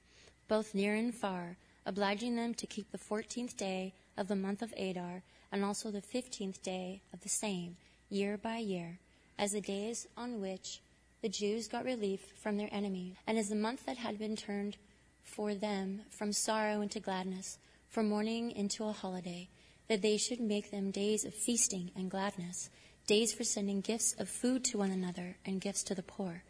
both 0.48 0.74
near 0.74 0.94
and 0.94 1.14
far, 1.14 1.56
obliging 1.84 2.34
them 2.34 2.52
to 2.54 2.66
keep 2.66 2.90
the 2.90 2.98
fourteenth 2.98 3.56
day 3.56 3.94
of 4.16 4.26
the 4.26 4.34
month 4.34 4.62
of 4.62 4.74
Adar, 4.76 5.22
and 5.52 5.64
also 5.64 5.90
the 5.90 6.00
fifteenth 6.00 6.62
day 6.62 7.02
of 7.12 7.20
the 7.20 7.28
same, 7.28 7.76
year 8.10 8.36
by 8.36 8.56
year, 8.56 8.98
as 9.38 9.52
the 9.52 9.60
days 9.60 10.08
on 10.16 10.40
which 10.40 10.80
the 11.22 11.28
Jews 11.28 11.68
got 11.68 11.84
relief 11.84 12.32
from 12.36 12.56
their 12.56 12.68
enemies, 12.72 13.14
and 13.26 13.38
as 13.38 13.48
the 13.48 13.54
month 13.54 13.86
that 13.86 13.96
had 13.96 14.18
been 14.18 14.36
turned 14.36 14.76
for 15.22 15.54
them 15.54 16.02
from 16.10 16.32
sorrow 16.32 16.80
into 16.80 16.98
gladness, 16.98 17.58
from 17.88 18.08
mourning 18.08 18.50
into 18.50 18.84
a 18.84 18.92
holiday, 18.92 19.48
that 19.88 20.02
they 20.02 20.16
should 20.16 20.40
make 20.40 20.70
them 20.70 20.90
days 20.90 21.24
of 21.24 21.34
feasting 21.34 21.90
and 21.96 22.10
gladness, 22.10 22.70
days 23.06 23.32
for 23.32 23.44
sending 23.44 23.80
gifts 23.80 24.14
of 24.18 24.28
food 24.28 24.64
to 24.64 24.78
one 24.78 24.90
another 24.90 25.36
and 25.44 25.60
gifts 25.60 25.82
to 25.84 25.94
the 25.94 26.02
poor. 26.02 26.42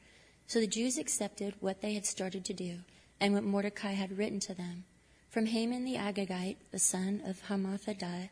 So 0.47 0.61
the 0.61 0.67
Jews 0.67 0.97
accepted 0.97 1.55
what 1.61 1.83
they 1.83 1.95
had 1.95 2.07
started 2.07 2.45
to 2.47 2.55
do, 2.55 2.79
and 3.21 3.35
what 3.35 3.45
Mordecai 3.45 3.93
had 3.93 4.17
written 4.17 4.41
to 4.41 4.55
them. 4.55 4.85
From 5.29 5.47
Haman 5.47 5.85
the 5.85 5.97
Agagite, 5.97 6.57
the 6.71 6.79
son 6.79 7.23
of 7.27 7.43
Hammedatha, 7.49 8.31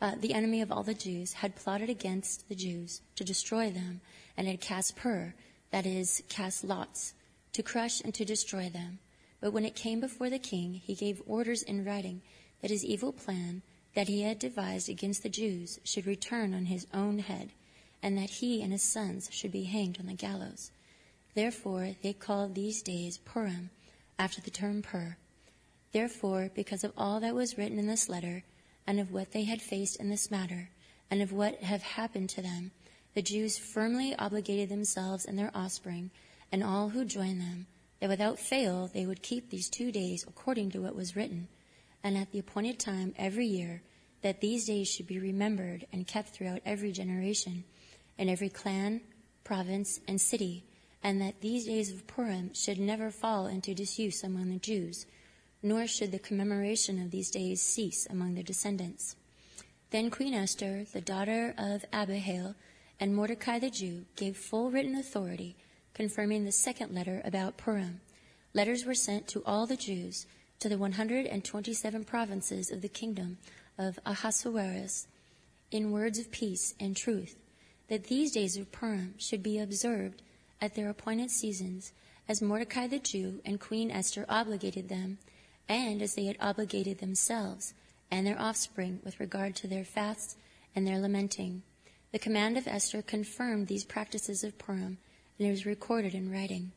uh, 0.00 0.14
the 0.18 0.32
enemy 0.32 0.62
of 0.62 0.72
all 0.72 0.82
the 0.82 0.94
Jews, 0.94 1.34
had 1.34 1.56
plotted 1.56 1.90
against 1.90 2.48
the 2.48 2.54
Jews 2.54 3.02
to 3.16 3.24
destroy 3.24 3.70
them, 3.70 4.00
and 4.36 4.48
had 4.48 4.60
cast 4.60 4.96
pur, 4.96 5.34
that 5.70 5.86
is, 5.86 6.22
cast 6.28 6.64
lots, 6.64 7.14
to 7.52 7.62
crush 7.62 8.00
and 8.00 8.14
to 8.14 8.24
destroy 8.24 8.68
them. 8.68 8.98
But 9.40 9.52
when 9.52 9.64
it 9.64 9.74
came 9.74 10.00
before 10.00 10.30
the 10.30 10.38
king, 10.38 10.74
he 10.74 10.94
gave 10.94 11.22
orders 11.26 11.62
in 11.62 11.84
writing 11.84 12.22
that 12.60 12.70
his 12.70 12.84
evil 12.84 13.12
plan 13.12 13.62
that 13.94 14.08
he 14.08 14.22
had 14.22 14.38
devised 14.38 14.88
against 14.88 15.22
the 15.22 15.28
Jews 15.28 15.80
should 15.82 16.06
return 16.06 16.54
on 16.54 16.66
his 16.66 16.86
own 16.92 17.18
head, 17.18 17.52
and 18.02 18.16
that 18.16 18.30
he 18.30 18.62
and 18.62 18.72
his 18.72 18.82
sons 18.82 19.28
should 19.32 19.50
be 19.50 19.64
hanged 19.64 19.98
on 19.98 20.06
the 20.06 20.14
gallows. 20.14 20.70
Therefore 21.34 21.96
they 22.02 22.12
called 22.12 22.54
these 22.54 22.82
days 22.82 23.18
Purim, 23.18 23.70
after 24.18 24.40
the 24.40 24.50
term 24.50 24.82
Pur. 24.82 25.16
Therefore, 25.92 26.50
because 26.54 26.84
of 26.84 26.92
all 26.96 27.18
that 27.20 27.34
was 27.34 27.58
written 27.58 27.78
in 27.78 27.86
this 27.86 28.08
letter, 28.08 28.44
and 28.86 29.00
of 29.00 29.10
what 29.10 29.32
they 29.32 29.44
had 29.44 29.62
faced 29.62 29.96
in 29.96 30.08
this 30.08 30.30
matter, 30.30 30.70
and 31.10 31.22
of 31.22 31.32
what 31.32 31.62
had 31.62 31.82
happened 31.82 32.28
to 32.30 32.42
them, 32.42 32.70
the 33.14 33.22
Jews 33.22 33.58
firmly 33.58 34.14
obligated 34.16 34.68
themselves 34.68 35.24
and 35.24 35.38
their 35.38 35.50
offspring, 35.54 36.10
and 36.52 36.62
all 36.62 36.90
who 36.90 37.04
joined 37.04 37.40
them, 37.40 37.66
that 38.00 38.08
without 38.08 38.38
fail 38.38 38.90
they 38.92 39.06
would 39.06 39.22
keep 39.22 39.50
these 39.50 39.68
two 39.68 39.92
days 39.92 40.24
according 40.26 40.70
to 40.70 40.80
what 40.80 40.96
was 40.96 41.14
written, 41.14 41.48
and 42.02 42.16
at 42.16 42.32
the 42.32 42.38
appointed 42.38 42.78
time 42.78 43.14
every 43.16 43.46
year, 43.46 43.82
that 44.22 44.40
these 44.40 44.66
days 44.66 44.88
should 44.88 45.06
be 45.06 45.18
remembered 45.18 45.86
and 45.92 46.06
kept 46.06 46.30
throughout 46.30 46.60
every 46.66 46.92
generation, 46.92 47.64
in 48.18 48.28
every 48.28 48.48
clan, 48.48 49.00
province, 49.44 50.00
and 50.08 50.20
city, 50.20 50.64
and 51.02 51.20
that 51.20 51.40
these 51.40 51.66
days 51.66 51.90
of 51.90 52.06
Purim 52.06 52.52
should 52.54 52.78
never 52.78 53.10
fall 53.10 53.46
into 53.46 53.74
disuse 53.74 54.22
among 54.22 54.50
the 54.50 54.58
Jews, 54.58 55.06
nor 55.62 55.86
should 55.86 56.12
the 56.12 56.18
commemoration 56.18 57.00
of 57.02 57.10
these 57.10 57.30
days 57.30 57.62
cease 57.62 58.06
among 58.10 58.34
their 58.34 58.42
descendants. 58.42 59.16
Then 59.90 60.10
Queen 60.10 60.34
Esther, 60.34 60.84
the 60.92 61.00
daughter 61.00 61.54
of 61.58 61.84
Abihail, 61.92 62.54
and 62.98 63.14
Mordecai 63.14 63.58
the 63.58 63.70
Jew 63.70 64.04
gave 64.16 64.36
full 64.36 64.70
written 64.70 64.94
authority 64.94 65.56
confirming 65.94 66.44
the 66.44 66.52
second 66.52 66.94
letter 66.94 67.20
about 67.24 67.56
Purim. 67.56 68.00
Letters 68.54 68.84
were 68.84 68.94
sent 68.94 69.28
to 69.28 69.42
all 69.44 69.66
the 69.66 69.76
Jews, 69.76 70.26
to 70.58 70.68
the 70.68 70.78
127 70.78 72.04
provinces 72.04 72.70
of 72.70 72.82
the 72.82 72.88
kingdom 72.88 73.38
of 73.78 73.98
Ahasuerus, 74.04 75.06
in 75.70 75.92
words 75.92 76.18
of 76.18 76.30
peace 76.30 76.74
and 76.80 76.96
truth, 76.96 77.36
that 77.88 78.04
these 78.04 78.32
days 78.32 78.56
of 78.56 78.72
Purim 78.72 79.14
should 79.18 79.42
be 79.42 79.58
observed 79.58 80.22
at 80.60 80.74
their 80.74 80.90
appointed 80.90 81.30
seasons, 81.30 81.92
as 82.28 82.42
Mordecai 82.42 82.86
the 82.86 82.98
Jew 82.98 83.40
and 83.44 83.58
Queen 83.60 83.90
Esther 83.90 84.26
obligated 84.28 84.88
them, 84.88 85.18
and 85.68 86.02
as 86.02 86.14
they 86.14 86.26
had 86.26 86.36
obligated 86.40 86.98
themselves 86.98 87.74
and 88.10 88.26
their 88.26 88.40
offspring 88.40 89.00
with 89.04 89.20
regard 89.20 89.54
to 89.56 89.68
their 89.68 89.84
fasts 89.84 90.36
and 90.74 90.86
their 90.86 90.98
lamenting. 90.98 91.62
The 92.12 92.18
command 92.18 92.58
of 92.58 92.66
Esther 92.66 93.02
confirmed 93.02 93.68
these 93.68 93.84
practices 93.84 94.42
of 94.42 94.58
Purim, 94.58 94.98
and 95.40 95.48
it 95.48 95.52
was 95.52 95.64
recorded 95.64 96.14
in 96.14 96.30
writing. 96.30 96.70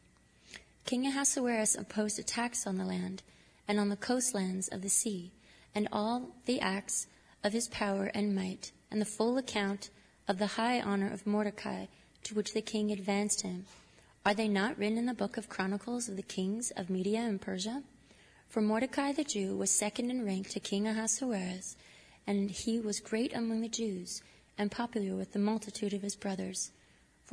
King 0.86 1.05
Ahasuerus 1.05 1.76
imposed 1.76 2.18
a 2.18 2.24
tax 2.24 2.66
on 2.66 2.78
the 2.78 2.86
land 2.86 3.22
and 3.68 3.78
on 3.78 3.89
the 3.89 3.97
coastlands 3.97 4.70
of 4.70 4.82
the 4.82 4.89
sea, 4.89 5.34
and 5.76 5.86
all 5.91 6.30
the 6.45 6.61
acts 6.61 7.07
of 7.43 7.51
his 7.51 7.68
power 7.68 8.05
and 8.14 8.34
might, 8.34 8.72
and 8.89 9.01
the 9.01 9.05
full 9.05 9.38
account 9.38 9.89
of 10.30 10.38
the 10.38 10.55
high 10.55 10.80
honor 10.80 11.11
of 11.11 11.28
Mordecai 11.28 11.88
to 12.24 12.36
which 12.36 12.53
the 12.53 12.61
king 12.61 12.89
advanced 12.89 13.41
him. 13.41 13.66
Are 14.26 14.34
they 14.34 14.47
not 14.47 14.78
written 14.78 14.97
in 14.97 15.07
the 15.07 15.14
book 15.14 15.36
of 15.36 15.49
Chronicles 15.49 16.07
of 16.07 16.16
the 16.16 16.22
kings 16.22 16.72
of 16.72 16.89
Media 16.89 17.20
and 17.20 17.41
Persia? 17.41 17.84
For 18.47 18.61
Mordecai 18.61 19.11
the 19.11 19.26
Jew 19.26 19.57
was 19.57 19.72
second 19.72 20.09
in 20.09 20.26
rank 20.26 20.47
to 20.51 20.61
King 20.61 20.88
Ahasuerus, 20.88 21.76
and 22.26 22.49
he 22.49 22.80
was 22.80 23.01
great 23.01 23.36
among 23.36 23.59
the 23.59 23.68
Jews, 23.68 24.22
and 24.57 24.72
popular 24.72 25.18
with 25.18 25.34
the 25.34 25.39
multitude 25.39 25.93
of 25.93 26.01
his 26.01 26.16
brothers. 26.16 26.72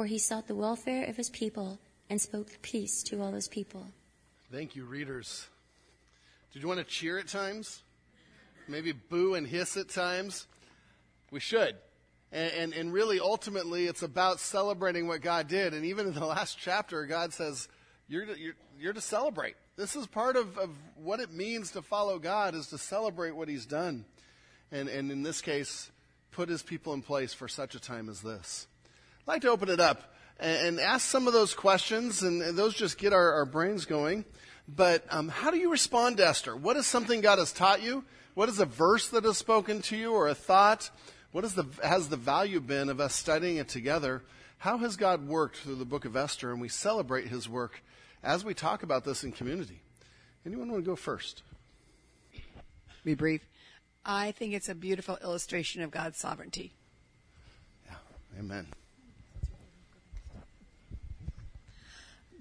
For 0.01 0.07
he 0.07 0.16
sought 0.16 0.46
the 0.46 0.55
welfare 0.55 1.05
of 1.05 1.18
his 1.18 1.28
people, 1.28 1.78
and 2.09 2.18
spoke 2.18 2.62
peace 2.62 3.03
to 3.03 3.20
all 3.20 3.32
his 3.32 3.48
people. 3.48 3.86
Thank 4.51 4.74
you, 4.74 4.86
readers. 4.86 5.46
Did 6.55 6.62
you 6.62 6.68
want 6.68 6.80
to 6.80 6.86
cheer 6.86 7.18
at 7.18 7.28
times? 7.28 7.82
Maybe 8.66 8.92
boo 8.92 9.34
and 9.34 9.46
hiss 9.46 9.76
at 9.76 9.90
times? 9.90 10.46
We 11.30 11.38
should. 11.38 11.76
And, 12.32 12.51
and, 12.51 12.72
and, 12.72 12.92
really, 12.94 13.20
ultimately, 13.20 13.88
it's 13.88 14.01
about 14.01 14.40
celebrating 14.40 15.07
what 15.07 15.20
God 15.20 15.48
did. 15.48 15.74
And 15.74 15.84
even 15.84 16.07
in 16.07 16.14
the 16.14 16.24
last 16.24 16.57
chapter, 16.59 17.05
God 17.05 17.34
says, 17.34 17.68
you're 18.09 18.24
to, 18.24 18.40
you're, 18.40 18.57
you're 18.78 18.92
to 18.94 19.03
celebrate. 19.03 19.57
This 19.76 19.96
is 19.96 20.07
part 20.07 20.36
of, 20.36 20.57
of 20.57 20.70
what 20.96 21.20
it 21.20 21.30
means 21.30 21.72
to 21.72 21.82
follow 21.82 22.18
God, 22.18 22.55
is 22.55 22.68
to 22.68 22.78
celebrate 22.78 23.32
what 23.32 23.48
He's 23.48 23.66
done. 23.66 24.07
And, 24.72 24.88
and 24.88 25.12
in 25.12 25.24
this 25.24 25.42
case, 25.42 25.90
put 26.30 26.48
His 26.48 26.62
people 26.62 26.94
in 26.94 27.03
place 27.03 27.34
for 27.34 27.48
such 27.48 27.74
a 27.74 27.80
time 27.80 28.09
as 28.09 28.22
this. 28.22 28.66
I'd 29.31 29.35
like 29.35 29.43
to 29.43 29.51
open 29.51 29.68
it 29.68 29.78
up 29.78 30.12
and, 30.41 30.66
and 30.66 30.81
ask 30.81 31.09
some 31.09 31.28
of 31.28 31.33
those 31.33 31.55
questions, 31.55 32.24
and, 32.24 32.43
and 32.43 32.59
those 32.59 32.74
just 32.74 32.99
get 32.99 33.12
our, 33.12 33.35
our 33.35 33.45
brains 33.45 33.85
going. 33.85 34.24
But 34.66 35.05
um, 35.09 35.28
how 35.28 35.53
do 35.53 35.57
you 35.57 35.70
respond 35.70 36.16
to 36.16 36.26
Esther? 36.26 36.57
What 36.57 36.76
is 36.76 36.85
something 36.85 37.20
God 37.20 37.39
has 37.39 37.53
taught 37.53 37.81
you? 37.81 38.05
What 38.35 38.49
is 38.49 38.59
a 38.59 38.66
verse 38.66 39.09
that 39.11 39.22
has 39.22 39.39
spoken 39.39 39.83
to 39.83 39.97
you 39.97 40.14
or 40.14 40.26
a 40.26 40.35
thought? 40.35 40.91
What 41.31 41.45
is 41.45 41.55
the, 41.55 41.64
has 41.81 42.09
the 42.09 42.16
value 42.16 42.59
been 42.59 42.89
of 42.89 42.99
us 42.99 43.14
studying 43.14 43.59
it 43.59 43.68
together? 43.68 44.24
How 44.59 44.78
has 44.78 44.97
God 44.97 45.28
worked 45.28 45.59
through 45.59 45.76
the 45.76 45.85
book 45.85 46.05
of 46.05 46.16
Esther? 46.16 46.51
And 46.51 46.61
we 46.61 46.68
celebrate 46.68 47.28
his 47.28 47.49
work 47.49 47.85
as 48.24 48.45
we 48.45 48.53
talk 48.53 48.83
about 48.83 49.05
this 49.05 49.22
in 49.22 49.31
community. 49.31 49.81
Anyone 50.45 50.72
want 50.72 50.83
to 50.85 50.91
go 50.91 50.97
first? 50.97 51.45
Be 53.05 53.14
brief. 53.14 53.43
I 54.05 54.33
think 54.33 54.55
it's 54.55 54.68
a 54.68 54.74
beautiful 54.74 55.18
illustration 55.22 55.83
of 55.83 55.93
God's 55.93 56.18
sovereignty. 56.18 56.72
Yeah, 57.87 57.95
amen. 58.37 58.66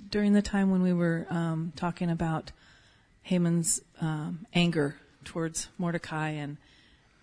During 0.10 0.34
the 0.34 0.42
time 0.42 0.72
when 0.72 0.82
we 0.82 0.94
were 0.94 1.28
um, 1.30 1.72
talking 1.76 2.10
about 2.10 2.52
Haman's 3.22 3.82
um, 4.02 4.46
anger 4.54 4.96
towards 5.24 5.68
Mordecai 5.78 6.30
and 6.30 6.58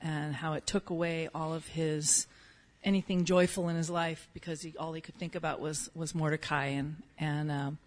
and 0.01 0.34
how 0.34 0.53
it 0.53 0.66
took 0.66 0.91
away 0.91 1.28
all 1.34 1.53
of 1.53 1.66
his 1.66 2.26
anything 2.84 3.24
joyful 3.24 3.68
in 3.68 3.76
his 3.76 3.91
life 3.91 4.28
because 4.34 4.62
he, 4.62 4.74
all 4.78 4.93
he 4.93 5.01
could 5.01 5.16
think 5.16 5.34
about 5.34 5.61
was 5.61 5.91
was 5.95 6.14
Mordecai 6.14 6.66
and 6.66 7.03
and 7.18 7.51
um, 7.51 7.78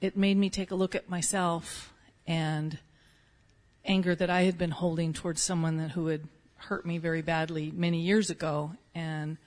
it 0.00 0.16
made 0.16 0.36
me 0.36 0.50
take 0.50 0.70
a 0.70 0.74
look 0.74 0.94
at 0.94 1.08
myself 1.08 1.92
and 2.26 2.78
anger 3.84 4.14
that 4.14 4.30
I 4.30 4.42
had 4.42 4.58
been 4.58 4.70
holding 4.70 5.12
towards 5.12 5.42
someone 5.42 5.78
that, 5.78 5.90
who 5.92 6.06
had 6.08 6.22
hurt 6.56 6.86
me 6.86 6.98
very 6.98 7.22
badly 7.22 7.72
many 7.74 8.00
years 8.00 8.30
ago. 8.30 8.72
And 8.94 9.38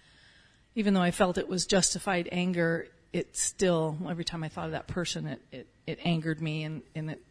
even 0.75 0.93
though 0.93 1.01
I 1.01 1.11
felt 1.11 1.37
it 1.37 1.47
was 1.47 1.65
justified 1.65 2.27
anger, 2.31 2.87
it 3.15 3.37
still, 3.37 3.97
every 4.09 4.25
time 4.25 4.43
I 4.43 4.49
thought 4.49 4.65
of 4.65 4.71
that 4.73 4.87
person, 4.87 5.25
it, 5.27 5.41
it, 5.49 5.67
it 5.87 5.99
angered 6.03 6.41
me 6.41 6.63
and, 6.63 6.81
and 6.95 7.11
it, 7.11 7.21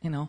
you 0.00 0.08
know, 0.08 0.28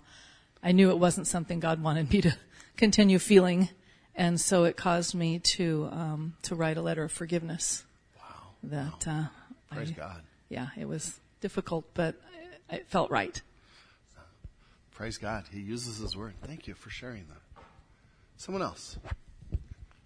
I 0.63 0.71
knew 0.71 0.89
it 0.89 0.97
wasn't 0.97 1.27
something 1.27 1.59
God 1.59 1.83
wanted 1.83 2.11
me 2.11 2.21
to 2.21 2.35
continue 2.77 3.19
feeling. 3.19 3.69
And 4.15 4.41
so 4.41 4.63
it 4.63 4.75
caused 4.75 5.13
me 5.13 5.37
to, 5.37 5.87
um, 5.91 6.33
to 6.43 6.55
write 6.55 6.77
a 6.77 6.81
letter 6.81 7.03
of 7.03 7.11
forgiveness. 7.11 7.85
Wow. 8.17 8.33
That, 8.63 9.07
uh, 9.07 9.23
Praise 9.71 9.91
I- 9.91 9.93
God. 9.93 10.21
Yeah, 10.49 10.69
it 10.77 10.87
was 10.87 11.19
difficult, 11.41 11.85
but 11.93 12.15
it 12.71 12.87
felt 12.87 13.11
right. 13.11 13.39
Praise 14.91 15.19
God. 15.19 15.45
He 15.51 15.59
uses 15.59 15.97
His 15.97 16.17
word. 16.17 16.33
Thank 16.43 16.67
you 16.67 16.73
for 16.73 16.89
sharing 16.89 17.25
that. 17.27 17.63
Someone 18.37 18.63
else. 18.63 18.97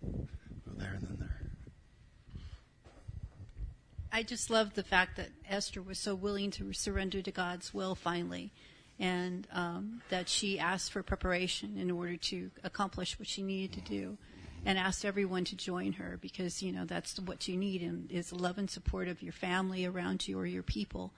Go 0.03 0.71
there 0.75 0.93
and 0.95 1.07
then 1.07 1.17
there. 1.19 1.36
I 4.17 4.23
just 4.23 4.49
love 4.49 4.73
the 4.73 4.81
fact 4.81 5.17
that 5.17 5.29
Esther 5.47 5.79
was 5.79 5.99
so 5.99 6.15
willing 6.15 6.49
to 6.49 6.73
surrender 6.73 7.21
to 7.21 7.29
God's 7.29 7.71
will 7.71 7.93
finally, 7.93 8.51
and 8.99 9.47
um, 9.51 10.01
that 10.09 10.27
she 10.27 10.57
asked 10.57 10.91
for 10.91 11.03
preparation 11.03 11.77
in 11.77 11.91
order 11.91 12.17
to 12.17 12.49
accomplish 12.63 13.19
what 13.19 13.27
she 13.27 13.43
needed 13.43 13.73
to 13.73 13.81
do, 13.87 14.17
and 14.65 14.79
asked 14.79 15.05
everyone 15.05 15.45
to 15.45 15.55
join 15.55 15.91
her 15.93 16.17
because 16.19 16.63
you 16.63 16.71
know 16.71 16.83
that's 16.83 17.19
what 17.19 17.47
you 17.47 17.55
need 17.57 17.83
and 17.83 18.09
is 18.11 18.33
love 18.33 18.57
and 18.57 18.71
support 18.71 19.07
of 19.07 19.21
your 19.21 19.33
family 19.33 19.85
around 19.85 20.27
you 20.27 20.39
or 20.39 20.47
your 20.47 20.63
people, 20.63 21.13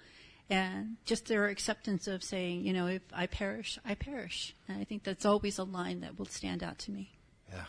and 0.49 0.97
just 1.05 1.25
their 1.27 1.47
acceptance 1.47 2.05
of 2.05 2.21
saying, 2.21 2.65
you 2.65 2.73
know, 2.73 2.87
if 2.87 3.01
I 3.13 3.27
perish, 3.27 3.79
I 3.85 3.95
perish, 3.95 4.53
and 4.67 4.77
I 4.77 4.83
think 4.83 5.05
that's 5.05 5.25
always 5.25 5.57
a 5.57 5.63
line 5.63 6.01
that 6.01 6.19
will 6.19 6.25
stand 6.25 6.63
out 6.63 6.79
to 6.79 6.91
me. 6.91 7.11
Yeah. 7.49 7.63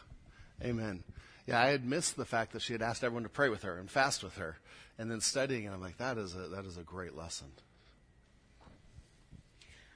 Amen. 0.64 1.04
Yeah, 1.50 1.60
I 1.60 1.66
had 1.70 1.84
missed 1.84 2.16
the 2.16 2.24
fact 2.24 2.52
that 2.52 2.62
she 2.62 2.72
had 2.72 2.80
asked 2.80 3.02
everyone 3.02 3.24
to 3.24 3.28
pray 3.28 3.48
with 3.48 3.62
her 3.62 3.76
and 3.76 3.90
fast 3.90 4.22
with 4.22 4.36
her. 4.36 4.58
And 4.98 5.10
then 5.10 5.20
studying 5.20 5.64
it, 5.64 5.72
I'm 5.72 5.80
like, 5.80 5.98
that 5.98 6.16
is 6.16 6.34
a, 6.34 6.48
that 6.48 6.64
is 6.64 6.76
a 6.76 6.82
great 6.82 7.16
lesson. 7.16 7.48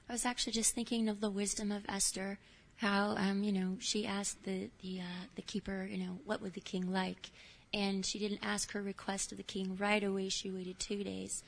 I 0.09 0.13
was 0.13 0.25
actually 0.25 0.53
just 0.53 0.75
thinking 0.75 1.07
of 1.07 1.21
the 1.21 1.29
wisdom 1.29 1.71
of 1.71 1.83
Esther, 1.87 2.37
how 2.75 3.15
um, 3.17 3.43
you 3.43 3.51
know 3.51 3.77
she 3.79 4.05
asked 4.05 4.43
the 4.43 4.69
the 4.83 4.99
uh, 4.99 5.25
the 5.35 5.41
keeper, 5.41 5.87
you 5.89 5.97
know, 5.97 6.19
what 6.25 6.41
would 6.41 6.53
the 6.53 6.61
king 6.61 6.91
like, 6.91 7.31
and 7.73 8.05
she 8.05 8.19
didn't 8.19 8.39
ask 8.43 8.71
her 8.73 8.81
request 8.81 9.31
of 9.31 9.37
the 9.37 9.43
king 9.43 9.77
right 9.79 10.03
away. 10.03 10.29
She 10.29 10.51
waited 10.51 10.79
two 10.79 11.03
days. 11.03 11.43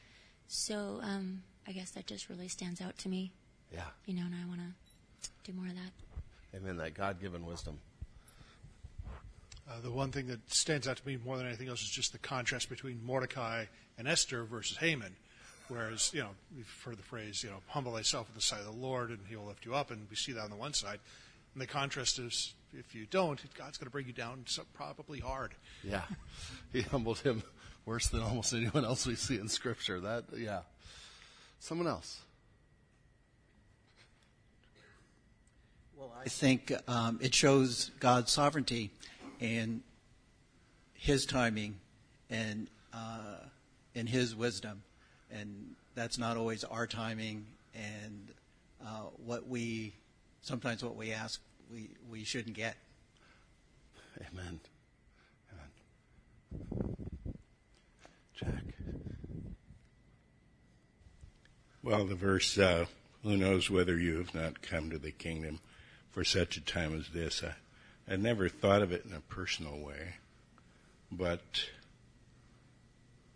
So 0.47 0.99
um, 1.03 1.43
I 1.67 1.71
guess 1.71 1.91
that 1.91 2.07
just 2.07 2.29
really 2.29 2.47
stands 2.47 2.81
out 2.81 2.97
to 2.99 3.09
me. 3.09 3.31
Yeah. 3.71 3.81
You 4.05 4.15
know, 4.15 4.23
and 4.25 4.33
I 4.33 4.47
want 4.47 4.61
to 4.61 5.29
do 5.43 5.53
more 5.55 5.67
of 5.67 5.75
that. 5.75 6.57
Amen. 6.57 6.77
That 6.77 6.93
God 6.93 7.19
given 7.21 7.45
wisdom. 7.45 7.79
Uh, 9.69 9.81
the 9.81 9.91
one 9.91 10.11
thing 10.11 10.27
that 10.27 10.39
stands 10.51 10.87
out 10.87 10.97
to 10.97 11.05
me 11.05 11.17
more 11.25 11.37
than 11.37 11.45
anything 11.45 11.67
else 11.67 11.81
is 11.81 11.89
just 11.89 12.13
the 12.13 12.17
contrast 12.19 12.69
between 12.69 13.03
Mordecai 13.03 13.65
and 13.97 14.07
Esther 14.07 14.45
versus 14.45 14.77
Haman. 14.77 15.13
Whereas, 15.67 16.11
you 16.13 16.21
know, 16.21 16.29
we've 16.55 16.81
heard 16.85 16.97
the 16.97 17.03
phrase, 17.03 17.43
you 17.43 17.49
know, 17.49 17.57
humble 17.67 17.93
thyself 17.93 18.29
in 18.29 18.35
the 18.35 18.41
sight 18.41 18.61
of 18.61 18.65
the 18.65 18.71
Lord 18.71 19.09
and 19.09 19.19
he 19.27 19.35
will 19.35 19.45
lift 19.45 19.65
you 19.65 19.75
up, 19.75 19.91
and 19.91 20.07
we 20.09 20.15
see 20.15 20.31
that 20.31 20.43
on 20.43 20.49
the 20.49 20.55
one 20.55 20.73
side. 20.73 20.99
And 21.53 21.61
the 21.61 21.67
contrast 21.67 22.19
is, 22.19 22.53
if 22.73 22.95
you 22.95 23.05
don't, 23.09 23.41
God's 23.55 23.77
going 23.77 23.87
to 23.87 23.91
bring 23.91 24.07
you 24.07 24.13
down 24.13 24.43
so 24.45 24.63
probably 24.73 25.19
hard. 25.19 25.53
Yeah. 25.83 26.03
He 26.73 26.81
humbled 26.81 27.19
him 27.19 27.43
worse 27.85 28.07
than 28.07 28.21
almost 28.21 28.53
anyone 28.53 28.83
else 28.83 29.07
we 29.07 29.15
see 29.15 29.37
in 29.39 29.47
Scripture. 29.47 30.01
That, 30.01 30.25
yeah. 30.37 30.59
Someone 31.59 31.87
else. 31.87 32.19
Well, 35.97 36.13
I 36.23 36.27
think 36.27 36.73
um, 36.87 37.19
it 37.21 37.33
shows 37.33 37.91
God's 37.99 38.31
sovereignty 38.31 38.91
and 39.39 39.81
His 40.93 41.25
timing 41.25 41.79
and 42.29 42.67
uh, 42.93 43.37
and 43.95 44.07
His 44.07 44.35
wisdom, 44.35 44.83
and 45.31 45.75
that's 45.95 46.17
not 46.17 46.37
always 46.37 46.63
our 46.63 46.87
timing. 46.87 47.45
And 47.75 48.27
uh, 48.85 49.09
what 49.25 49.47
we 49.47 49.93
sometimes 50.41 50.83
what 50.83 50.95
we 50.95 51.11
ask, 51.11 51.41
we 51.71 51.89
we 52.09 52.23
shouldn't 52.23 52.55
get. 52.55 52.77
Amen. 54.31 54.59
Amen. 55.53 56.95
Jack. 58.35 58.63
Well, 61.83 62.05
the 62.05 62.15
verse, 62.15 62.57
uh, 62.57 62.85
who 63.23 63.37
knows 63.37 63.69
whether 63.69 63.97
you 63.97 64.17
have 64.17 64.35
not 64.35 64.61
come 64.61 64.89
to 64.89 64.97
the 64.97 65.11
kingdom 65.11 65.59
for 66.11 66.23
such 66.25 66.57
a 66.57 66.61
time 66.61 66.93
as 66.93 67.09
this. 67.09 67.41
I, 67.43 67.53
I 68.09 68.15
never 68.15 68.47
thought 68.47 68.81
of 68.81 68.91
it 68.91 69.05
in 69.05 69.13
a 69.13 69.19
personal 69.19 69.77
way, 69.77 70.15
but 71.11 71.65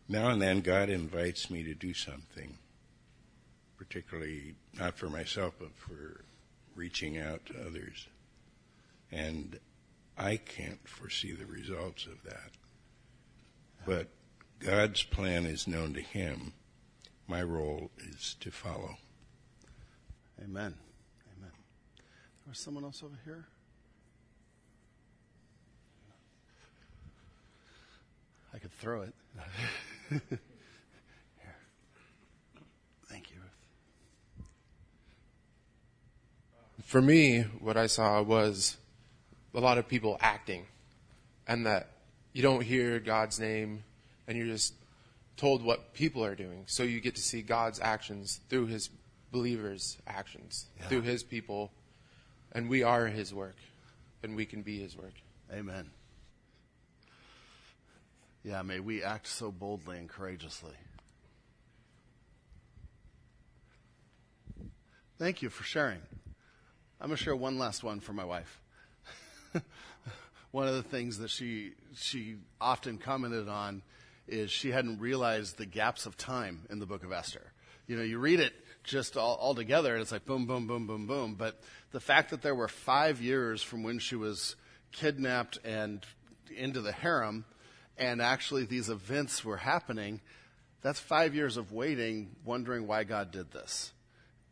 now 0.07 0.29
and 0.29 0.41
then 0.41 0.61
God 0.61 0.89
invites 0.89 1.49
me 1.49 1.63
to 1.63 1.73
do 1.73 1.93
something, 1.93 2.57
particularly 3.77 4.55
not 4.77 4.97
for 4.97 5.09
myself, 5.09 5.55
but 5.59 5.75
for 5.75 6.23
reaching 6.75 7.17
out 7.17 7.45
to 7.47 7.65
others. 7.65 8.07
And 9.11 9.59
I 10.17 10.37
can't 10.37 10.87
foresee 10.87 11.33
the 11.33 11.45
results 11.45 12.05
of 12.05 12.23
that. 12.23 12.51
But 13.85 14.07
God's 14.59 15.03
plan 15.03 15.45
is 15.45 15.67
known 15.67 15.93
to 15.95 16.01
Him. 16.01 16.53
My 17.27 17.43
role 17.43 17.91
is 17.97 18.35
to 18.39 18.51
follow. 18.51 18.97
Amen. 20.41 20.75
Amen. 21.37 21.51
There's 22.45 22.59
someone 22.59 22.83
else 22.83 23.03
over 23.03 23.19
here? 23.25 23.47
I 28.53 28.59
could 28.59 28.71
throw 28.73 29.01
it. 29.03 29.13
here. 30.09 30.21
Thank 33.07 33.31
you, 33.31 33.37
Ruth. 33.41 34.47
For 36.83 37.01
me, 37.01 37.41
what 37.59 37.77
I 37.77 37.87
saw 37.87 38.21
was 38.21 38.77
a 39.53 39.59
lot 39.59 39.77
of 39.77 39.87
people 39.87 40.17
acting, 40.19 40.65
and 41.47 41.65
that 41.65 41.91
you 42.33 42.41
don't 42.41 42.61
hear 42.61 42.99
God's 42.99 43.39
name, 43.39 43.83
and 44.27 44.37
you're 44.37 44.47
just 44.47 44.73
told 45.37 45.63
what 45.63 45.93
people 45.93 46.23
are 46.23 46.35
doing. 46.35 46.63
So 46.67 46.83
you 46.83 46.99
get 46.99 47.15
to 47.15 47.21
see 47.21 47.41
God's 47.41 47.79
actions 47.79 48.41
through 48.49 48.67
His 48.67 48.89
believers' 49.31 49.97
actions, 50.05 50.65
Yeah. 50.79 50.87
through 50.87 51.01
His 51.01 51.23
people, 51.23 51.71
and 52.51 52.69
we 52.69 52.83
are 52.83 53.07
His 53.07 53.33
work, 53.33 53.55
and 54.23 54.35
we 54.35 54.45
can 54.45 54.61
be 54.61 54.79
His 54.79 54.97
work. 54.97 55.13
Amen. 55.53 55.89
Yeah, 58.43 58.63
may 58.63 58.79
we 58.79 59.03
act 59.03 59.27
so 59.27 59.51
boldly 59.51 59.97
and 59.99 60.09
courageously. 60.09 60.73
Thank 65.19 65.43
you 65.43 65.49
for 65.49 65.63
sharing. 65.63 66.01
I'm 66.99 67.07
going 67.07 67.17
to 67.17 67.23
share 67.23 67.35
one 67.35 67.59
last 67.59 67.83
one 67.83 67.99
for 67.99 68.13
my 68.13 68.25
wife. 68.25 68.59
one 70.51 70.67
of 70.67 70.73
the 70.73 70.81
things 70.81 71.19
that 71.19 71.29
she 71.29 71.73
she 71.95 72.37
often 72.59 72.97
commented 72.97 73.47
on 73.47 73.83
is 74.27 74.49
she 74.49 74.71
hadn't 74.71 74.99
realized 74.99 75.57
the 75.57 75.67
gaps 75.67 76.07
of 76.07 76.17
time 76.17 76.61
in 76.71 76.79
the 76.79 76.87
book 76.87 77.03
of 77.03 77.11
Esther. 77.11 77.51
You 77.85 77.97
know, 77.97 78.03
you 78.03 78.17
read 78.17 78.39
it 78.39 78.53
just 78.83 79.17
all, 79.17 79.35
all 79.35 79.53
together 79.53 79.93
and 79.93 80.01
it's 80.01 80.11
like 80.11 80.25
boom, 80.25 80.47
boom, 80.47 80.65
boom, 80.65 80.87
boom, 80.87 81.05
boom. 81.05 81.35
But 81.35 81.59
the 81.91 81.99
fact 81.99 82.31
that 82.31 82.41
there 82.41 82.55
were 82.55 82.67
five 82.67 83.21
years 83.21 83.61
from 83.61 83.83
when 83.83 83.99
she 83.99 84.15
was 84.15 84.55
kidnapped 84.91 85.59
and 85.63 86.03
into 86.55 86.81
the 86.81 86.91
harem 86.91 87.45
and 87.97 88.21
actually 88.21 88.65
these 88.65 88.89
events 88.89 89.43
were 89.45 89.57
happening, 89.57 90.21
that's 90.81 90.99
five 90.99 91.35
years 91.35 91.57
of 91.57 91.71
waiting, 91.71 92.35
wondering 92.43 92.87
why 92.87 93.03
God 93.03 93.31
did 93.31 93.51
this. 93.51 93.93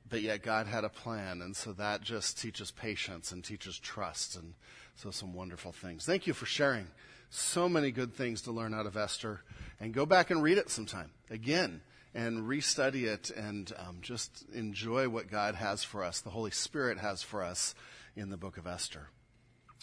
But 0.07 0.21
yet 0.21 0.43
God 0.43 0.67
had 0.67 0.83
a 0.83 0.89
plan, 0.89 1.41
and 1.41 1.55
so 1.55 1.73
that 1.73 2.01
just 2.01 2.39
teaches 2.39 2.71
patience 2.71 3.31
and 3.31 3.43
teaches 3.43 3.77
trust, 3.77 4.35
and 4.35 4.53
so 4.95 5.11
some 5.11 5.33
wonderful 5.33 5.71
things. 5.71 6.05
Thank 6.05 6.27
you 6.27 6.33
for 6.33 6.45
sharing. 6.45 6.87
So 7.29 7.69
many 7.69 7.91
good 7.91 8.15
things 8.15 8.41
to 8.43 8.51
learn 8.51 8.73
out 8.73 8.87
of 8.87 8.97
Esther, 8.97 9.41
and 9.79 9.93
go 9.93 10.05
back 10.05 10.31
and 10.31 10.41
read 10.41 10.57
it 10.57 10.69
sometime 10.69 11.11
again, 11.29 11.81
and 12.15 12.47
restudy 12.47 13.03
it, 13.03 13.29
and 13.29 13.71
um, 13.77 13.97
just 14.01 14.45
enjoy 14.51 15.09
what 15.09 15.29
God 15.29 15.53
has 15.53 15.83
for 15.83 16.03
us, 16.03 16.21
the 16.21 16.31
Holy 16.31 16.51
Spirit 16.51 16.97
has 16.97 17.21
for 17.21 17.43
us 17.43 17.75
in 18.15 18.29
the 18.29 18.37
book 18.37 18.57
of 18.57 18.65
Esther. 18.65 19.09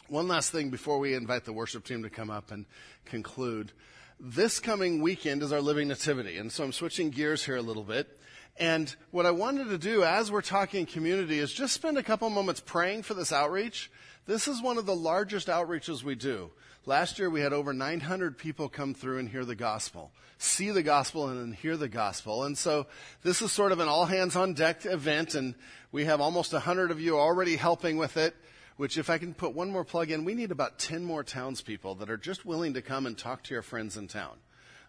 One 0.08 0.28
last 0.28 0.52
thing 0.52 0.70
before 0.70 1.00
we 1.00 1.14
invite 1.14 1.44
the 1.46 1.52
worship 1.52 1.84
team 1.84 2.04
to 2.04 2.10
come 2.10 2.30
up 2.30 2.52
and 2.52 2.64
conclude. 3.06 3.72
This 4.20 4.60
coming 4.60 5.02
weekend 5.02 5.42
is 5.42 5.52
our 5.52 5.60
Living 5.60 5.88
Nativity, 5.88 6.36
and 6.36 6.52
so 6.52 6.62
I'm 6.62 6.70
switching 6.70 7.10
gears 7.10 7.44
here 7.44 7.56
a 7.56 7.62
little 7.62 7.82
bit. 7.82 8.16
And 8.56 8.94
what 9.10 9.26
I 9.26 9.32
wanted 9.32 9.68
to 9.70 9.78
do 9.78 10.04
as 10.04 10.30
we're 10.30 10.42
talking 10.42 10.86
community 10.86 11.40
is 11.40 11.52
just 11.52 11.74
spend 11.74 11.98
a 11.98 12.04
couple 12.04 12.30
moments 12.30 12.60
praying 12.60 13.02
for 13.02 13.14
this 13.14 13.32
outreach. 13.32 13.90
This 14.26 14.46
is 14.46 14.62
one 14.62 14.78
of 14.78 14.86
the 14.86 14.94
largest 14.94 15.48
outreaches 15.48 16.04
we 16.04 16.14
do. 16.14 16.52
Last 16.84 17.18
year 17.18 17.28
we 17.28 17.40
had 17.40 17.52
over 17.52 17.72
900 17.72 18.38
people 18.38 18.68
come 18.68 18.94
through 18.94 19.18
and 19.18 19.28
hear 19.28 19.44
the 19.44 19.56
gospel, 19.56 20.12
see 20.38 20.70
the 20.70 20.84
gospel 20.84 21.28
and 21.28 21.40
then 21.40 21.52
hear 21.52 21.76
the 21.76 21.88
gospel. 21.88 22.44
And 22.44 22.56
so 22.56 22.86
this 23.24 23.42
is 23.42 23.50
sort 23.50 23.72
of 23.72 23.80
an 23.80 23.88
all 23.88 24.06
hands 24.06 24.36
on 24.36 24.54
deck 24.54 24.86
event 24.86 25.34
and 25.34 25.56
we 25.90 26.04
have 26.04 26.20
almost 26.20 26.52
100 26.52 26.92
of 26.92 27.00
you 27.00 27.18
already 27.18 27.56
helping 27.56 27.96
with 27.96 28.16
it 28.16 28.36
which 28.76 28.98
if 28.98 29.08
I 29.08 29.18
can 29.18 29.34
put 29.34 29.54
one 29.54 29.70
more 29.70 29.84
plug 29.84 30.10
in, 30.10 30.24
we 30.24 30.34
need 30.34 30.50
about 30.50 30.78
10 30.78 31.04
more 31.04 31.24
townspeople 31.24 31.96
that 31.96 32.10
are 32.10 32.16
just 32.16 32.44
willing 32.44 32.74
to 32.74 32.82
come 32.82 33.06
and 33.06 33.16
talk 33.16 33.42
to 33.44 33.54
your 33.54 33.62
friends 33.62 33.96
in 33.96 34.08
town. 34.08 34.36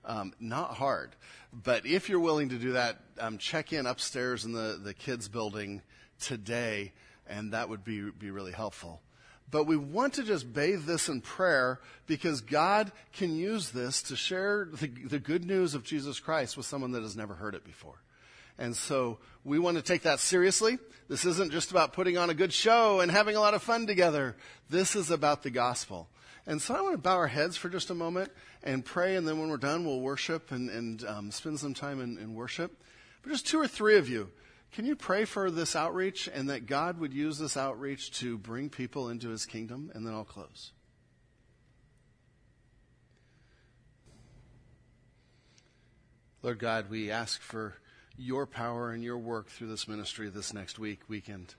Um, 0.06 0.34
not 0.40 0.76
hard. 0.76 1.16
But 1.52 1.86
if 1.86 2.10
you're 2.10 2.20
willing 2.20 2.50
to 2.50 2.58
do 2.58 2.74
that, 2.74 3.00
um, 3.20 3.38
check 3.38 3.74
in 3.74 3.86
upstairs 3.86 4.46
in 4.46 4.52
the, 4.52 4.80
the 4.82 4.94
kids 4.94 5.28
building 5.28 5.82
today, 6.20 6.94
and 7.28 7.54
that 7.54 7.70
would 7.70 7.84
be, 7.84 8.10
be 8.12 8.32
really 8.32 8.52
helpful. 8.52 9.02
But 9.50 9.64
we 9.64 9.78
want 9.78 10.16
to 10.16 10.24
just 10.24 10.52
bathe 10.52 10.84
this 10.84 11.08
in 11.08 11.22
prayer 11.22 11.80
because 12.06 12.42
God 12.42 12.92
can 13.14 13.36
use 13.36 13.70
this 13.70 14.02
to 14.04 14.16
share 14.16 14.68
the, 14.72 14.88
the 14.88 15.20
good 15.20 15.46
news 15.46 15.74
of 15.74 15.84
Jesus 15.84 16.20
Christ 16.20 16.58
with 16.58 16.66
someone 16.66 16.92
that 16.92 17.02
has 17.02 17.16
never 17.16 17.34
heard 17.34 17.56
it 17.56 17.64
before. 17.64 18.02
And 18.58 18.76
so 18.76 19.20
we 19.44 19.60
want 19.60 19.78
to 19.78 19.84
take 19.84 20.04
that 20.04 20.20
seriously. 20.20 20.78
This 21.08 21.26
isn't 21.26 21.52
just 21.52 21.72
about 21.72 21.94
putting 21.94 22.18
on 22.18 22.30
a 22.30 22.34
good 22.34 22.52
show 22.52 23.00
and 23.00 23.12
having 23.12 23.36
a 23.36 23.40
lot 23.40 23.54
of 23.54 23.64
fun 23.64 23.88
together. 23.88 24.36
This 24.70 24.96
is 24.96 25.12
about 25.12 25.44
the 25.44 25.50
gospel. 25.50 26.10
And 26.46 26.62
so 26.62 26.74
I 26.74 26.82
want 26.82 26.94
to 26.94 27.02
bow 27.02 27.16
our 27.16 27.28
heads 27.28 27.58
for 27.58 27.70
just 27.70 27.90
a 27.90 27.96
moment 27.96 28.32
and 28.64 28.84
pray, 28.84 29.16
and 29.16 29.28
then 29.28 29.40
when 29.40 29.50
we're 29.50 29.58
done, 29.58 29.86
we'll 29.86 30.00
worship 30.00 30.52
and, 30.52 30.70
and 30.70 31.04
um, 31.06 31.32
spend 31.32 31.60
some 31.60 31.74
time 31.74 32.02
in, 32.02 32.18
in 32.18 32.36
worship. 32.36 32.82
But 33.22 33.32
just 33.32 33.48
two 33.48 33.60
or 33.60 33.68
three 33.68 33.98
of 33.98 34.10
you, 34.10 34.30
can 34.72 34.86
you 34.86 34.96
pray 34.96 35.26
for 35.26 35.52
this 35.52 35.76
outreach 35.76 36.30
and 36.34 36.50
that 36.50 36.66
God 36.66 37.00
would 37.00 37.14
use 37.14 37.38
this 37.38 37.58
outreach 37.58 38.12
to 38.20 38.38
bring 38.38 38.70
people 38.70 39.10
into 39.10 39.30
his 39.30 39.46
kingdom? 39.46 39.92
And 39.94 40.06
then 40.06 40.14
I'll 40.14 40.24
close. 40.24 40.72
Lord 46.44 46.60
God, 46.60 46.90
we 46.90 47.12
ask 47.12 47.42
for 47.42 47.76
your 48.18 48.46
power 48.46 48.92
and 48.92 49.04
your 49.04 49.18
work 49.18 49.48
through 49.48 49.68
this 49.68 49.88
ministry 49.88 50.30
this 50.30 50.54
next 50.54 50.80
week, 50.80 51.02
weekend. 51.08 51.54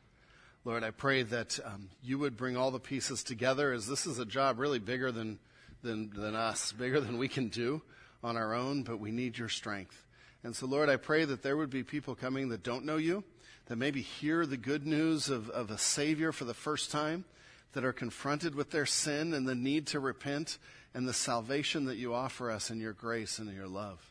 Lord, 0.64 0.82
I 0.82 0.90
pray 0.90 1.22
that 1.22 1.58
um, 1.64 1.88
you 2.02 2.18
would 2.18 2.36
bring 2.36 2.56
all 2.56 2.70
the 2.70 2.80
pieces 2.80 3.22
together 3.22 3.72
as 3.72 3.86
this 3.86 4.06
is 4.06 4.18
a 4.18 4.24
job 4.24 4.58
really 4.58 4.80
bigger 4.80 5.12
than, 5.12 5.38
than, 5.82 6.10
than 6.10 6.34
us, 6.34 6.72
bigger 6.78 7.00
than 7.00 7.18
we 7.18 7.28
can 7.28 7.48
do 7.48 7.80
on 8.22 8.36
our 8.36 8.54
own, 8.54 8.82
but 8.82 8.98
we 8.98 9.12
need 9.12 9.38
your 9.38 9.48
strength. 9.48 10.04
And 10.42 10.54
so, 10.54 10.66
Lord, 10.66 10.88
I 10.88 10.96
pray 10.96 11.24
that 11.24 11.42
there 11.42 11.56
would 11.56 11.70
be 11.70 11.84
people 11.84 12.14
coming 12.14 12.48
that 12.48 12.62
don't 12.62 12.84
know 12.84 12.96
you, 12.96 13.22
that 13.66 13.76
maybe 13.76 14.02
hear 14.02 14.44
the 14.46 14.56
good 14.56 14.86
news 14.86 15.28
of, 15.28 15.48
of 15.50 15.70
a 15.70 15.78
Savior 15.78 16.32
for 16.32 16.44
the 16.44 16.54
first 16.54 16.90
time, 16.90 17.24
that 17.72 17.84
are 17.84 17.92
confronted 17.92 18.54
with 18.54 18.70
their 18.70 18.86
sin 18.86 19.34
and 19.34 19.46
the 19.46 19.54
need 19.54 19.86
to 19.88 20.00
repent 20.00 20.58
and 20.94 21.06
the 21.06 21.12
salvation 21.12 21.84
that 21.84 21.96
you 21.96 22.14
offer 22.14 22.50
us 22.50 22.70
in 22.70 22.80
your 22.80 22.94
grace 22.94 23.38
and 23.38 23.48
in 23.48 23.54
your 23.54 23.68
love. 23.68 24.10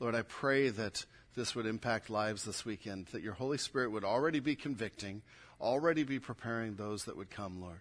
Lord, 0.00 0.14
I 0.14 0.22
pray 0.22 0.70
that 0.70 1.04
this 1.34 1.54
would 1.54 1.66
impact 1.66 2.10
lives 2.10 2.44
this 2.44 2.64
weekend, 2.64 3.06
that 3.06 3.22
your 3.22 3.32
Holy 3.34 3.58
Spirit 3.58 3.90
would 3.90 4.04
already 4.04 4.40
be 4.40 4.54
convicting, 4.54 5.22
already 5.60 6.04
be 6.04 6.18
preparing 6.18 6.74
those 6.74 7.04
that 7.04 7.16
would 7.16 7.30
come, 7.30 7.60
Lord. 7.60 7.80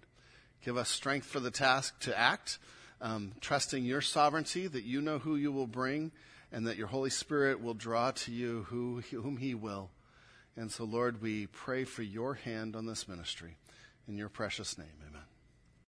Give 0.63 0.77
us 0.77 0.89
strength 0.89 1.27
for 1.27 1.39
the 1.39 1.51
task 1.51 1.99
to 2.01 2.17
act, 2.17 2.57
um, 3.01 3.33
trusting 3.41 3.83
your 3.83 4.01
sovereignty, 4.01 4.67
that 4.67 4.83
you 4.83 5.01
know 5.01 5.19
who 5.19 5.35
you 5.35 5.51
will 5.51 5.67
bring, 5.67 6.11
and 6.51 6.67
that 6.67 6.77
your 6.77 6.87
Holy 6.87 7.09
Spirit 7.09 7.61
will 7.61 7.73
draw 7.73 8.11
to 8.11 8.31
you 8.31 8.65
who, 8.69 9.01
whom 9.11 9.37
he 9.37 9.53
will. 9.53 9.89
And 10.55 10.71
so, 10.71 10.83
Lord, 10.83 11.21
we 11.21 11.47
pray 11.47 11.83
for 11.83 12.03
your 12.03 12.35
hand 12.35 12.75
on 12.75 12.85
this 12.85 13.07
ministry. 13.07 13.57
In 14.07 14.17
your 14.17 14.29
precious 14.29 14.77
name, 14.77 14.87
amen. 15.09 15.32